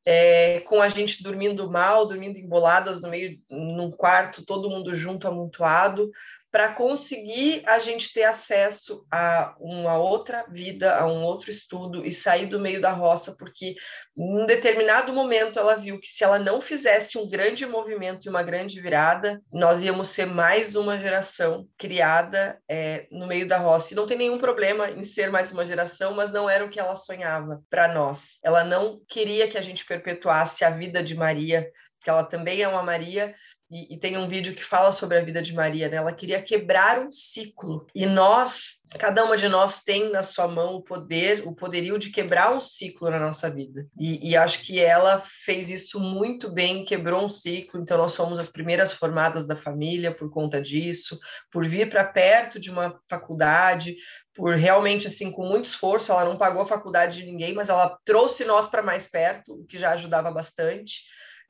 É, 0.02 0.60
com 0.60 0.80
a 0.80 0.88
gente 0.88 1.22
dormindo 1.22 1.70
mal, 1.70 2.06
dormindo 2.06 2.38
emboladas 2.38 3.02
no 3.02 3.10
meio, 3.10 3.38
num 3.50 3.90
quarto, 3.90 4.44
todo 4.46 4.70
mundo 4.70 4.94
junto, 4.94 5.28
amontoado, 5.28 6.10
para 6.50 6.72
conseguir 6.74 7.62
a 7.66 7.78
gente 7.78 8.12
ter 8.12 8.24
acesso 8.24 9.06
a 9.10 9.54
uma 9.60 9.96
outra 9.96 10.44
vida, 10.50 10.96
a 10.96 11.06
um 11.06 11.22
outro 11.22 11.50
estudo 11.50 12.04
e 12.04 12.10
sair 12.10 12.46
do 12.46 12.58
meio 12.58 12.80
da 12.80 12.90
roça, 12.90 13.36
porque 13.38 13.76
em 14.16 14.42
um 14.42 14.46
determinado 14.46 15.12
momento 15.12 15.58
ela 15.58 15.76
viu 15.76 16.00
que 16.00 16.08
se 16.08 16.24
ela 16.24 16.38
não 16.38 16.60
fizesse 16.60 17.16
um 17.16 17.28
grande 17.28 17.64
movimento 17.66 18.26
e 18.26 18.28
uma 18.28 18.42
grande 18.42 18.80
virada, 18.80 19.40
nós 19.52 19.82
íamos 19.82 20.08
ser 20.08 20.26
mais 20.26 20.74
uma 20.74 20.98
geração 20.98 21.68
criada 21.78 22.58
é, 22.68 23.06
no 23.12 23.26
meio 23.26 23.46
da 23.46 23.58
roça. 23.58 23.92
E 23.92 23.96
não 23.96 24.06
tem 24.06 24.18
nenhum 24.18 24.38
problema 24.38 24.90
em 24.90 25.04
ser 25.04 25.30
mais 25.30 25.52
uma 25.52 25.64
geração, 25.64 26.14
mas 26.14 26.32
não 26.32 26.50
era 26.50 26.64
o 26.64 26.68
que 26.68 26.80
ela 26.80 26.96
sonhava 26.96 27.62
para 27.70 27.86
nós. 27.86 28.38
Ela 28.44 28.64
não 28.64 29.00
queria 29.08 29.46
que 29.46 29.56
a 29.56 29.62
gente 29.62 29.84
perpetuasse 29.84 30.64
a 30.64 30.70
vida 30.70 31.02
de 31.02 31.14
Maria, 31.14 31.70
que 32.02 32.10
ela 32.10 32.24
também 32.24 32.62
é 32.62 32.68
uma 32.68 32.82
Maria, 32.82 33.34
e, 33.70 33.94
e, 33.94 33.98
tem 33.98 34.18
um 34.18 34.26
vídeo 34.26 34.52
que 34.52 34.64
fala 34.64 34.90
sobre 34.90 35.16
a 35.16 35.22
vida 35.22 35.40
de 35.40 35.54
Maria, 35.54 35.88
né? 35.88 35.96
Ela 35.96 36.12
queria 36.12 36.42
quebrar 36.42 36.98
um 36.98 37.12
ciclo. 37.12 37.86
E 37.94 38.04
nós, 38.04 38.80
cada 38.98 39.24
uma 39.24 39.36
de 39.36 39.48
nós 39.48 39.82
tem 39.84 40.10
na 40.10 40.24
sua 40.24 40.48
mão 40.48 40.74
o 40.74 40.82
poder, 40.82 41.46
o 41.46 41.54
poderio 41.54 41.96
de 41.96 42.10
quebrar 42.10 42.52
um 42.52 42.60
ciclo 42.60 43.08
na 43.08 43.20
nossa 43.20 43.48
vida. 43.48 43.86
E, 43.96 44.30
e 44.30 44.36
acho 44.36 44.62
que 44.62 44.80
ela 44.80 45.22
fez 45.44 45.70
isso 45.70 46.00
muito 46.00 46.50
bem, 46.50 46.84
quebrou 46.84 47.24
um 47.24 47.28
ciclo. 47.28 47.80
Então, 47.80 47.96
nós 47.96 48.12
somos 48.12 48.40
as 48.40 48.48
primeiras 48.48 48.92
formadas 48.92 49.46
da 49.46 49.54
família 49.54 50.12
por 50.12 50.28
conta 50.30 50.60
disso, 50.60 51.16
por 51.52 51.64
vir 51.64 51.88
para 51.88 52.04
perto 52.04 52.58
de 52.58 52.70
uma 52.70 52.98
faculdade, 53.08 53.94
por 54.34 54.56
realmente, 54.56 55.06
assim, 55.06 55.30
com 55.30 55.46
muito 55.46 55.66
esforço. 55.66 56.10
Ela 56.10 56.24
não 56.24 56.36
pagou 56.36 56.62
a 56.62 56.66
faculdade 56.66 57.20
de 57.20 57.26
ninguém, 57.26 57.54
mas 57.54 57.68
ela 57.68 57.96
trouxe 58.04 58.44
nós 58.44 58.66
para 58.66 58.82
mais 58.82 59.08
perto, 59.08 59.52
o 59.52 59.64
que 59.64 59.78
já 59.78 59.92
ajudava 59.92 60.28
bastante 60.32 61.02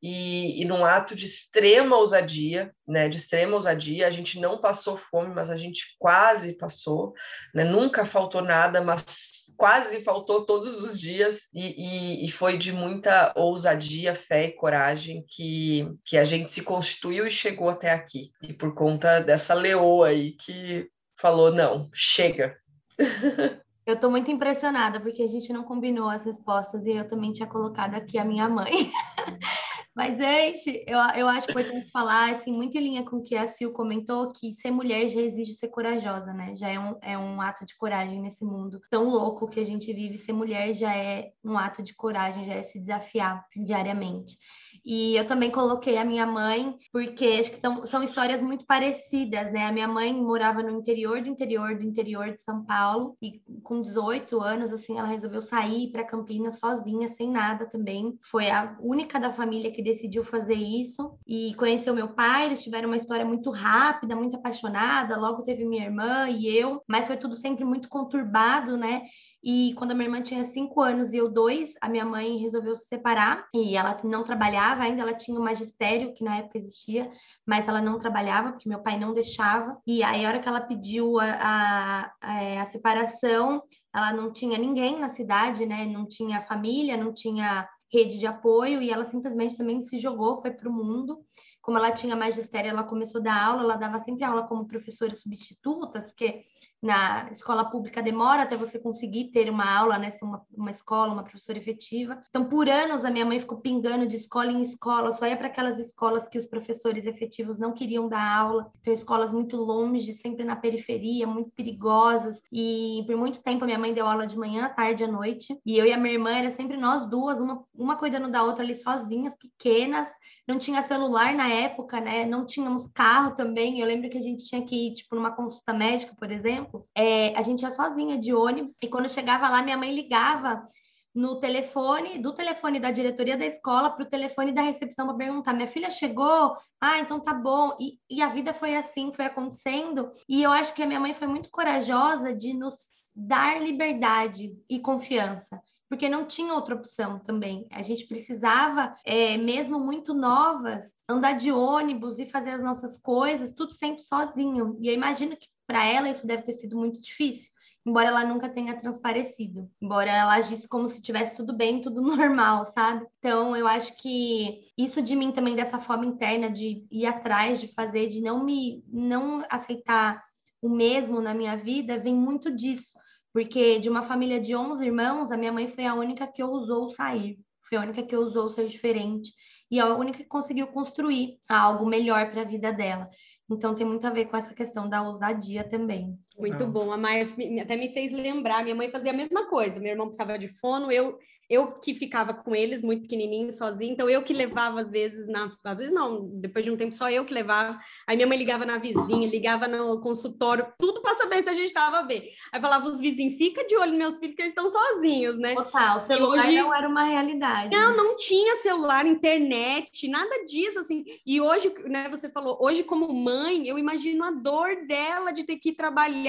e, 0.03 0.63
e 0.63 0.65
num 0.65 0.85
ato 0.85 1.15
de 1.15 1.27
extrema 1.27 1.97
ousadia, 1.97 2.73
né, 2.87 3.09
de 3.09 3.17
extrema 3.17 3.55
ousadia, 3.55 4.07
a 4.07 4.11
gente 4.11 4.41
não 4.41 4.59
passou 4.59 4.97
fome, 4.97 5.35
mas 5.35 5.51
a 5.51 5.57
gente 5.57 5.97
quase 5.99 6.57
passou, 6.57 7.13
né, 7.55 7.65
nunca 7.65 8.07
faltou 8.07 8.43
nada, 8.43 8.81
mas 8.81 9.53
quase 9.57 10.03
faltou 10.03 10.47
todos 10.47 10.81
os 10.83 10.99
dias, 10.99 11.49
e, 11.53 12.23
e, 12.23 12.27
e 12.27 12.31
foi 12.31 12.57
de 12.57 12.73
muita 12.73 13.33
ousadia, 13.37 14.15
fé 14.15 14.45
e 14.47 14.53
coragem 14.53 15.25
que, 15.29 15.87
que 16.05 16.17
a 16.17 16.25
gente 16.25 16.51
se 16.51 16.63
constituiu 16.63 17.27
e 17.27 17.31
chegou 17.31 17.69
até 17.69 17.91
aqui, 17.91 18.31
e 18.43 18.53
por 18.53 18.75
conta 18.75 19.21
dessa 19.21 19.55
leoa 19.55 20.09
aí 20.09 20.33
que 20.33 20.89
falou, 21.17 21.53
não, 21.53 21.91
chega. 21.93 22.57
Eu 23.87 23.95
estou 23.95 24.11
muito 24.11 24.31
impressionada, 24.31 25.01
porque 25.01 25.23
a 25.23 25.27
gente 25.27 25.53
não 25.53 25.65
combinou 25.65 26.09
as 26.09 26.25
respostas 26.25 26.87
e 26.87 26.91
eu 26.91 27.09
também 27.09 27.33
tinha 27.33 27.49
colocado 27.49 27.95
aqui 27.95 28.19
a 28.19 28.25
minha 28.25 28.49
mãe. 28.49 28.71
Mas, 29.95 30.19
gente, 30.19 30.85
eu, 30.87 30.99
eu 31.17 31.29
acho 31.29 31.51
importante 31.51 31.91
falar, 31.91 32.33
assim, 32.33 32.53
muito 32.53 32.77
em 32.79 32.81
linha 32.81 33.05
com 33.05 33.17
o 33.17 33.23
que 33.23 33.35
a 33.37 33.47
Sil 33.51 33.75
comentou, 33.75 34.33
que 34.33 34.53
ser 34.53 34.71
mulher 34.71 35.09
já 35.09 35.21
exige 35.21 35.55
ser 35.55 35.69
corajosa, 35.69 36.33
né? 36.33 36.55
Já 36.57 36.69
é 36.69 36.79
um, 36.79 36.97
é 37.03 37.19
um 37.19 37.41
ato 37.41 37.67
de 37.67 37.77
coragem 37.77 38.21
nesse 38.21 38.45
mundo 38.45 38.81
tão 38.89 39.09
louco 39.09 39.49
que 39.49 39.59
a 39.59 39.67
gente 39.67 39.93
vive. 39.93 40.17
Ser 40.17 40.33
mulher 40.33 40.73
já 40.75 40.97
é 40.97 41.33
um 41.45 41.59
ato 41.59 41.83
de 41.83 41.93
coragem, 41.93 42.45
já 42.45 42.55
é 42.55 42.63
se 42.63 42.79
desafiar 42.79 43.45
diariamente. 43.57 44.39
E 44.85 45.17
eu 45.17 45.27
também 45.27 45.51
coloquei 45.51 45.99
a 45.99 46.05
minha 46.05 46.27
mãe, 46.27 46.77
porque 46.93 47.25
acho 47.41 47.51
que 47.51 47.61
tão, 47.61 47.85
são 47.87 48.03
histórias 48.03 48.41
muito 48.41 48.65
parecidas, 48.65 49.53
né? 49.53 49.67
A 49.67 49.73
minha 49.73 49.89
mãe 49.89 50.13
morava 50.13 50.63
no 50.63 50.71
interior 50.71 51.21
do 51.21 51.29
interior 51.29 51.77
do 51.77 51.85
interior 51.85 52.33
de 52.33 52.43
São 52.43 52.65
Paulo, 52.65 53.17
e 53.23 53.43
com 53.63 53.81
18 53.81 54.41
anos, 54.41 54.73
assim, 54.73 54.99
ela 54.99 55.09
resolveu 55.09 55.43
sair 55.43 55.91
para 55.91 56.05
Campinas 56.05 56.59
sozinha, 56.59 57.09
sem 57.11 57.31
nada 57.31 57.67
também. 57.67 58.19
Foi 58.23 58.51
a 58.51 58.77
única 58.81 59.19
da 59.19 59.33
família 59.33 59.71
que 59.71 59.83
decidiu 59.83 60.25
fazer 60.25 60.55
isso 60.55 61.19
e 61.27 61.55
conheceu 61.55 61.95
meu 61.95 62.09
pai. 62.09 62.47
Eles 62.47 62.63
tiveram 62.63 62.89
uma 62.89 62.97
história 62.97 63.25
muito 63.25 63.51
rápida, 63.51 64.17
muito 64.17 64.37
apaixonada. 64.37 65.19
Logo 65.19 65.43
teve 65.43 65.65
minha 65.65 65.85
irmã 65.85 66.29
e 66.29 66.47
eu, 66.47 66.83
mas 66.89 67.07
foi 67.07 67.17
tudo 67.17 67.37
sempre 67.37 67.65
muito 67.65 67.89
conturbado, 67.89 68.77
né? 68.77 69.03
E 69.43 69.75
quando 69.75 69.93
a 69.93 69.95
minha 69.95 70.07
irmã 70.07 70.21
tinha 70.21 70.45
cinco 70.45 70.83
anos 70.83 71.15
e 71.15 71.17
eu 71.17 71.31
dois, 71.31 71.73
a 71.81 71.89
minha 71.89 72.05
mãe 72.05 72.37
resolveu 72.37 72.77
se 72.77 72.87
separar 72.87 73.49
e 73.55 73.75
ela 73.75 73.99
não 74.05 74.23
trabalhava 74.23 74.83
ainda, 74.83 75.01
ela 75.01 75.15
tinha 75.15 75.39
o 75.39 75.43
magistério, 75.43 76.13
que 76.13 76.23
na 76.23 76.37
época 76.39 76.59
existia, 76.59 77.11
mas 77.47 77.67
ela 77.67 77.81
não 77.81 77.99
trabalhava, 77.99 78.53
porque 78.53 78.69
meu 78.69 78.83
pai 78.83 78.99
não 78.99 79.15
deixava. 79.15 79.81
E 79.87 80.03
aí, 80.03 80.25
a 80.25 80.29
hora 80.29 80.41
que 80.41 80.49
ela 80.49 80.61
pediu 80.61 81.19
a, 81.19 81.25
a, 81.25 82.13
a, 82.21 82.43
é, 82.43 82.65
separação, 82.67 83.63
ela 83.95 84.13
não 84.13 84.31
tinha 84.31 84.59
ninguém 84.59 84.99
na 84.99 85.09
cidade, 85.09 85.65
né? 85.65 85.87
Não 85.87 86.07
tinha 86.07 86.43
família, 86.43 86.97
não 86.97 87.13
tinha 87.13 87.67
rede 87.93 88.19
de 88.19 88.27
apoio, 88.27 88.83
e 88.83 88.91
ela 88.91 89.07
simplesmente 89.07 89.57
também 89.57 89.81
se 89.81 89.99
jogou, 89.99 90.41
foi 90.41 90.51
para 90.51 90.69
o 90.69 90.73
mundo 90.73 91.19
como 91.61 91.79
ela 91.79 91.93
tinha 91.93 92.17
magistério, 92.17 92.71
ela 92.71 92.85
começou 92.85 93.21
a 93.21 93.25
dar 93.25 93.45
aula, 93.45 93.63
ela 93.63 93.77
dava 93.77 93.99
sempre 94.01 94.25
aula 94.25 94.47
como 94.47 94.67
professora 94.67 95.15
substituta, 95.15 96.01
porque 96.01 96.43
na 96.83 97.29
escola 97.31 97.65
pública 97.65 98.03
demora 98.03 98.43
até 98.43 98.57
você 98.57 98.79
conseguir 98.79 99.31
ter 99.33 99.51
uma 99.51 99.71
aula, 99.71 99.99
né, 99.99 100.11
ser 100.11 100.25
uma, 100.25 100.43
uma 100.57 100.71
escola, 100.71 101.13
uma 101.13 101.23
professora 101.23 101.59
efetiva. 101.59 102.23
Então, 102.29 102.45
por 102.45 102.69
anos, 102.69 103.05
a 103.05 103.11
minha 103.11 103.27
mãe 103.27 103.39
ficou 103.39 103.59
pingando 103.59 104.07
de 104.07 104.17
escola 104.17 104.51
em 104.51 104.63
escola, 104.63 105.13
só 105.13 105.27
ia 105.27 105.37
para 105.37 105.49
aquelas 105.49 105.79
escolas 105.79 106.27
que 106.27 106.39
os 106.39 106.47
professores 106.47 107.07
efetivos 107.07 107.59
não 107.59 107.73
queriam 107.73 108.09
dar 108.09 108.25
aula. 108.25 108.73
Então, 108.81 108.95
escolas 108.95 109.33
muito 109.33 109.57
longe, 109.57 110.13
sempre 110.15 110.45
na 110.45 110.57
periferia, 110.57 111.27
muito 111.27 111.51
perigosas. 111.51 112.41
E 112.51 113.03
por 113.07 113.17
muito 113.17 113.43
tempo, 113.43 113.65
a 113.65 113.67
minha 113.67 113.79
mãe 113.79 113.93
deu 113.93 114.07
aula 114.07 114.27
de 114.27 114.39
manhã, 114.39 114.69
tarde, 114.71 115.05
à 115.05 115.09
noite. 115.09 115.61
E 115.67 115.77
eu 115.77 115.85
e 115.85 115.93
a 115.93 115.99
minha 115.99 116.15
irmã, 116.15 116.31
era 116.31 116.51
sempre 116.51 116.77
nós 116.77 117.09
duas, 117.11 117.41
uma, 117.41 117.63
uma 117.75 117.97
cuidando 117.97 118.31
da 118.31 118.43
outra 118.43 118.65
ali 118.65 118.75
sozinhas, 118.75 119.37
pequenas. 119.37 120.11
Não 120.49 120.59
tinha 120.59 120.83
celular 120.83 121.35
na 121.35 121.49
época, 121.49 122.01
né? 122.01 122.25
Não 122.25 122.47
tínhamos 122.47 122.87
carro 122.89 123.35
também. 123.35 123.81
Eu 123.81 123.87
lembro 123.87 124.09
que 124.09 124.19
a 124.19 124.23
gente 124.23 124.45
tinha 124.45 124.65
que 124.65 124.89
ir, 124.89 124.95
tipo, 124.95 125.15
numa 125.15 125.31
consulta 125.31 125.73
médica, 125.73 126.15
por 126.19 126.31
exemplo, 126.31 126.70
é, 126.95 127.37
a 127.37 127.43
gente 127.43 127.63
ia 127.63 127.71
sozinha 127.71 128.19
de 128.19 128.35
ônibus, 128.35 128.77
e 128.83 128.89
quando 128.89 129.09
chegava 129.09 129.49
lá, 129.49 129.63
minha 129.63 129.77
mãe 129.77 129.95
ligava 129.95 130.67
no 131.15 131.41
telefone, 131.41 132.19
do 132.19 132.33
telefone 132.33 132.79
da 132.79 132.93
diretoria 132.93 133.37
da 133.37 133.45
escola 133.45 133.91
para 133.91 134.05
o 134.05 134.09
telefone 134.09 134.53
da 134.53 134.63
recepção 134.63 135.07
para 135.07 135.17
perguntar: 135.17 135.53
minha 135.53 135.67
filha 135.67 135.91
chegou? 135.91 136.57
Ah, 136.81 137.01
então 137.01 137.21
tá 137.21 137.35
bom. 137.35 137.77
E, 137.81 137.99
e 138.09 138.23
a 138.23 138.29
vida 138.29 138.55
foi 138.55 138.77
assim, 138.77 139.13
foi 139.13 139.25
acontecendo. 139.25 140.11
E 140.29 140.43
eu 140.43 140.51
acho 140.51 140.75
que 140.75 140.83
a 140.83 140.87
minha 140.87 141.01
mãe 141.01 141.15
foi 141.15 141.27
muito 141.27 141.51
corajosa 141.51 142.35
de 142.35 142.53
nos 142.53 142.75
dar 143.15 143.61
liberdade 143.61 144.53
e 144.69 144.79
confiança 144.79 145.61
porque 145.91 146.09
não 146.09 146.25
tinha 146.25 146.55
outra 146.55 146.77
opção 146.77 147.19
também. 147.19 147.67
A 147.73 147.83
gente 147.83 148.07
precisava, 148.07 148.97
é, 149.05 149.37
mesmo 149.37 149.81
muito 149.81 150.15
novas, 150.15 150.89
andar 151.09 151.33
de 151.33 151.51
ônibus 151.51 152.21
e 152.21 152.27
fazer 152.27 152.51
as 152.51 152.63
nossas 152.63 152.97
coisas, 152.97 153.53
tudo 153.53 153.73
sempre 153.73 154.01
sozinho. 154.01 154.79
E 154.81 154.87
eu 154.87 154.95
imagino 154.95 155.37
que 155.37 155.49
para 155.71 155.87
ela 155.87 156.11
isso 156.11 156.27
deve 156.27 156.43
ter 156.43 156.55
sido 156.55 156.77
muito 156.77 157.01
difícil, 157.01 157.49
embora 157.87 158.09
ela 158.09 158.25
nunca 158.25 158.49
tenha 158.49 158.77
transparecido, 158.81 159.71
embora 159.81 160.11
ela 160.11 160.35
agisse 160.35 160.67
como 160.67 160.89
se 160.89 161.01
tivesse 161.01 161.37
tudo 161.37 161.57
bem, 161.57 161.79
tudo 161.81 162.03
normal, 162.03 162.67
sabe? 162.73 163.07
Então 163.21 163.57
eu 163.57 163.69
acho 163.69 163.97
que 163.97 164.63
isso 164.77 165.01
de 165.01 165.15
mim 165.15 165.31
também 165.31 165.55
dessa 165.55 165.79
forma 165.79 166.05
interna 166.05 166.51
de 166.51 166.85
ir 166.91 167.07
atrás, 167.07 167.61
de 167.61 167.69
fazer, 167.69 168.09
de 168.09 168.21
não 168.21 168.43
me 168.43 168.83
não 168.89 169.45
aceitar 169.49 170.21
o 170.61 170.69
mesmo 170.69 171.21
na 171.21 171.33
minha 171.33 171.57
vida, 171.57 172.01
vem 172.01 172.17
muito 172.17 172.51
disso, 172.51 172.93
porque 173.33 173.79
de 173.79 173.89
uma 173.89 174.03
família 174.03 174.41
de 174.41 174.57
11 174.57 174.85
irmãos, 174.85 175.31
a 175.31 175.37
minha 175.37 175.53
mãe 175.53 175.69
foi 175.69 175.87
a 175.87 175.95
única 175.95 176.27
que 176.27 176.43
ousou 176.43 176.91
sair, 176.91 177.39
foi 177.69 177.79
a 177.79 177.83
única 177.83 178.03
que 178.03 178.17
ousou 178.17 178.51
ser 178.51 178.67
diferente 178.67 179.33
e 179.71 179.79
a 179.79 179.95
única 179.95 180.19
que 180.19 180.25
conseguiu 180.25 180.67
construir 180.67 181.39
algo 181.49 181.87
melhor 181.87 182.29
para 182.33 182.43
a 182.43 182.45
vida 182.45 182.73
dela. 182.73 183.09
Então 183.51 183.75
tem 183.75 183.87
muito 183.87 184.07
a 184.07 184.11
ver 184.11 184.27
com 184.27 184.37
essa 184.37 184.55
questão 184.55 184.89
da 184.89 185.03
ousadia 185.03 185.69
também. 185.69 186.19
Muito 186.39 186.67
bom. 186.67 186.91
A 186.91 186.97
Maia 186.97 187.29
até 187.61 187.77
me 187.77 187.93
fez 187.93 188.13
lembrar. 188.13 188.63
Minha 188.63 188.75
mãe 188.75 188.91
fazia 188.91 189.11
a 189.11 189.15
mesma 189.15 189.47
coisa. 189.49 189.79
Meu 189.79 189.91
irmão 189.91 190.07
precisava 190.07 190.39
de 190.39 190.49
fono, 190.49 190.91
eu 190.91 191.19
eu 191.51 191.73
que 191.81 191.93
ficava 191.93 192.33
com 192.33 192.55
eles 192.55 192.81
muito 192.81 193.03
pequenininho, 193.03 193.51
sozinho, 193.51 193.93
então 193.93 194.09
eu 194.09 194.23
que 194.23 194.33
levava 194.33 194.81
às 194.81 194.89
vezes 194.89 195.27
na, 195.27 195.51
às 195.65 195.81
vezes 195.81 195.93
não, 195.93 196.31
depois 196.41 196.65
de 196.65 196.71
um 196.71 196.77
tempo 196.77 196.95
só 196.95 197.11
eu 197.11 197.25
que 197.25 197.35
levava. 197.35 197.77
Aí 198.07 198.15
minha 198.15 198.29
mãe 198.29 198.39
ligava 198.39 198.65
na 198.65 198.79
vizinha, 198.79 199.29
ligava 199.29 199.67
no 199.67 200.01
consultório, 200.01 200.73
tudo 200.79 201.03
para 201.03 201.17
saber 201.17 201.43
se 201.43 201.49
a 201.49 201.55
gente 201.55 201.67
estava 201.67 202.03
bem. 202.03 202.31
Aí 202.53 202.61
falava 202.61 202.89
os 202.89 203.01
vizinhos, 203.01 203.35
fica 203.35 203.67
de 203.67 203.77
olho 203.77 203.91
nos 203.91 203.99
meus 203.99 204.19
filhos 204.21 204.37
que 204.37 204.43
eles 204.43 204.53
estão 204.53 204.69
sozinhos, 204.69 205.39
né? 205.39 205.57
Total, 205.57 205.97
o 205.97 206.01
celular 206.01 206.47
hoje... 206.47 206.57
não 206.57 206.73
era 206.73 206.89
uma 206.89 207.03
realidade. 207.03 207.77
Não, 207.77 207.97
não 207.97 208.17
tinha 208.17 208.55
celular, 208.57 209.05
internet, 209.05 210.07
nada 210.07 210.45
disso 210.45 210.79
assim. 210.79 211.05
E 211.27 211.41
hoje, 211.41 211.75
né, 211.87 212.09
você 212.09 212.31
falou, 212.31 212.59
hoje 212.61 212.85
como 212.85 213.13
mãe, 213.13 213.67
eu 213.67 213.77
imagino 213.77 214.23
a 214.23 214.31
dor 214.31 214.87
dela 214.87 215.33
de 215.33 215.43
ter 215.43 215.57
que 215.57 215.73
trabalhar 215.73 216.20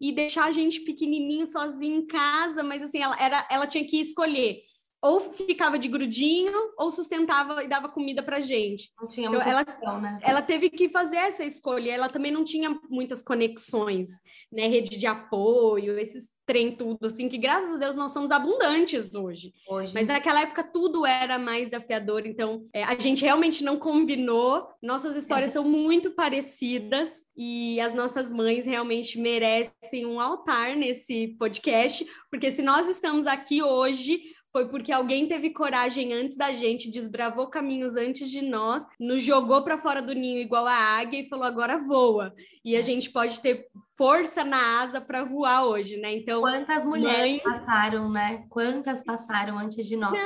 e 0.00 0.12
deixar 0.12 0.44
a 0.44 0.52
gente 0.52 0.80
pequenininho 0.80 1.46
sozinho 1.46 2.00
em 2.00 2.06
casa, 2.06 2.62
mas 2.62 2.82
assim, 2.82 3.00
ela, 3.00 3.16
era, 3.20 3.46
ela 3.50 3.66
tinha 3.66 3.86
que 3.86 4.00
escolher 4.00 4.62
ou 5.06 5.32
ficava 5.32 5.78
de 5.78 5.88
grudinho 5.88 6.52
ou 6.76 6.90
sustentava 6.90 7.62
e 7.62 7.68
dava 7.68 7.88
comida 7.88 8.22
para 8.22 8.40
gente. 8.40 8.90
Não 9.00 9.08
tinha 9.08 9.28
então, 9.28 9.40
ela, 9.40 9.62
opção, 9.62 10.00
né? 10.00 10.18
ela 10.22 10.42
teve 10.42 10.68
que 10.68 10.88
fazer 10.88 11.16
essa 11.16 11.44
escolha. 11.44 11.92
Ela 11.92 12.08
também 12.08 12.32
não 12.32 12.42
tinha 12.42 12.76
muitas 12.90 13.22
conexões, 13.22 14.08
né? 14.50 14.66
Rede 14.66 14.98
de 14.98 15.06
apoio, 15.06 15.96
esses 15.98 16.34
trem 16.46 16.76
tudo 16.76 17.06
assim 17.06 17.28
que 17.28 17.36
graças 17.36 17.74
a 17.74 17.76
Deus 17.76 17.96
nós 17.96 18.12
somos 18.12 18.30
abundantes 18.30 19.14
hoje. 19.14 19.52
hoje. 19.68 19.92
Mas 19.92 20.06
naquela 20.06 20.42
época 20.42 20.62
tudo 20.62 21.04
era 21.04 21.38
mais 21.38 21.70
desafiador. 21.70 22.24
Então 22.24 22.64
é, 22.72 22.84
a 22.84 22.96
gente 22.98 23.22
realmente 23.22 23.64
não 23.64 23.78
combinou. 23.78 24.68
Nossas 24.80 25.16
histórias 25.16 25.50
é. 25.50 25.52
são 25.54 25.64
muito 25.64 26.12
parecidas 26.12 27.24
e 27.36 27.80
as 27.80 27.94
nossas 27.94 28.30
mães 28.30 28.64
realmente 28.64 29.18
merecem 29.18 30.06
um 30.06 30.20
altar 30.20 30.76
nesse 30.76 31.36
podcast, 31.38 32.06
porque 32.30 32.52
se 32.52 32.62
nós 32.62 32.88
estamos 32.88 33.26
aqui 33.26 33.62
hoje 33.62 34.35
foi 34.56 34.68
porque 34.68 34.90
alguém 34.90 35.28
teve 35.28 35.50
coragem 35.50 36.14
antes 36.14 36.34
da 36.34 36.50
gente, 36.50 36.90
desbravou 36.90 37.48
caminhos 37.48 37.94
antes 37.94 38.30
de 38.30 38.40
nós, 38.40 38.86
nos 38.98 39.22
jogou 39.22 39.62
para 39.62 39.76
fora 39.76 40.00
do 40.00 40.14
ninho 40.14 40.38
igual 40.38 40.66
a 40.66 40.72
águia 40.72 41.20
e 41.20 41.28
falou 41.28 41.44
agora 41.44 41.76
voa. 41.76 42.32
E 42.64 42.74
a 42.74 42.80
gente 42.80 43.10
pode 43.10 43.40
ter 43.40 43.66
força 43.94 44.42
na 44.44 44.80
asa 44.80 44.98
para 44.98 45.24
voar 45.24 45.66
hoje, 45.66 45.98
né? 45.98 46.14
Então, 46.14 46.40
quantas 46.40 46.82
mulheres 46.86 47.42
mães... 47.42 47.42
passaram, 47.42 48.10
né? 48.10 48.46
Quantas 48.48 49.04
passaram 49.04 49.58
antes 49.58 49.86
de 49.86 49.94
nós 49.94 50.18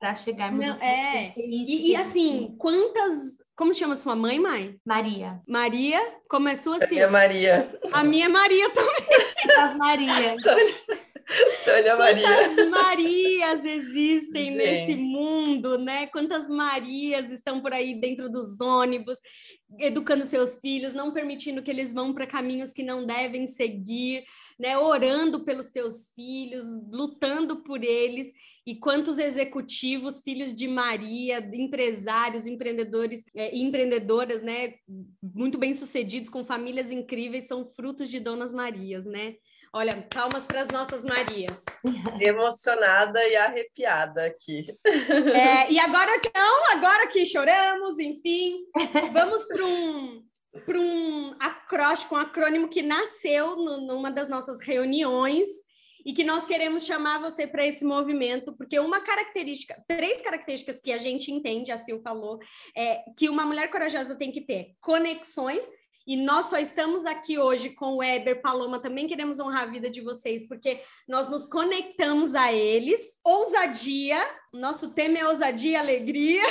para 0.00 0.16
chegarmos 0.16 0.66
não, 0.66 0.74
é. 0.82 1.32
E, 1.36 1.92
e 1.92 1.94
assim, 1.94 2.56
quantas 2.58 3.38
como 3.54 3.72
chama 3.72 3.96
sua 3.96 4.16
mãe, 4.16 4.40
mãe? 4.40 4.76
Maria. 4.84 5.40
Maria 5.46 6.00
começou 6.28 6.72
assim. 6.72 7.00
A 7.00 7.08
minha 7.08 7.10
Maria. 7.10 7.80
A 7.92 8.02
minha 8.02 8.28
Maria 8.28 8.68
também. 8.70 9.06
As 9.58 9.76
Maria. 9.76 10.36
Tânia 11.64 11.96
Maria. 11.96 12.26
Quantas 12.26 12.68
Marias 12.68 13.64
existem 13.64 14.46
Gente. 14.52 14.56
nesse 14.56 14.94
mundo, 14.94 15.76
né? 15.78 16.06
Quantas 16.06 16.48
Marias 16.48 17.30
estão 17.30 17.60
por 17.60 17.72
aí 17.72 17.94
dentro 17.94 18.30
dos 18.30 18.60
ônibus, 18.60 19.18
educando 19.78 20.24
seus 20.24 20.56
filhos, 20.56 20.94
não 20.94 21.12
permitindo 21.12 21.62
que 21.62 21.70
eles 21.70 21.92
vão 21.92 22.14
para 22.14 22.26
caminhos 22.26 22.72
que 22.72 22.82
não 22.82 23.04
devem 23.04 23.46
seguir, 23.48 24.24
né? 24.58 24.78
Orando 24.78 25.44
pelos 25.44 25.70
teus 25.70 26.12
filhos, 26.14 26.64
lutando 26.90 27.62
por 27.62 27.82
eles. 27.82 28.32
E 28.64 28.74
quantos 28.76 29.18
executivos, 29.18 30.22
filhos 30.22 30.54
de 30.54 30.66
Maria, 30.68 31.38
empresários, 31.52 32.46
empreendedores 32.46 33.24
é, 33.34 33.56
empreendedoras, 33.56 34.42
né? 34.42 34.74
Muito 35.22 35.58
bem 35.58 35.74
sucedidos, 35.74 36.30
com 36.30 36.44
famílias 36.44 36.90
incríveis, 36.90 37.48
são 37.48 37.66
frutos 37.66 38.08
de 38.08 38.20
Donas 38.20 38.52
Marias, 38.52 39.04
né? 39.06 39.34
Olha, 39.76 40.08
palmas 40.08 40.46
para 40.46 40.62
as 40.62 40.70
nossas 40.70 41.04
Marias. 41.04 41.62
Emocionada 42.18 43.22
e 43.28 43.36
arrepiada 43.36 44.24
aqui. 44.24 44.64
É, 44.86 45.70
e 45.70 45.78
agora 45.78 46.12
não, 46.34 46.72
agora 46.72 47.06
que 47.08 47.26
choramos, 47.26 47.98
enfim, 47.98 48.64
vamos 49.12 49.44
para 49.44 49.62
um 49.66 50.24
para 50.64 50.80
um 50.80 51.36
acróstico, 51.38 52.14
um 52.14 52.18
acrônimo 52.18 52.68
que 52.68 52.80
nasceu 52.80 53.54
no, 53.54 53.82
numa 53.82 54.10
das 54.10 54.30
nossas 54.30 54.62
reuniões 54.62 55.46
e 56.06 56.14
que 56.14 56.24
nós 56.24 56.46
queremos 56.46 56.86
chamar 56.86 57.20
você 57.20 57.46
para 57.46 57.66
esse 57.66 57.84
movimento, 57.84 58.56
porque 58.56 58.78
uma 58.78 59.00
característica, 59.00 59.76
três 59.86 60.22
características 60.22 60.80
que 60.80 60.90
a 60.90 60.98
gente 60.98 61.30
entende, 61.30 61.70
a 61.70 61.76
Sil 61.76 62.00
falou, 62.00 62.38
é 62.74 63.02
que 63.14 63.28
uma 63.28 63.44
mulher 63.44 63.70
corajosa 63.70 64.16
tem 64.16 64.32
que 64.32 64.40
ter 64.40 64.72
conexões 64.80 65.66
e 66.06 66.16
nós 66.16 66.46
só 66.46 66.58
estamos 66.58 67.04
aqui 67.04 67.38
hoje 67.38 67.70
com 67.70 67.94
o 67.94 67.96
Weber, 67.96 68.40
Paloma, 68.40 68.78
também 68.78 69.08
queremos 69.08 69.40
honrar 69.40 69.64
a 69.64 69.70
vida 69.70 69.90
de 69.90 70.00
vocês, 70.00 70.46
porque 70.46 70.80
nós 71.08 71.28
nos 71.28 71.46
conectamos 71.46 72.34
a 72.34 72.52
eles. 72.52 73.18
Ousadia, 73.24 74.18
nosso 74.52 74.94
tema 74.94 75.18
é 75.18 75.26
ousadia, 75.26 75.80
alegria 75.80 76.42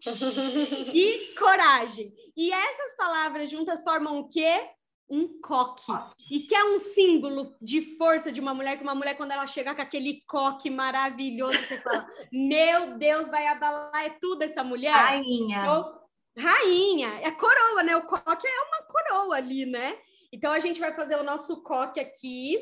e 0.92 1.34
coragem. 1.38 2.12
E 2.36 2.52
essas 2.52 2.96
palavras 2.96 3.48
juntas 3.48 3.82
formam 3.82 4.18
o 4.18 4.28
quê? 4.28 4.68
um 5.08 5.38
coque. 5.40 5.92
E 6.30 6.40
que 6.40 6.54
é 6.54 6.64
um 6.64 6.78
símbolo 6.78 7.54
de 7.60 7.96
força 7.96 8.32
de 8.32 8.40
uma 8.40 8.54
mulher, 8.54 8.76
que 8.76 8.82
uma 8.82 8.94
mulher, 8.94 9.16
quando 9.16 9.32
ela 9.32 9.46
chegar 9.46 9.74
com 9.74 9.82
aquele 9.82 10.22
coque 10.26 10.70
maravilhoso, 10.70 11.58
você 11.58 11.78
fala: 11.80 12.06
Meu 12.32 12.96
Deus, 12.96 13.28
vai 13.28 13.46
abalar, 13.46 14.04
é 14.04 14.10
tudo 14.20 14.42
essa 14.42 14.64
mulher. 14.64 14.92
Rainha. 14.92 15.60
Então, 15.60 16.03
rainha, 16.36 17.08
é 17.22 17.30
coroa, 17.30 17.82
né? 17.82 17.96
O 17.96 18.06
coque 18.06 18.46
é 18.46 18.60
uma 18.60 18.82
coroa 18.82 19.36
ali, 19.36 19.66
né? 19.66 19.96
Então 20.32 20.52
a 20.52 20.58
gente 20.58 20.80
vai 20.80 20.92
fazer 20.92 21.16
o 21.16 21.22
nosso 21.22 21.62
coque 21.62 22.00
aqui 22.00 22.58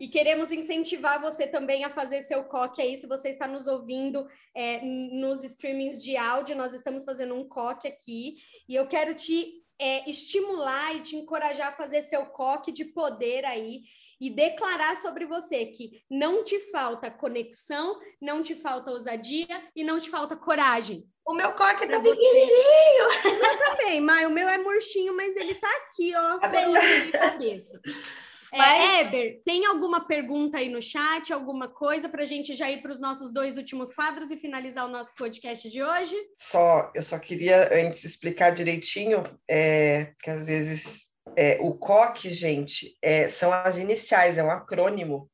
e 0.00 0.08
queremos 0.08 0.50
incentivar 0.50 1.20
você 1.20 1.46
também 1.46 1.84
a 1.84 1.90
fazer 1.90 2.22
seu 2.22 2.44
coque 2.44 2.82
aí. 2.82 2.96
Se 2.96 3.06
você 3.06 3.28
está 3.30 3.46
nos 3.46 3.66
ouvindo 3.66 4.26
é, 4.54 4.80
nos 4.82 5.44
streamings 5.44 6.02
de 6.02 6.16
áudio, 6.16 6.56
nós 6.56 6.72
estamos 6.72 7.04
fazendo 7.04 7.34
um 7.34 7.48
coque 7.48 7.86
aqui 7.86 8.36
e 8.68 8.74
eu 8.74 8.88
quero 8.88 9.14
te 9.14 9.62
é, 9.78 10.08
estimular 10.08 10.96
e 10.96 11.00
te 11.00 11.16
encorajar 11.16 11.68
a 11.68 11.76
fazer 11.76 12.02
seu 12.02 12.26
coque 12.26 12.72
de 12.72 12.84
poder 12.84 13.44
aí 13.44 13.82
e 14.20 14.30
declarar 14.30 14.96
sobre 14.98 15.26
você 15.26 15.66
que 15.66 16.02
não 16.10 16.42
te 16.42 16.58
falta 16.70 17.10
conexão, 17.10 18.00
não 18.20 18.42
te 18.42 18.54
falta 18.54 18.90
ousadia 18.90 19.70
e 19.74 19.84
não 19.84 20.00
te 20.00 20.10
falta 20.10 20.36
coragem. 20.36 21.04
O 21.26 21.34
meu 21.34 21.52
coque 21.52 21.86
tá 21.86 22.00
pequenininho. 22.00 23.04
O 23.24 23.38
meu 23.40 23.58
também, 23.58 24.00
mas 24.00 24.26
o 24.26 24.30
meu 24.30 24.48
é 24.48 24.58
murchinho, 24.58 25.16
mas 25.16 25.34
ele 25.36 25.54
tá 25.54 25.68
aqui, 25.68 26.14
ó, 26.14 26.38
tá 26.38 26.48
de 26.48 27.12
cabeça. 27.12 27.80
É, 28.52 29.00
Eber, 29.00 29.42
tem 29.44 29.66
alguma 29.66 30.06
pergunta 30.06 30.58
aí 30.58 30.68
no 30.68 30.80
chat, 30.80 31.32
alguma 31.32 31.66
coisa 31.66 32.08
para 32.08 32.22
a 32.22 32.26
gente 32.26 32.54
já 32.54 32.70
ir 32.70 32.80
para 32.82 32.92
os 32.92 33.00
nossos 33.00 33.32
dois 33.32 33.56
últimos 33.56 33.92
quadros 33.92 34.30
e 34.30 34.36
finalizar 34.36 34.84
o 34.84 34.90
nosso 34.90 35.12
podcast 35.16 35.68
de 35.68 35.82
hoje? 35.82 36.14
Só, 36.38 36.92
eu 36.94 37.02
só 37.02 37.18
queria 37.18 37.68
antes 37.74 38.04
explicar 38.04 38.50
direitinho, 38.50 39.24
é, 39.50 40.12
que 40.22 40.30
às 40.30 40.46
vezes 40.46 41.08
é, 41.36 41.58
o 41.60 41.74
COC, 41.74 42.30
gente, 42.30 42.96
é, 43.02 43.28
são 43.28 43.52
as 43.52 43.78
iniciais, 43.78 44.38
é 44.38 44.44
um 44.44 44.50
acrônimo 44.50 45.28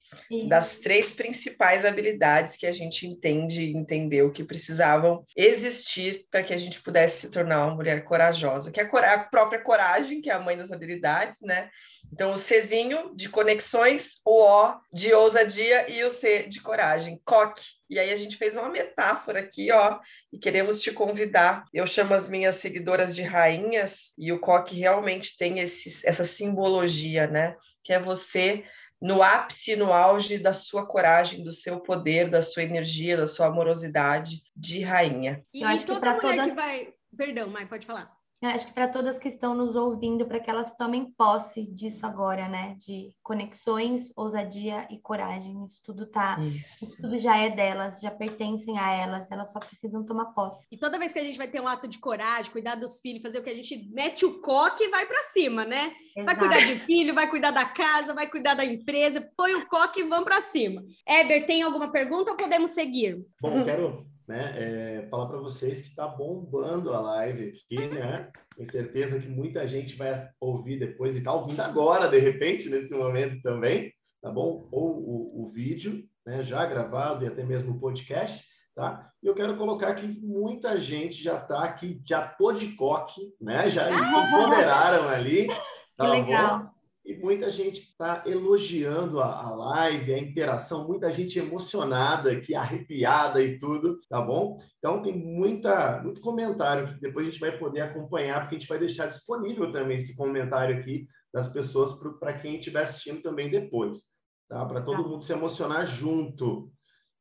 das 0.48 0.76
três 0.76 1.12
principais 1.12 1.84
habilidades 1.84 2.56
que 2.56 2.66
a 2.66 2.72
gente 2.72 3.06
entende 3.06 3.62
e 3.62 3.76
entendeu 3.76 4.30
que 4.32 4.44
precisavam 4.44 5.24
existir 5.36 6.26
para 6.30 6.42
que 6.42 6.54
a 6.54 6.56
gente 6.56 6.80
pudesse 6.80 7.20
se 7.20 7.30
tornar 7.30 7.64
uma 7.66 7.74
mulher 7.74 8.04
corajosa, 8.04 8.70
que 8.70 8.80
é 8.80 8.84
a 8.84 9.18
própria 9.18 9.60
coragem, 9.60 10.20
que 10.20 10.30
é 10.30 10.34
a 10.34 10.38
mãe 10.38 10.56
das 10.56 10.72
habilidades, 10.72 11.40
né? 11.42 11.68
Então, 12.12 12.34
o 12.34 12.38
Czinho 12.38 13.14
de 13.14 13.28
conexões, 13.28 14.20
o 14.24 14.40
O 14.40 14.80
de 14.92 15.12
ousadia 15.12 15.90
e 15.90 16.02
o 16.02 16.10
C 16.10 16.44
de 16.44 16.60
coragem, 16.60 17.20
coque. 17.24 17.62
E 17.88 17.98
aí 17.98 18.12
a 18.12 18.16
gente 18.16 18.36
fez 18.36 18.56
uma 18.56 18.68
metáfora 18.68 19.40
aqui, 19.40 19.70
ó, 19.72 19.98
e 20.32 20.38
queremos 20.38 20.80
te 20.80 20.92
convidar. 20.92 21.64
Eu 21.72 21.86
chamo 21.86 22.14
as 22.14 22.28
minhas 22.28 22.56
seguidoras 22.56 23.14
de 23.14 23.22
rainhas, 23.22 24.12
e 24.18 24.32
o 24.32 24.38
coque 24.38 24.76
realmente 24.76 25.36
tem 25.36 25.58
esse, 25.60 26.06
essa 26.06 26.24
simbologia, 26.24 27.26
né? 27.26 27.56
Que 27.82 27.92
é 27.92 28.00
você 28.00 28.64
no 29.00 29.22
ápice, 29.22 29.76
no 29.76 29.92
auge 29.92 30.38
da 30.38 30.52
sua 30.52 30.84
coragem, 30.84 31.42
do 31.42 31.52
seu 31.52 31.80
poder, 31.80 32.28
da 32.28 32.42
sua 32.42 32.62
energia, 32.62 33.16
da 33.16 33.26
sua 33.26 33.46
amorosidade 33.46 34.42
de 34.54 34.80
rainha. 34.82 35.42
E, 35.54 35.62
Eu 35.62 35.68
acho 35.68 35.84
e 35.84 35.86
toda 35.86 36.14
que 36.14 36.26
mulher 36.26 36.36
toda... 36.36 36.48
que 36.48 36.54
vai... 36.54 36.94
Perdão, 37.16 37.48
Mai, 37.48 37.66
pode 37.66 37.86
falar. 37.86 38.19
Eu 38.42 38.48
acho 38.48 38.66
que 38.66 38.72
para 38.72 38.88
todas 38.88 39.18
que 39.18 39.28
estão 39.28 39.54
nos 39.54 39.76
ouvindo, 39.76 40.26
para 40.26 40.40
que 40.40 40.48
elas 40.48 40.74
tomem 40.74 41.12
posse 41.12 41.66
disso 41.66 42.06
agora, 42.06 42.48
né? 42.48 42.74
De 42.78 43.14
conexões, 43.22 44.10
ousadia 44.16 44.88
e 44.90 44.98
coragem. 44.98 45.62
Isso 45.62 45.78
tudo 45.84 46.06
tá. 46.06 46.38
Isso. 46.40 46.84
isso. 46.84 47.02
tudo 47.02 47.18
já 47.18 47.36
é 47.36 47.50
delas, 47.50 48.00
já 48.00 48.10
pertencem 48.10 48.78
a 48.78 48.92
elas, 48.92 49.30
elas 49.30 49.52
só 49.52 49.58
precisam 49.58 50.06
tomar 50.06 50.32
posse. 50.32 50.66
E 50.72 50.78
toda 50.78 50.98
vez 50.98 51.12
que 51.12 51.18
a 51.18 51.22
gente 51.22 51.36
vai 51.36 51.48
ter 51.48 51.60
um 51.60 51.68
ato 51.68 51.86
de 51.86 51.98
coragem, 51.98 52.50
cuidar 52.50 52.76
dos 52.76 52.98
filhos, 53.00 53.20
fazer 53.20 53.40
o 53.40 53.42
que 53.42 53.50
a 53.50 53.54
gente 53.54 53.90
mete 53.92 54.24
o 54.24 54.40
coque 54.40 54.84
e 54.84 54.88
vai 54.88 55.04
para 55.04 55.22
cima, 55.24 55.66
né? 55.66 55.92
Exato. 56.16 56.24
Vai 56.24 56.36
cuidar 56.36 56.66
de 56.66 56.80
filho, 56.80 57.14
vai 57.14 57.28
cuidar 57.28 57.50
da 57.50 57.66
casa, 57.66 58.14
vai 58.14 58.26
cuidar 58.26 58.54
da 58.54 58.64
empresa, 58.64 59.30
põe 59.36 59.54
o 59.54 59.68
coque 59.68 60.00
e 60.00 60.04
vamos 60.04 60.24
para 60.24 60.40
cima. 60.40 60.82
Eber, 61.06 61.44
tem 61.44 61.60
alguma 61.60 61.92
pergunta 61.92 62.30
ou 62.30 62.36
podemos 62.38 62.70
seguir? 62.70 63.22
Bom, 63.38 63.64
quero 63.66 64.08
né, 64.30 64.54
é, 64.56 65.08
falar 65.08 65.26
para 65.26 65.38
vocês 65.38 65.82
que 65.82 65.88
está 65.88 66.06
bombando 66.06 66.94
a 66.94 67.00
live 67.00 67.48
aqui, 67.48 67.88
né? 67.88 68.30
Tenho 68.54 68.70
certeza 68.70 69.18
que 69.18 69.26
muita 69.26 69.66
gente 69.66 69.96
vai 69.96 70.30
ouvir 70.40 70.78
depois 70.78 71.16
e 71.16 71.18
está 71.18 71.32
ouvindo 71.32 71.58
agora, 71.60 72.06
de 72.06 72.18
repente, 72.18 72.68
nesse 72.68 72.94
momento 72.94 73.42
também, 73.42 73.92
tá 74.22 74.30
bom? 74.30 74.68
Ou 74.70 74.98
o, 74.98 75.42
o 75.42 75.50
vídeo, 75.50 76.04
né, 76.24 76.44
já 76.44 76.64
gravado 76.64 77.24
e 77.24 77.26
até 77.26 77.42
mesmo 77.42 77.74
o 77.74 77.80
podcast, 77.80 78.46
tá? 78.72 79.10
E 79.20 79.26
eu 79.26 79.34
quero 79.34 79.56
colocar 79.56 79.96
que 79.96 80.06
muita 80.06 80.78
gente 80.78 81.20
já 81.20 81.36
está 81.36 81.64
aqui, 81.64 82.00
já 82.06 82.22
tô 82.22 82.52
de 82.52 82.76
coque, 82.76 83.34
né? 83.40 83.68
Já 83.68 83.92
se 83.92 83.98
empoderaram 83.98 85.08
ali. 85.08 85.48
Tá 85.96 86.04
que 86.04 86.10
legal. 86.12 86.58
Bom? 86.60 86.79
E 87.10 87.16
muita 87.16 87.50
gente 87.50 87.80
está 87.80 88.22
elogiando 88.24 89.20
a, 89.20 89.42
a, 89.42 89.50
live, 89.50 90.14
a 90.14 90.18
interação, 90.18 90.86
muita 90.86 91.12
gente 91.12 91.40
emocionada 91.40 92.30
aqui, 92.30 92.54
arrepiada 92.54 93.42
e 93.42 93.58
tudo, 93.58 93.98
tá 94.08 94.20
bom? 94.20 94.62
Então 94.78 95.02
tem 95.02 95.12
muita, 95.18 96.00
muito 96.04 96.20
comentário 96.20 96.94
que 96.94 97.00
depois 97.00 97.26
a 97.26 97.30
gente 97.32 97.40
vai 97.40 97.58
poder 97.58 97.80
acompanhar, 97.80 98.42
porque 98.42 98.54
a 98.54 98.58
gente 98.60 98.68
vai 98.68 98.78
deixar 98.78 99.08
disponível 99.08 99.72
também 99.72 99.96
esse 99.96 100.16
comentário 100.16 100.78
aqui 100.78 101.08
das 101.34 101.52
pessoas 101.52 101.98
para 102.20 102.34
quem 102.34 102.58
estiver 102.60 102.84
assistindo 102.84 103.20
também 103.22 103.50
depois, 103.50 104.02
tá? 104.48 104.64
Para 104.64 104.80
todo 104.80 105.02
tá. 105.02 105.08
mundo 105.08 105.24
se 105.24 105.32
emocionar 105.32 105.86
junto. 105.86 106.70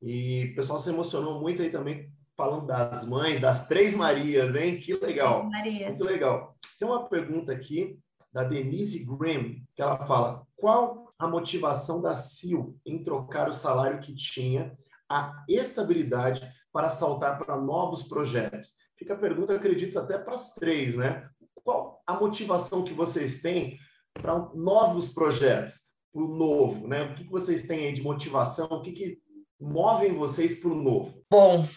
E 0.04 0.52
o 0.52 0.56
pessoal 0.56 0.80
se 0.80 0.92
emocionou 0.92 1.42
muito 1.42 1.64
aí 1.64 1.72
também 1.72 2.14
falando 2.38 2.68
das 2.68 3.08
mães, 3.08 3.42
das 3.42 3.68
três 3.68 3.96
Marias, 3.96 4.54
hein? 4.54 4.80
Que 4.80 4.94
legal. 4.94 5.50
Maria. 5.50 5.88
Muito 5.88 6.04
legal. 6.04 6.56
Tem 6.78 6.88
uma 6.88 7.10
pergunta 7.10 7.52
aqui 7.52 7.98
da 8.32 8.44
Denise 8.44 9.06
Grimm, 9.06 9.64
que 9.76 9.82
ela 9.82 10.06
fala: 10.06 10.46
qual 10.56 11.14
a 11.18 11.28
motivação 11.28 12.02
da 12.02 12.16
Sil 12.18 12.78
em 12.86 13.04
trocar 13.04 13.50
o 13.50 13.54
salário 13.54 14.00
que 14.00 14.16
tinha, 14.16 14.78
a 15.10 15.44
estabilidade 15.48 16.42
para 16.72 16.90
saltar 16.90 17.38
para 17.38 17.60
novos 17.60 18.04
projetos? 18.04 18.76
Fica 18.98 19.14
a 19.14 19.18
pergunta, 19.18 19.56
acredito, 19.56 19.98
até 19.98 20.18
para 20.18 20.36
as 20.36 20.54
três, 20.56 20.98
né? 20.98 21.28
Qual 21.64 22.02
a 22.06 22.14
motivação 22.14 22.84
que 22.84 22.94
vocês 22.94 23.42
têm 23.42 23.78
para 24.14 24.38
novos 24.54 25.14
projetos, 25.14 25.90
para 26.12 26.22
o 26.22 26.28
novo, 26.28 26.88
né? 26.88 27.04
O 27.04 27.16
que, 27.16 27.24
que 27.24 27.32
vocês 27.32 27.68
têm 27.68 27.88
aí 27.88 27.94
de 27.94 28.02
motivação? 28.02 28.68
O 28.68 28.82
que, 28.82 28.92
que 28.92 29.22
movem 29.60 30.14
vocês 30.14 30.60
para 30.60 30.72
o 30.72 30.76
novo? 30.76 31.24
Bom, 31.30 31.68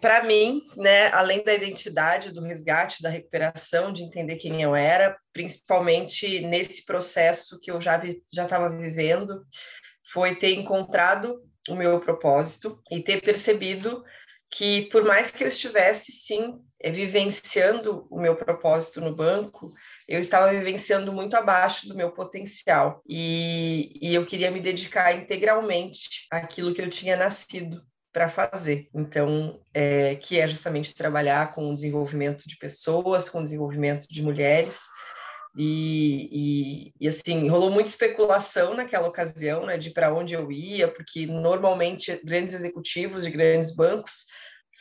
para 0.00 0.22
mim, 0.24 0.62
né, 0.76 1.08
além 1.12 1.42
da 1.42 1.54
identidade, 1.54 2.32
do 2.32 2.42
resgate, 2.42 3.02
da 3.02 3.08
recuperação, 3.08 3.92
de 3.92 4.02
entender 4.02 4.36
quem 4.36 4.62
eu 4.62 4.74
era, 4.74 5.16
principalmente 5.32 6.40
nesse 6.40 6.84
processo 6.84 7.58
que 7.60 7.70
eu 7.70 7.80
já 7.80 8.00
já 8.32 8.44
estava 8.44 8.70
vivendo, 8.70 9.44
foi 10.12 10.34
ter 10.34 10.54
encontrado 10.54 11.42
o 11.68 11.74
meu 11.74 12.00
propósito 12.00 12.80
e 12.90 13.02
ter 13.02 13.20
percebido 13.20 14.02
que 14.50 14.88
por 14.90 15.04
mais 15.04 15.30
que 15.30 15.44
eu 15.44 15.48
estivesse 15.48 16.10
sim 16.12 16.60
é, 16.80 16.90
vivenciando 16.90 18.06
o 18.10 18.20
meu 18.20 18.36
propósito 18.36 19.00
no 19.00 19.14
banco, 19.14 19.72
eu 20.08 20.20
estava 20.20 20.50
vivenciando 20.50 21.12
muito 21.12 21.34
abaixo 21.34 21.88
do 21.88 21.94
meu 21.94 22.12
potencial. 22.12 23.02
E, 23.06 23.98
e 24.00 24.14
eu 24.14 24.24
queria 24.24 24.50
me 24.50 24.60
dedicar 24.60 25.14
integralmente 25.14 26.26
àquilo 26.30 26.72
que 26.72 26.80
eu 26.80 26.88
tinha 26.88 27.16
nascido 27.16 27.82
para 28.18 28.28
fazer. 28.28 28.88
Então, 28.92 29.60
é, 29.72 30.16
que 30.16 30.40
é 30.40 30.48
justamente 30.48 30.92
trabalhar 30.92 31.54
com 31.54 31.70
o 31.70 31.74
desenvolvimento 31.74 32.48
de 32.48 32.56
pessoas, 32.56 33.28
com 33.28 33.38
o 33.38 33.42
desenvolvimento 33.44 34.08
de 34.08 34.20
mulheres. 34.22 34.86
E, 35.56 36.28
e, 36.32 36.94
e 37.00 37.06
assim, 37.06 37.48
rolou 37.48 37.70
muita 37.70 37.88
especulação 37.88 38.74
naquela 38.74 39.06
ocasião, 39.06 39.64
né, 39.66 39.78
de 39.78 39.90
para 39.90 40.12
onde 40.12 40.34
eu 40.34 40.50
ia, 40.50 40.88
porque 40.88 41.26
normalmente 41.26 42.20
grandes 42.24 42.56
executivos 42.56 43.22
de 43.22 43.30
grandes 43.30 43.74
bancos 43.74 44.26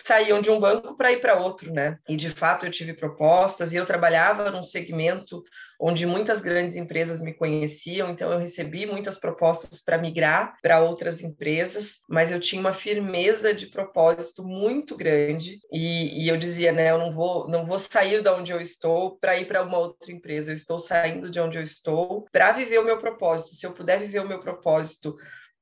saíam 0.04 0.40
de 0.42 0.52
um 0.52 0.60
banco 0.60 0.96
para 0.96 1.12
ir 1.12 1.20
para 1.20 1.40
outro, 1.40 1.74
né? 1.74 1.98
E 2.08 2.16
de 2.16 2.30
fato 2.30 2.66
eu 2.66 2.72
tive 2.72 2.94
propostas 2.94 3.74
e 3.74 3.78
eu 3.78 3.86
trabalhava 3.86 4.52
num 4.52 4.62
segmento 4.62 5.44
onde 5.80 6.06
muitas 6.06 6.42
grandes 6.42 6.76
empresas 6.76 7.22
me 7.22 7.34
conheciam, 7.34 8.10
então 8.10 8.32
eu 8.32 8.40
recebi 8.40 8.86
muitas 8.86 9.18
propostas 9.18 9.80
para 9.80 9.98
migrar 9.98 10.58
para 10.62 10.80
outras 10.80 11.22
empresas, 11.22 12.00
mas 12.10 12.32
eu 12.32 12.40
tinha 12.40 12.60
uma 12.60 12.74
firmeza 12.74 13.54
de 13.54 13.68
propósito 13.68 14.44
muito 14.44 14.96
grande 14.96 15.60
e, 15.72 16.24
e 16.24 16.30
eu 16.30 16.38
dizia, 16.38 16.72
né, 16.72 16.90
eu 16.90 16.98
não 16.98 17.12
vou, 17.12 17.48
não 17.48 17.66
vou 17.66 17.78
sair 17.78 18.24
de 18.24 18.30
onde 18.30 18.52
eu 18.52 18.60
estou 18.60 19.18
para 19.18 19.38
ir 19.38 19.46
para 19.46 19.64
uma 19.64 19.78
outra 19.78 20.12
empresa, 20.12 20.52
eu 20.52 20.56
estou 20.56 20.80
saindo 20.80 21.30
de 21.30 21.40
onde 21.40 21.58
eu 21.58 21.64
estou 21.64 22.26
para 22.32 22.52
viver 22.52 22.80
o 22.80 22.86
meu 22.86 22.98
propósito. 22.98 23.56
Se 23.56 23.66
eu 23.66 23.74
puder 23.74 24.00
viver 24.00 24.20
o 24.20 24.28
meu 24.28 24.40
propósito 24.40 25.16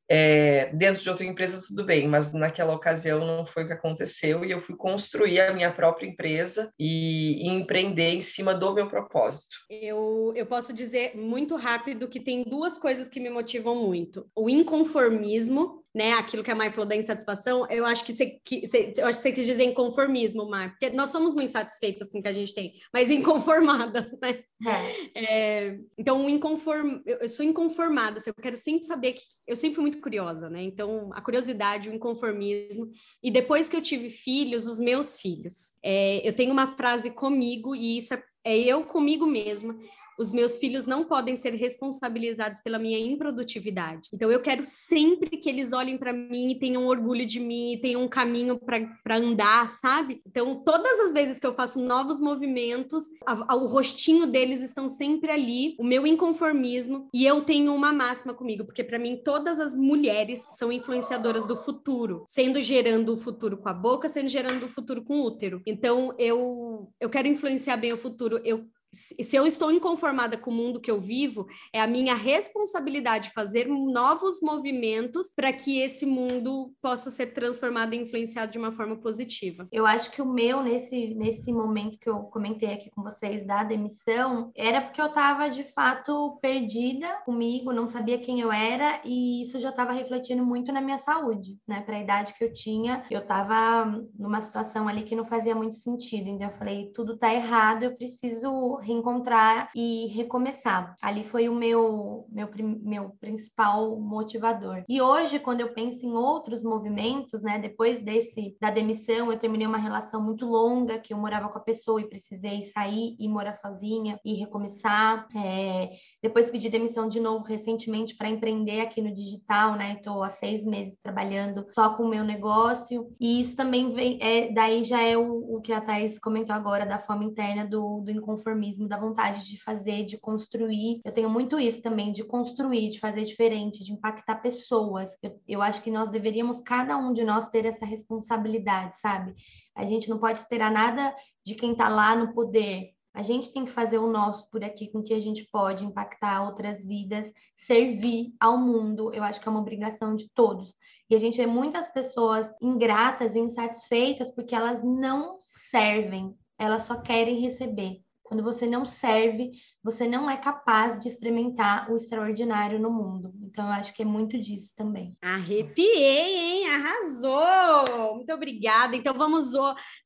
É, 0.09 0.71
dentro 0.73 1.01
de 1.01 1.09
outra 1.09 1.25
empresa, 1.25 1.61
tudo 1.67 1.83
bem, 1.83 2.07
mas 2.07 2.33
naquela 2.33 2.73
ocasião 2.73 3.19
não 3.19 3.45
foi 3.45 3.63
o 3.63 3.67
que 3.67 3.73
aconteceu 3.73 4.45
e 4.45 4.51
eu 4.51 4.61
fui 4.61 4.75
construir 4.75 5.39
a 5.39 5.53
minha 5.53 5.71
própria 5.71 6.07
empresa 6.07 6.71
e, 6.79 7.43
e 7.43 7.49
empreender 7.49 8.11
em 8.11 8.21
cima 8.21 8.53
do 8.53 8.73
meu 8.73 8.87
propósito. 8.87 9.55
Eu, 9.69 10.33
eu 10.35 10.45
posso 10.45 10.73
dizer 10.73 11.15
muito 11.15 11.55
rápido 11.55 12.07
que 12.07 12.19
tem 12.19 12.43
duas 12.43 12.77
coisas 12.77 13.09
que 13.09 13.19
me 13.19 13.29
motivam 13.29 13.75
muito: 13.75 14.29
o 14.35 14.49
inconformismo 14.49 15.84
né, 15.95 16.11
aquilo 16.11 16.43
que 16.43 16.51
a 16.51 16.55
Mai 16.55 16.71
falou 16.71 16.85
da 16.85 16.95
insatisfação, 16.95 17.65
eu 17.69 17.85
acho 17.85 18.03
que 18.03 18.13
você, 18.13 18.37
que, 18.43 18.67
você, 18.67 18.91
eu 18.97 19.07
acho 19.07 19.19
que 19.19 19.23
você 19.23 19.31
quis 19.31 19.45
dizer 19.45 19.63
inconformismo, 19.63 20.45
Mai, 20.49 20.69
porque 20.69 20.89
nós 20.89 21.09
somos 21.09 21.33
muito 21.33 21.53
satisfeitas 21.53 22.09
com 22.09 22.19
o 22.19 22.21
que 22.21 22.27
a 22.27 22.33
gente 22.33 22.53
tem, 22.53 22.73
mas 22.91 23.09
inconformadas, 23.09 24.11
né? 24.21 24.43
É. 24.67 25.23
É, 25.23 25.79
então, 25.97 26.29
inconform, 26.29 26.99
eu, 27.05 27.19
eu, 27.19 27.29
sou 27.29 27.45
inconformada, 27.45 28.17
assim, 28.17 28.29
eu 28.29 28.33
quero 28.33 28.57
sempre 28.57 28.85
saber 28.85 29.13
que 29.13 29.21
eu 29.47 29.55
sempre 29.55 29.75
fui 29.75 29.83
muito 29.83 30.01
curiosa, 30.01 30.49
né? 30.49 30.61
Então, 30.63 31.11
a 31.13 31.21
curiosidade, 31.21 31.89
o 31.89 31.93
inconformismo, 31.93 32.91
e 33.23 33.31
depois 33.31 33.69
que 33.69 33.77
eu 33.77 33.81
tive 33.81 34.09
filhos, 34.09 34.67
os 34.67 34.79
meus 34.79 35.17
filhos, 35.17 35.75
é, 35.81 36.27
eu 36.27 36.33
tenho 36.33 36.51
uma 36.51 36.75
frase 36.75 37.11
comigo, 37.11 37.73
e 37.73 37.97
isso 37.99 38.13
é, 38.13 38.21
é 38.43 38.59
eu 38.59 38.83
comigo 38.83 39.25
mesma, 39.25 39.79
os 40.17 40.33
meus 40.33 40.57
filhos 40.57 40.85
não 40.85 41.03
podem 41.03 41.35
ser 41.35 41.53
responsabilizados 41.53 42.61
pela 42.61 42.79
minha 42.79 42.99
improdutividade. 42.99 44.09
Então, 44.13 44.31
eu 44.31 44.41
quero 44.41 44.63
sempre 44.63 45.37
que 45.37 45.49
eles 45.49 45.73
olhem 45.73 45.97
para 45.97 46.13
mim 46.13 46.51
e 46.51 46.59
tenham 46.59 46.85
orgulho 46.85 47.25
de 47.25 47.39
mim, 47.39 47.73
e 47.73 47.77
tenham 47.77 48.03
um 48.03 48.07
caminho 48.07 48.59
para 48.59 49.17
andar, 49.17 49.69
sabe? 49.69 50.21
Então, 50.25 50.61
todas 50.63 50.99
as 50.99 51.11
vezes 51.11 51.39
que 51.39 51.47
eu 51.47 51.53
faço 51.53 51.79
novos 51.79 52.19
movimentos, 52.19 53.05
a, 53.25 53.53
a, 53.53 53.55
o 53.55 53.65
rostinho 53.65 54.27
deles 54.27 54.61
estão 54.61 54.87
sempre 54.89 55.31
ali, 55.31 55.75
o 55.79 55.83
meu 55.83 56.05
inconformismo, 56.05 57.07
e 57.13 57.25
eu 57.25 57.41
tenho 57.43 57.73
uma 57.73 57.91
máxima 57.91 58.33
comigo, 58.33 58.65
porque 58.65 58.83
para 58.83 58.99
mim 58.99 59.21
todas 59.23 59.59
as 59.59 59.75
mulheres 59.75 60.47
são 60.51 60.71
influenciadoras 60.71 61.45
do 61.45 61.55
futuro, 61.55 62.23
sendo 62.27 62.61
gerando 62.61 63.13
o 63.13 63.17
futuro 63.17 63.57
com 63.57 63.69
a 63.69 63.73
boca, 63.73 64.09
sendo 64.09 64.29
gerando 64.29 64.65
o 64.65 64.69
futuro 64.69 65.03
com 65.03 65.19
o 65.19 65.25
útero. 65.25 65.61
Então, 65.65 66.13
eu, 66.17 66.91
eu 66.99 67.09
quero 67.09 67.27
influenciar 67.27 67.77
bem 67.77 67.93
o 67.93 67.97
futuro. 67.97 68.39
Eu 68.43 68.65
se 68.95 69.35
eu 69.35 69.45
estou 69.45 69.71
inconformada 69.71 70.37
com 70.37 70.49
o 70.49 70.53
mundo 70.53 70.79
que 70.79 70.89
eu 70.89 70.99
vivo, 70.99 71.45
é 71.73 71.81
a 71.81 71.87
minha 71.87 72.15
responsabilidade 72.15 73.31
fazer 73.31 73.67
novos 73.67 74.39
movimentos 74.41 75.29
para 75.35 75.51
que 75.51 75.79
esse 75.79 76.05
mundo 76.05 76.73
possa 76.81 77.11
ser 77.11 77.27
transformado 77.27 77.93
e 77.93 77.97
influenciado 77.97 78.51
de 78.51 78.57
uma 78.57 78.71
forma 78.71 78.95
positiva. 78.95 79.67
Eu 79.71 79.85
acho 79.85 80.11
que 80.11 80.21
o 80.21 80.25
meu, 80.25 80.63
nesse, 80.63 81.13
nesse 81.15 81.51
momento 81.51 81.99
que 81.99 82.09
eu 82.09 82.19
comentei 82.23 82.73
aqui 82.73 82.89
com 82.89 83.03
vocês 83.03 83.45
da 83.45 83.63
demissão, 83.63 84.51
era 84.55 84.81
porque 84.81 85.01
eu 85.01 85.07
estava 85.07 85.49
de 85.49 85.63
fato 85.63 86.37
perdida 86.41 87.07
comigo, 87.25 87.73
não 87.73 87.87
sabia 87.87 88.17
quem 88.19 88.39
eu 88.39 88.51
era, 88.51 89.01
e 89.03 89.41
isso 89.41 89.59
já 89.59 89.69
estava 89.69 89.91
refletindo 89.91 90.45
muito 90.45 90.71
na 90.71 90.81
minha 90.81 90.97
saúde, 90.97 91.57
né? 91.67 91.81
Para 91.81 91.97
a 91.97 92.01
idade 92.01 92.33
que 92.33 92.43
eu 92.43 92.53
tinha, 92.53 93.03
eu 93.11 93.19
estava 93.19 94.01
numa 94.17 94.41
situação 94.41 94.87
ali 94.87 95.03
que 95.03 95.15
não 95.15 95.25
fazia 95.25 95.55
muito 95.55 95.75
sentido. 95.75 96.29
Então 96.29 96.47
eu 96.47 96.53
falei, 96.53 96.91
tudo 96.93 97.13
está 97.13 97.33
errado, 97.33 97.83
eu 97.83 97.95
preciso 97.95 98.75
reencontrar 98.85 99.69
e 99.75 100.07
recomeçar. 100.07 100.95
Ali 101.01 101.23
foi 101.23 101.49
o 101.49 101.55
meu, 101.55 102.25
meu, 102.29 102.49
meu 102.81 103.09
principal 103.19 103.99
motivador. 103.99 104.83
E 104.87 105.01
hoje, 105.01 105.39
quando 105.39 105.61
eu 105.61 105.73
penso 105.73 106.05
em 106.05 106.13
outros 106.13 106.63
movimentos, 106.63 107.41
né, 107.41 107.57
depois 107.57 108.01
desse 108.01 108.55
da 108.61 108.69
demissão, 108.69 109.31
eu 109.31 109.39
terminei 109.39 109.67
uma 109.67 109.77
relação 109.77 110.21
muito 110.21 110.45
longa 110.45 110.99
que 110.99 111.13
eu 111.13 111.17
morava 111.17 111.49
com 111.49 111.57
a 111.57 111.61
pessoa 111.61 111.99
e 111.99 112.09
precisei 112.09 112.65
sair 112.65 113.15
e 113.19 113.27
morar 113.27 113.53
sozinha 113.53 114.19
e 114.23 114.35
recomeçar. 114.35 115.27
É, 115.35 115.91
depois 116.21 116.51
pedi 116.51 116.69
demissão 116.69 117.09
de 117.09 117.19
novo 117.19 117.45
recentemente 117.45 118.15
para 118.15 118.29
empreender 118.29 118.81
aqui 118.81 119.01
no 119.01 119.13
digital, 119.13 119.75
né? 119.75 119.93
Estou 119.93 120.23
há 120.23 120.29
seis 120.29 120.63
meses 120.63 120.97
trabalhando 121.01 121.65
só 121.71 121.95
com 121.95 122.03
o 122.03 122.09
meu 122.09 122.23
negócio. 122.23 123.09
E 123.19 123.41
isso 123.41 123.55
também 123.55 123.93
vem, 123.93 124.19
é, 124.21 124.51
daí 124.51 124.83
já 124.83 125.01
é 125.01 125.17
o, 125.17 125.55
o 125.55 125.61
que 125.61 125.73
a 125.73 125.81
Thais 125.81 126.19
comentou 126.19 126.55
agora 126.55 126.85
da 126.85 126.99
forma 126.99 127.23
interna 127.23 127.65
do, 127.65 128.01
do 128.01 128.11
inconformismo 128.11 128.64
da 128.87 128.99
vontade 128.99 129.45
de 129.45 129.61
fazer, 129.61 130.05
de 130.05 130.17
construir. 130.17 131.01
Eu 131.03 131.11
tenho 131.11 131.29
muito 131.29 131.59
isso 131.59 131.81
também, 131.81 132.11
de 132.11 132.23
construir, 132.23 132.89
de 132.89 132.99
fazer 132.99 133.23
diferente, 133.23 133.83
de 133.83 133.91
impactar 133.91 134.35
pessoas. 134.35 135.11
Eu, 135.21 135.41
eu 135.47 135.61
acho 135.61 135.81
que 135.81 135.91
nós 135.91 136.09
deveríamos, 136.09 136.59
cada 136.61 136.97
um 136.97 137.13
de 137.13 137.23
nós, 137.23 137.47
ter 137.49 137.65
essa 137.65 137.85
responsabilidade, 137.85 138.97
sabe? 138.99 139.33
A 139.75 139.85
gente 139.85 140.09
não 140.09 140.17
pode 140.17 140.39
esperar 140.39 140.71
nada 140.71 141.13
de 141.45 141.55
quem 141.55 141.71
está 141.71 141.89
lá 141.89 142.15
no 142.15 142.33
poder. 142.33 142.95
A 143.15 143.21
gente 143.21 143.53
tem 143.53 143.63
que 143.63 143.71
fazer 143.71 143.97
o 143.97 144.11
nosso 144.11 144.49
por 144.49 144.61
aqui 144.61 144.91
com 144.91 145.01
que 145.01 145.13
a 145.13 145.19
gente 145.21 145.47
pode 145.49 145.85
impactar 145.85 146.43
outras 146.43 146.83
vidas, 146.85 147.31
servir 147.55 148.33
ao 148.37 148.57
mundo. 148.57 149.09
Eu 149.13 149.23
acho 149.23 149.39
que 149.39 149.47
é 149.47 149.51
uma 149.51 149.61
obrigação 149.61 150.17
de 150.17 150.29
todos. 150.35 150.75
E 151.09 151.15
a 151.15 151.17
gente 151.17 151.37
vê 151.37 151.47
muitas 151.47 151.87
pessoas 151.87 152.53
ingratas, 152.61 153.33
insatisfeitas, 153.33 154.29
porque 154.29 154.53
elas 154.53 154.83
não 154.83 155.39
servem, 155.43 156.35
elas 156.59 156.83
só 156.83 156.99
querem 156.99 157.39
receber. 157.39 158.01
Quando 158.25 158.43
você 158.43 158.65
não 158.65 158.85
serve, 158.85 159.51
você 159.83 160.07
não 160.07 160.27
é 160.27 160.35
capaz 160.35 160.99
de 160.99 161.07
experimentar 161.07 161.91
o 161.91 161.95
extraordinário 161.95 162.79
no 162.79 162.89
mundo. 162.89 163.31
Então, 163.43 163.65
eu 163.67 163.71
acho 163.73 163.93
que 163.93 164.01
é 164.01 164.05
muito 164.05 164.35
disso 164.41 164.73
também. 164.75 165.15
Arrepiei, 165.21 166.35
hein? 166.35 166.67
Arrasou! 166.69 168.15
Muito 168.15 168.33
obrigada. 168.33 168.95
Então, 168.95 169.13
vamos. 169.13 169.51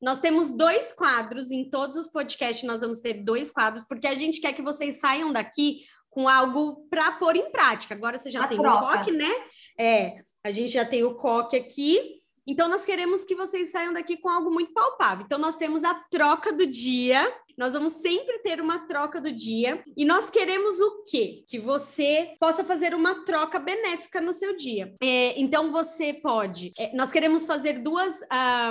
Nós 0.02 0.20
temos 0.20 0.50
dois 0.50 0.92
quadros 0.92 1.50
em 1.50 1.70
todos 1.70 1.96
os 1.96 2.08
podcasts. 2.08 2.68
Nós 2.68 2.82
vamos 2.82 3.00
ter 3.00 3.24
dois 3.24 3.50
quadros, 3.50 3.84
porque 3.88 4.06
a 4.06 4.14
gente 4.14 4.38
quer 4.38 4.52
que 4.52 4.62
vocês 4.62 5.00
saiam 5.00 5.32
daqui 5.32 5.80
com 6.10 6.28
algo 6.28 6.86
para 6.90 7.12
pôr 7.12 7.36
em 7.36 7.50
prática. 7.50 7.94
Agora 7.94 8.18
você 8.18 8.30
já 8.30 8.44
a 8.44 8.48
tem 8.48 8.58
troca. 8.58 8.84
o 8.84 8.88
coque, 8.98 9.12
né? 9.12 9.32
É, 9.78 10.16
a 10.44 10.50
gente 10.50 10.72
já 10.72 10.84
tem 10.84 11.02
o 11.04 11.14
coque 11.14 11.56
aqui. 11.56 12.20
Então, 12.46 12.68
nós 12.68 12.84
queremos 12.84 13.22
que 13.24 13.34
vocês 13.34 13.70
saiam 13.70 13.92
daqui 13.92 14.16
com 14.16 14.28
algo 14.28 14.50
muito 14.50 14.72
palpável. 14.72 15.24
Então, 15.24 15.38
nós 15.38 15.56
temos 15.56 15.84
a 15.84 15.94
troca 15.94 16.52
do 16.52 16.66
dia, 16.66 17.32
nós 17.56 17.72
vamos 17.72 17.94
sempre 17.94 18.38
ter 18.40 18.60
uma 18.60 18.80
troca 18.86 19.20
do 19.20 19.32
dia 19.32 19.82
e 19.96 20.04
nós 20.04 20.30
queremos 20.30 20.80
o 20.80 21.02
quê? 21.04 21.44
Que 21.46 21.58
você 21.58 22.36
possa 22.38 22.64
fazer 22.64 22.94
uma 22.94 23.24
troca 23.24 23.58
benéfica 23.58 24.20
no 24.20 24.32
seu 24.32 24.56
dia. 24.56 24.94
É, 25.02 25.40
então 25.40 25.72
você 25.72 26.12
pode. 26.12 26.72
É, 26.78 26.94
nós 26.94 27.10
queremos 27.10 27.46
fazer 27.46 27.82
duas 27.82 28.20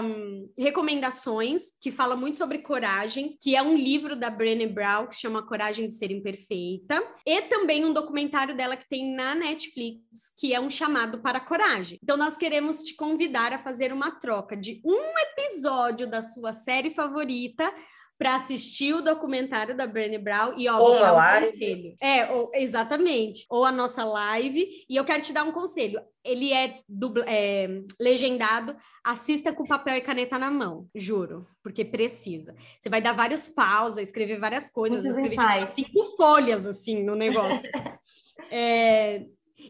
um, 0.03 0.49
recomendações 0.57 1.63
que 1.81 1.91
fala 1.91 2.15
muito 2.15 2.37
sobre 2.37 2.59
coragem, 2.59 3.37
que 3.39 3.55
é 3.55 3.61
um 3.61 3.75
livro 3.75 4.15
da 4.15 4.29
Brené 4.29 4.67
Brown 4.67 5.07
que 5.07 5.15
se 5.15 5.21
chama 5.21 5.45
Coragem 5.45 5.87
de 5.87 5.93
Ser 5.93 6.11
Imperfeita, 6.11 7.01
e 7.25 7.41
também 7.43 7.85
um 7.85 7.93
documentário 7.93 8.55
dela 8.55 8.75
que 8.75 8.87
tem 8.87 9.13
na 9.13 9.35
Netflix, 9.35 10.33
que 10.37 10.53
é 10.53 10.59
um 10.59 10.69
chamado 10.69 11.19
para 11.19 11.39
coragem. 11.39 11.99
Então 12.03 12.17
nós 12.17 12.37
queremos 12.37 12.81
te 12.81 12.95
convidar 12.95 13.53
a 13.53 13.59
fazer 13.59 13.93
uma 13.93 14.11
troca 14.11 14.55
de 14.55 14.81
um 14.85 14.99
episódio 15.19 16.09
da 16.09 16.21
sua 16.21 16.53
série 16.53 16.91
favorita 16.91 17.73
para 18.19 18.35
assistir 18.35 18.93
o 18.93 19.01
documentário 19.01 19.75
da 19.75 19.87
Brené 19.87 20.17
Brown 20.17 20.53
e 20.57 20.67
ó, 20.67 20.77
ou 20.77 20.97
uma 20.97 21.13
um 21.13 21.15
live. 21.15 21.51
conselho. 21.51 21.95
É, 22.01 22.29
ou, 22.29 22.51
exatamente. 22.53 23.45
Ou 23.49 23.63
a 23.63 23.71
nossa 23.71 24.03
live. 24.03 24.67
E 24.89 24.95
eu 24.97 25.05
quero 25.05 25.23
te 25.23 25.31
dar 25.31 25.45
um 25.45 25.53
conselho. 25.53 26.01
Ele 26.21 26.51
é, 26.51 26.81
dubla, 26.87 27.23
é 27.25 27.81
legendado. 27.97 28.75
Assista 29.05 29.53
com 29.53 29.63
papel 29.63 29.95
e 29.95 30.01
caneta 30.01 30.37
na 30.37 30.51
mão, 30.51 30.89
juro, 30.93 31.47
porque 31.63 31.85
precisa. 31.85 32.53
Você 32.77 32.89
vai 32.89 33.01
dar 33.01 33.13
vários 33.13 33.47
pausas, 33.47 34.03
escrever 34.03 34.37
várias 34.37 34.69
coisas. 34.69 35.05
Eu 35.05 35.11
escrevi 35.11 35.37
tipo, 35.37 35.67
cinco 35.67 36.03
folhas 36.17 36.67
assim 36.67 37.01
no 37.01 37.15
negócio. 37.15 37.71
é, 38.51 39.25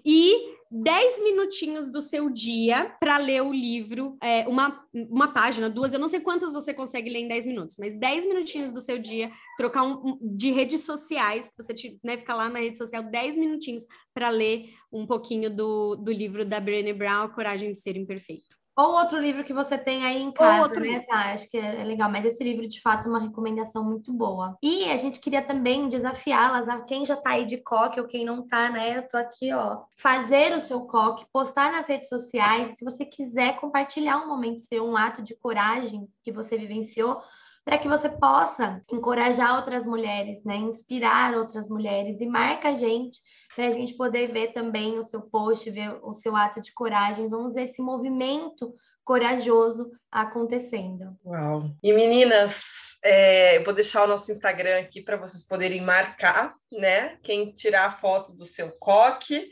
e 0.05 0.59
10 0.71 1.23
minutinhos 1.23 1.89
do 1.89 1.99
seu 1.99 2.29
dia 2.29 2.95
para 2.99 3.17
ler 3.17 3.41
o 3.41 3.51
livro, 3.51 4.17
é, 4.21 4.47
uma, 4.47 4.85
uma 4.93 5.33
página, 5.33 5.67
duas, 5.69 5.93
eu 5.93 5.99
não 5.99 6.07
sei 6.07 6.19
quantas 6.19 6.53
você 6.53 6.73
consegue 6.73 7.09
ler 7.09 7.19
em 7.19 7.27
10 7.27 7.47
minutos, 7.47 7.75
mas 7.79 7.97
10 7.97 8.27
minutinhos 8.27 8.71
do 8.71 8.79
seu 8.79 8.99
dia, 8.99 9.31
trocar 9.57 9.83
um, 9.83 10.17
de 10.21 10.51
redes 10.51 10.81
sociais, 10.81 11.51
você 11.57 11.73
te, 11.73 11.99
né, 12.03 12.17
fica 12.17 12.35
lá 12.35 12.49
na 12.49 12.59
rede 12.59 12.77
social 12.77 13.01
10 13.01 13.37
minutinhos 13.37 13.85
para 14.13 14.29
ler 14.29 14.69
um 14.91 15.07
pouquinho 15.07 15.49
do, 15.49 15.95
do 15.95 16.11
livro 16.11 16.45
da 16.45 16.59
Brené 16.59 16.93
Brown, 16.93 17.29
Coragem 17.29 17.71
de 17.71 17.77
Ser 17.79 17.97
Imperfeito. 17.97 18.58
Ou 18.79 18.93
outro 18.93 19.19
livro 19.19 19.43
que 19.43 19.53
você 19.53 19.77
tem 19.77 20.05
aí 20.05 20.21
em 20.21 20.31
casa, 20.31 20.55
Ou 20.55 20.61
outro 20.61 20.79
né? 20.79 21.01
Tá, 21.01 21.33
acho 21.33 21.49
que 21.49 21.57
é, 21.57 21.81
é 21.81 21.83
legal, 21.83 22.09
mas 22.09 22.23
esse 22.23 22.41
livro, 22.41 22.65
de 22.65 22.79
fato, 22.79 23.07
é 23.07 23.09
uma 23.09 23.19
recomendação 23.19 23.83
muito 23.83 24.13
boa. 24.13 24.57
E 24.63 24.85
a 24.85 24.95
gente 24.95 25.19
queria 25.19 25.41
também 25.41 25.89
desafiá-las, 25.89 26.69
a 26.69 26.81
quem 26.83 27.05
já 27.05 27.17
tá 27.17 27.31
aí 27.31 27.43
de 27.43 27.57
coque 27.57 27.99
ou 27.99 28.07
quem 28.07 28.23
não 28.23 28.47
tá, 28.47 28.69
né? 28.69 28.99
Eu 28.99 29.09
tô 29.09 29.17
aqui, 29.17 29.51
ó. 29.51 29.81
Fazer 29.97 30.53
o 30.53 30.61
seu 30.61 30.79
coque, 30.81 31.25
postar 31.33 31.73
nas 31.73 31.87
redes 31.87 32.07
sociais. 32.07 32.77
Se 32.77 32.85
você 32.85 33.03
quiser 33.03 33.59
compartilhar 33.59 34.17
um 34.19 34.27
momento 34.29 34.61
seu, 34.61 34.85
um 34.85 34.95
ato 34.95 35.21
de 35.21 35.35
coragem 35.35 36.07
que 36.23 36.31
você 36.31 36.57
vivenciou, 36.57 37.21
para 37.69 37.77
que 37.77 37.87
você 37.87 38.09
possa 38.09 38.81
encorajar 38.91 39.55
outras 39.55 39.85
mulheres, 39.85 40.43
né? 40.43 40.55
Inspirar 40.55 41.35
outras 41.35 41.69
mulheres 41.69 42.19
e 42.19 42.25
marca 42.25 42.69
a 42.69 42.73
gente 42.73 43.19
para 43.55 43.67
a 43.67 43.71
gente 43.71 43.93
poder 43.93 44.31
ver 44.31 44.53
também 44.53 44.97
o 44.97 45.03
seu 45.03 45.21
post, 45.21 45.69
ver 45.69 45.99
o 46.01 46.15
seu 46.15 46.35
ato 46.35 46.59
de 46.59 46.73
coragem. 46.73 47.29
Vamos 47.29 47.53
ver 47.53 47.65
esse 47.65 47.79
movimento 47.79 48.73
corajoso 49.05 49.91
acontecendo. 50.11 51.15
Uau! 51.23 51.61
E 51.83 51.93
meninas, 51.93 52.97
é, 53.05 53.57
eu 53.57 53.63
vou 53.63 53.73
deixar 53.73 54.03
o 54.03 54.07
nosso 54.07 54.31
Instagram 54.31 54.79
aqui 54.79 54.99
para 54.99 55.17
vocês 55.17 55.45
poderem 55.45 55.79
marcar, 55.79 56.55
né? 56.71 57.19
Quem 57.21 57.51
tirar 57.51 57.85
a 57.85 57.91
foto 57.91 58.33
do 58.33 58.45
seu 58.45 58.71
coque, 58.79 59.47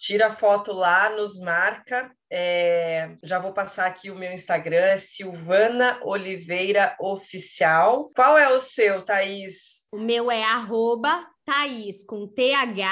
tira 0.00 0.28
a 0.28 0.32
foto 0.32 0.72
lá, 0.72 1.10
nos 1.10 1.38
marca. 1.38 2.10
É, 2.32 3.16
já 3.22 3.38
vou 3.38 3.52
passar 3.52 3.86
aqui 3.86 4.10
o 4.10 4.18
meu 4.18 4.32
Instagram, 4.32 4.84
é 4.84 4.96
Silvana 4.96 6.00
Oliveira 6.02 6.96
Oficial. 6.98 8.08
Qual 8.14 8.38
é 8.38 8.48
o 8.52 8.58
seu, 8.58 9.04
Thaís? 9.04 9.86
O 9.92 9.98
meu 9.98 10.30
é 10.30 10.42
arroba 10.42 11.26
Thaís, 11.44 12.02
com 12.04 12.26
T-H-A-Y-S-C 12.26 12.84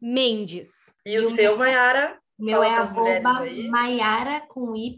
Mendes. 0.00 0.94
E, 1.04 1.14
e 1.14 1.18
o 1.18 1.22
seu, 1.22 1.56
Maiara? 1.56 2.18
Meu 2.38 2.62
é 2.62 2.68
arroba 2.68 3.44
Maiara 3.68 4.42
com 4.48 4.76
Y 4.76 4.96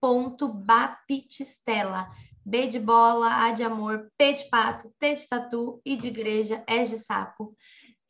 ponto 0.00 0.48
Baptistela. 0.48 2.08
B 2.44 2.66
de 2.66 2.80
bola, 2.80 3.46
A 3.46 3.52
de 3.52 3.62
amor, 3.62 4.10
P 4.18 4.32
de 4.32 4.44
pato, 4.50 4.92
T 4.98 5.14
de 5.14 5.28
tatu, 5.28 5.80
I 5.86 5.96
de 5.96 6.08
igreja, 6.08 6.62
S 6.66 6.90
de 6.90 6.98
sapo. 6.98 7.56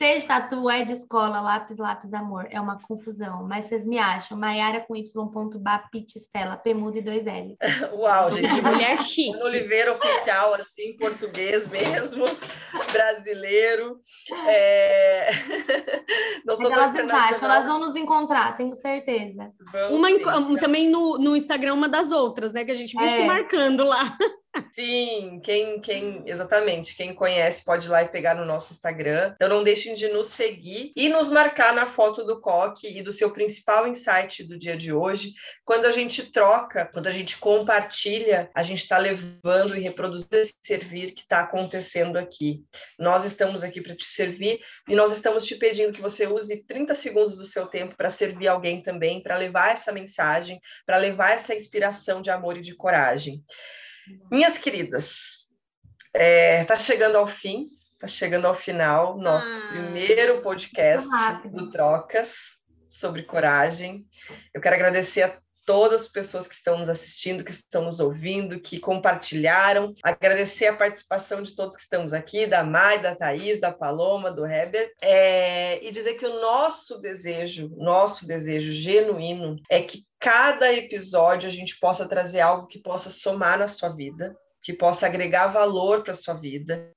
De 0.03 0.27
tatu, 0.27 0.69
é 0.69 0.85
de 0.85 0.95
escola, 0.95 1.41
lápis, 1.41 1.79
lápis, 1.79 2.13
amor. 2.13 2.49
É 2.51 2.61
uma 2.61 2.77
confusão. 2.83 3.47
Mas 3.47 3.67
vocês 3.67 3.87
me 3.87 3.99
acham. 3.99 4.37
Maiara 4.37 4.81
com 4.81 4.97
y.bapitistela, 4.97 6.57
P 6.57 6.75
muda 6.75 6.99
e 6.99 7.03
dois 7.03 7.25
L. 7.25 7.57
Uau, 7.95 8.33
gente. 8.33 8.59
Mulher 8.61 8.99
chique. 8.99 9.37
Oliveira 9.41 9.93
oficial, 9.93 10.55
assim, 10.55 10.97
português 10.97 11.69
mesmo, 11.69 12.25
brasileiro. 12.93 14.01
É... 14.49 15.31
Não 16.45 16.57
sou 16.57 16.73
elas 16.73 16.97
acham, 16.97 17.45
elas 17.45 17.65
vão 17.65 17.79
nos 17.79 17.95
encontrar, 17.95 18.57
tenho 18.57 18.75
certeza. 18.75 19.53
uma 19.89 20.09
sim, 20.09 20.57
também 20.61 20.91
no, 20.91 21.17
no 21.17 21.37
Instagram, 21.37 21.75
uma 21.75 21.89
das 21.89 22.11
outras, 22.11 22.53
né? 22.53 22.65
Que 22.65 22.73
a 22.73 22.77
gente 22.77 22.97
viu 22.97 23.07
é. 23.07 23.19
se 23.19 23.23
marcando 23.25 23.85
lá. 23.85 24.17
Sim, 24.75 25.41
quem, 25.43 25.81
quem, 25.81 26.23
exatamente, 26.27 26.95
quem 26.95 27.15
conhece 27.15 27.65
pode 27.65 27.87
ir 27.87 27.91
lá 27.91 28.03
e 28.03 28.09
pegar 28.09 28.35
no 28.35 28.45
nosso 28.45 28.73
Instagram. 28.73 29.33
Então 29.35 29.49
não 29.49 29.65
deixem 29.65 29.95
de 29.95 30.09
nos 30.09 30.27
seguir 30.27 30.93
e 30.95 31.09
nos 31.09 31.31
marcar 31.31 31.75
na 31.75 31.87
foto 31.87 32.23
do 32.25 32.39
coque 32.41 32.87
e 32.87 33.03
do 33.03 33.13
seu 33.13 33.31
principal 33.31 33.89
insight 33.89 34.45
do 34.45 34.59
dia 34.59 34.77
de 34.77 34.93
hoje. 34.93 35.33
Quando 35.65 35.87
a 35.87 35.91
gente 35.91 36.31
troca, 36.31 36.85
quando 36.93 37.07
a 37.07 37.11
gente 37.11 37.39
compartilha, 37.39 38.51
a 38.55 38.63
gente 38.63 38.83
está 38.83 38.99
levando 38.99 39.75
e 39.75 39.81
reproduzindo 39.81 40.37
esse 40.37 40.55
servir 40.63 41.13
que 41.13 41.23
está 41.23 41.41
acontecendo 41.41 42.19
aqui. 42.19 42.63
Nós 42.99 43.25
estamos 43.25 43.65
aqui 43.65 43.81
para 43.81 43.97
te 43.97 44.05
servir 44.05 44.61
e 44.87 44.95
nós 44.95 45.13
estamos 45.13 45.45
te 45.45 45.57
pedindo 45.57 45.93
que 45.93 46.03
você 46.03 46.27
use 46.27 46.63
30 46.65 46.95
segundos 46.95 47.39
do 47.39 47.47
seu 47.47 47.67
tempo 47.67 47.97
para 47.97 48.11
servir 48.11 48.49
alguém 48.49 48.83
também, 48.83 49.23
para 49.23 49.39
levar 49.39 49.73
essa 49.73 49.91
mensagem, 49.93 50.61
para 50.85 50.99
levar 50.99 51.31
essa 51.31 51.55
inspiração 51.55 52.21
de 52.21 52.31
amor 52.31 52.59
e 52.59 52.63
de 52.63 52.75
coragem. 52.75 53.43
Minhas 54.31 54.59
queridas, 54.59 55.49
é, 56.15 56.65
tá 56.65 56.77
chegando 56.77 57.17
ao 57.17 57.27
fim, 57.27 57.71
tá 57.99 58.07
chegando 58.07 58.47
ao 58.47 58.55
final, 58.55 59.17
nosso 59.17 59.63
ah, 59.65 59.69
primeiro 59.69 60.41
podcast 60.43 61.09
do 61.51 61.71
Trocas 61.71 62.63
sobre 62.87 63.23
coragem. 63.23 64.07
Eu 64.53 64.61
quero 64.61 64.77
agradecer 64.77 65.23
a 65.23 65.42
todas 65.65 66.03
as 66.03 66.07
pessoas 66.09 66.49
que 66.49 66.55
estão 66.55 66.79
nos 66.79 66.89
assistindo, 66.89 67.45
que 67.45 67.51
estão 67.51 67.85
nos 67.85 68.01
ouvindo, 68.01 68.61
que 68.61 68.79
compartilharam. 68.79 69.95
Agradecer 70.03 70.67
a 70.67 70.77
participação 70.77 71.43
de 71.43 71.55
todos 71.55 71.77
que 71.77 71.83
estamos 71.83 72.13
aqui, 72.13 72.47
da 72.47 72.65
Mai, 72.65 73.01
da 73.01 73.15
Thaís, 73.15 73.61
da 73.61 73.73
Paloma, 73.73 74.31
do 74.31 74.47
Heber, 74.47 74.93
é, 75.03 75.85
e 75.85 75.91
dizer 75.91 76.15
que 76.15 76.27
o 76.27 76.41
nosso 76.41 77.01
desejo, 77.01 77.71
nosso 77.77 78.27
desejo 78.27 78.73
genuíno 78.73 79.57
é 79.71 79.81
que 79.81 80.05
cada 80.19 80.73
episódio 80.73 81.49
a 81.49 81.53
gente 81.53 81.79
possa 81.81 82.09
trazer 82.09 82.41
algo 82.41 82.67
que 82.67 82.81
possa 82.81 83.11
somar 83.11 83.59
na 83.59 83.69
sua 83.69 83.89
vida, 83.89 84.37
que 84.63 84.73
possa 84.73 85.07
agregar 85.07 85.49
valor 85.49 86.05
para 86.05 86.15
sua 86.15 86.35
vida, 86.35 86.93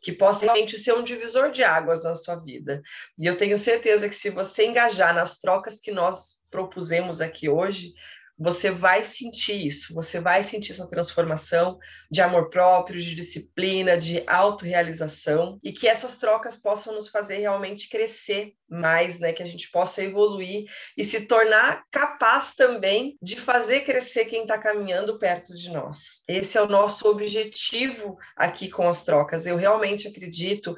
que 0.00 0.12
possa 0.12 0.44
realmente 0.44 0.78
ser 0.78 0.92
um 0.94 1.02
divisor 1.02 1.50
de 1.50 1.64
águas 1.64 2.02
na 2.02 2.14
sua 2.14 2.36
vida. 2.36 2.80
E 3.18 3.26
eu 3.26 3.36
tenho 3.36 3.58
certeza 3.58 4.08
que 4.08 4.14
se 4.14 4.30
você 4.30 4.66
engajar 4.66 5.12
nas 5.12 5.38
trocas 5.38 5.80
que 5.80 5.90
nós 5.90 6.37
propusemos 6.50 7.20
aqui 7.20 7.48
hoje, 7.48 7.92
você 8.38 8.70
vai 8.70 9.02
sentir 9.02 9.66
isso, 9.66 9.92
você 9.92 10.20
vai 10.20 10.44
sentir 10.44 10.70
essa 10.70 10.88
transformação 10.88 11.76
de 12.08 12.22
amor 12.22 12.48
próprio, 12.48 13.00
de 13.00 13.14
disciplina, 13.14 13.98
de 13.98 14.22
autorrealização, 14.28 15.58
e 15.62 15.72
que 15.72 15.88
essas 15.88 16.16
trocas 16.16 16.56
possam 16.56 16.94
nos 16.94 17.08
fazer 17.08 17.38
realmente 17.38 17.88
crescer 17.88 18.52
mais, 18.68 19.18
né? 19.18 19.32
Que 19.32 19.42
a 19.42 19.46
gente 19.46 19.68
possa 19.70 20.04
evoluir 20.04 20.66
e 20.96 21.04
se 21.04 21.26
tornar 21.26 21.82
capaz 21.90 22.54
também 22.54 23.18
de 23.20 23.34
fazer 23.34 23.80
crescer 23.80 24.26
quem 24.26 24.42
está 24.42 24.56
caminhando 24.56 25.18
perto 25.18 25.52
de 25.52 25.70
nós. 25.70 26.22
Esse 26.28 26.56
é 26.56 26.62
o 26.62 26.68
nosso 26.68 27.08
objetivo 27.08 28.16
aqui 28.36 28.70
com 28.70 28.88
as 28.88 29.04
trocas. 29.04 29.46
Eu 29.46 29.56
realmente 29.56 30.06
acredito 30.06 30.76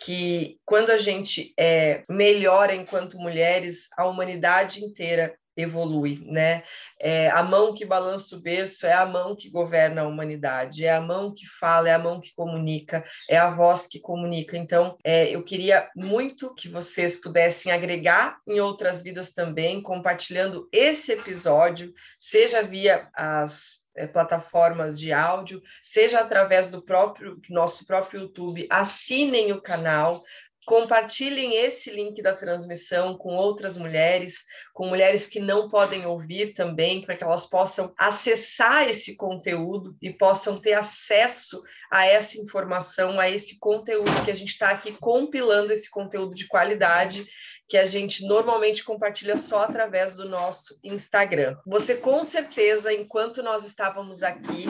que 0.00 0.58
quando 0.64 0.90
a 0.90 0.96
gente 0.96 1.52
é, 1.58 2.04
melhora 2.08 2.74
enquanto 2.74 3.18
mulheres, 3.18 3.88
a 3.96 4.06
humanidade 4.06 4.82
inteira 4.82 5.34
evolui, 5.60 6.22
né? 6.26 6.62
É, 6.98 7.30
a 7.30 7.42
mão 7.42 7.74
que 7.74 7.84
balança 7.84 8.36
o 8.36 8.42
berço 8.42 8.86
é 8.86 8.92
a 8.92 9.06
mão 9.06 9.34
que 9.34 9.48
governa 9.48 10.02
a 10.02 10.06
humanidade, 10.06 10.84
é 10.84 10.92
a 10.92 11.00
mão 11.00 11.32
que 11.32 11.46
fala, 11.46 11.88
é 11.88 11.94
a 11.94 11.98
mão 11.98 12.20
que 12.20 12.34
comunica, 12.34 13.04
é 13.28 13.38
a 13.38 13.50
voz 13.50 13.86
que 13.86 13.98
comunica. 13.98 14.56
Então, 14.56 14.96
é, 15.04 15.34
eu 15.34 15.42
queria 15.42 15.88
muito 15.96 16.54
que 16.54 16.68
vocês 16.68 17.20
pudessem 17.20 17.72
agregar 17.72 18.38
em 18.46 18.60
outras 18.60 19.02
vidas 19.02 19.32
também, 19.32 19.80
compartilhando 19.80 20.68
esse 20.72 21.12
episódio, 21.12 21.92
seja 22.18 22.62
via 22.62 23.08
as 23.14 23.88
é, 23.96 24.06
plataformas 24.06 24.98
de 24.98 25.12
áudio, 25.12 25.62
seja 25.84 26.20
através 26.20 26.68
do 26.68 26.82
próprio 26.82 27.40
nosso 27.48 27.86
próprio 27.86 28.22
YouTube, 28.22 28.66
assinem 28.70 29.52
o 29.52 29.60
canal, 29.60 30.22
Compartilhem 30.70 31.56
esse 31.56 31.90
link 31.90 32.22
da 32.22 32.32
transmissão 32.32 33.18
com 33.18 33.34
outras 33.34 33.76
mulheres, 33.76 34.44
com 34.72 34.86
mulheres 34.86 35.26
que 35.26 35.40
não 35.40 35.68
podem 35.68 36.06
ouvir 36.06 36.54
também, 36.54 37.02
para 37.02 37.16
que 37.16 37.24
elas 37.24 37.44
possam 37.44 37.92
acessar 37.98 38.88
esse 38.88 39.16
conteúdo 39.16 39.96
e 40.00 40.12
possam 40.12 40.60
ter 40.60 40.74
acesso 40.74 41.60
a 41.90 42.06
essa 42.06 42.38
informação, 42.38 43.18
a 43.18 43.28
esse 43.28 43.58
conteúdo 43.58 44.24
que 44.24 44.30
a 44.30 44.34
gente 44.34 44.50
está 44.50 44.70
aqui 44.70 44.92
compilando, 44.92 45.72
esse 45.72 45.90
conteúdo 45.90 46.36
de 46.36 46.46
qualidade 46.46 47.26
que 47.68 47.76
a 47.76 47.84
gente 47.84 48.24
normalmente 48.24 48.84
compartilha 48.84 49.36
só 49.36 49.64
através 49.64 50.18
do 50.18 50.28
nosso 50.28 50.78
Instagram. 50.84 51.56
Você 51.66 51.96
com 51.96 52.22
certeza, 52.22 52.94
enquanto 52.94 53.42
nós 53.42 53.66
estávamos 53.66 54.22
aqui, 54.22 54.66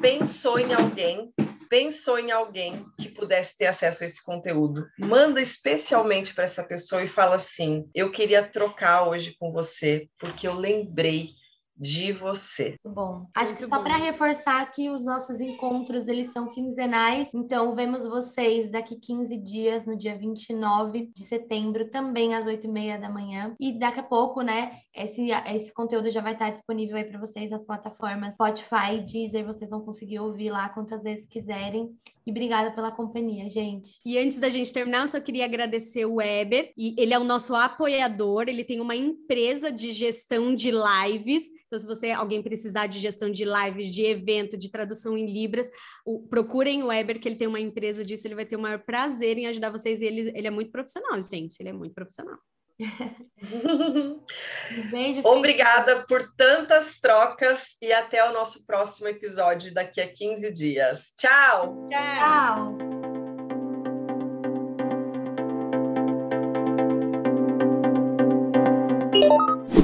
pensou 0.00 0.60
em 0.60 0.72
alguém 0.72 1.34
pensou 1.70 2.18
em 2.18 2.32
alguém 2.32 2.84
que 2.98 3.08
pudesse 3.08 3.56
ter 3.56 3.66
acesso 3.66 4.02
a 4.02 4.06
esse 4.06 4.22
conteúdo, 4.22 4.86
manda 4.98 5.40
especialmente 5.40 6.34
para 6.34 6.44
essa 6.44 6.64
pessoa 6.64 7.02
e 7.02 7.08
fala 7.08 7.36
assim: 7.36 7.88
Eu 7.94 8.10
queria 8.10 8.42
trocar 8.42 9.08
hoje 9.08 9.36
com 9.38 9.52
você, 9.52 10.08
porque 10.18 10.46
eu 10.46 10.54
lembrei 10.54 11.30
de 11.80 12.12
você. 12.12 12.76
Bom, 12.84 13.26
acho 13.34 13.56
que 13.56 13.66
só 13.66 13.82
para 13.82 13.96
reforçar 13.96 14.70
que 14.70 14.90
os 14.90 15.02
nossos 15.02 15.40
encontros, 15.40 16.06
eles 16.06 16.30
são 16.30 16.50
quinzenais, 16.50 17.32
então 17.32 17.74
vemos 17.74 18.06
vocês 18.06 18.70
daqui 18.70 18.96
15 18.96 19.38
dias, 19.38 19.86
no 19.86 19.96
dia 19.96 20.16
29 20.16 21.10
de 21.14 21.24
setembro, 21.24 21.90
também 21.90 22.34
às 22.34 22.46
8 22.46 22.66
e 22.66 22.70
meia 22.70 22.98
da 22.98 23.08
manhã, 23.08 23.56
e 23.58 23.78
daqui 23.78 24.00
a 24.00 24.02
pouco, 24.02 24.42
né, 24.42 24.72
esse, 24.94 25.30
esse 25.30 25.72
conteúdo 25.72 26.10
já 26.10 26.20
vai 26.20 26.34
estar 26.34 26.50
disponível 26.50 26.96
aí 26.96 27.04
para 27.04 27.18
vocês 27.18 27.50
nas 27.50 27.64
plataformas 27.64 28.34
Spotify, 28.34 29.00
Deezer, 29.06 29.46
vocês 29.46 29.70
vão 29.70 29.80
conseguir 29.80 30.20
ouvir 30.20 30.50
lá 30.50 30.68
quantas 30.68 31.02
vezes 31.02 31.26
quiserem, 31.28 31.90
e 32.30 32.32
obrigada 32.32 32.70
pela 32.72 32.92
companhia, 32.92 33.48
gente. 33.48 34.00
E 34.06 34.18
antes 34.18 34.38
da 34.38 34.48
gente 34.48 34.72
terminar, 34.72 35.02
eu 35.02 35.08
só 35.08 35.20
queria 35.20 35.44
agradecer 35.44 36.04
o 36.04 36.16
Weber, 36.16 36.72
e 36.76 36.94
ele 36.96 37.12
é 37.12 37.18
o 37.18 37.24
nosso 37.24 37.54
apoiador, 37.54 38.44
ele 38.48 38.64
tem 38.64 38.80
uma 38.80 38.94
empresa 38.94 39.70
de 39.70 39.92
gestão 39.92 40.54
de 40.54 40.70
lives, 40.70 41.44
então, 41.66 41.78
se 41.78 41.86
você 41.86 42.10
alguém 42.10 42.42
precisar 42.42 42.88
de 42.88 42.98
gestão 42.98 43.30
de 43.30 43.44
lives, 43.44 43.94
de 43.94 44.04
evento, 44.04 44.56
de 44.56 44.72
tradução 44.72 45.16
em 45.16 45.32
libras, 45.32 45.70
o, 46.04 46.26
procurem 46.26 46.82
o 46.82 46.88
Weber, 46.88 47.20
que 47.20 47.28
ele 47.28 47.36
tem 47.36 47.46
uma 47.46 47.60
empresa 47.60 48.04
disso, 48.04 48.26
ele 48.26 48.34
vai 48.34 48.44
ter 48.44 48.56
o 48.56 48.60
maior 48.60 48.80
prazer 48.80 49.38
em 49.38 49.46
ajudar 49.46 49.70
vocês. 49.70 50.02
Ele, 50.02 50.32
ele 50.34 50.48
é 50.48 50.50
muito 50.50 50.72
profissional, 50.72 51.20
gente. 51.22 51.60
Ele 51.60 51.68
é 51.68 51.72
muito 51.72 51.94
profissional. 51.94 52.38
Beijo, 54.90 55.22
Obrigada 55.24 56.04
por 56.06 56.32
tantas 56.36 56.98
trocas 56.98 57.76
e 57.80 57.92
até 57.92 58.28
o 58.28 58.32
nosso 58.32 58.64
próximo 58.66 59.08
episódio 59.08 59.72
daqui 59.72 60.00
a 60.00 60.10
15 60.10 60.52
dias. 60.52 61.12
Tchau! 61.16 61.86
Tchau! 61.90 62.78
Tchau. 69.12 69.80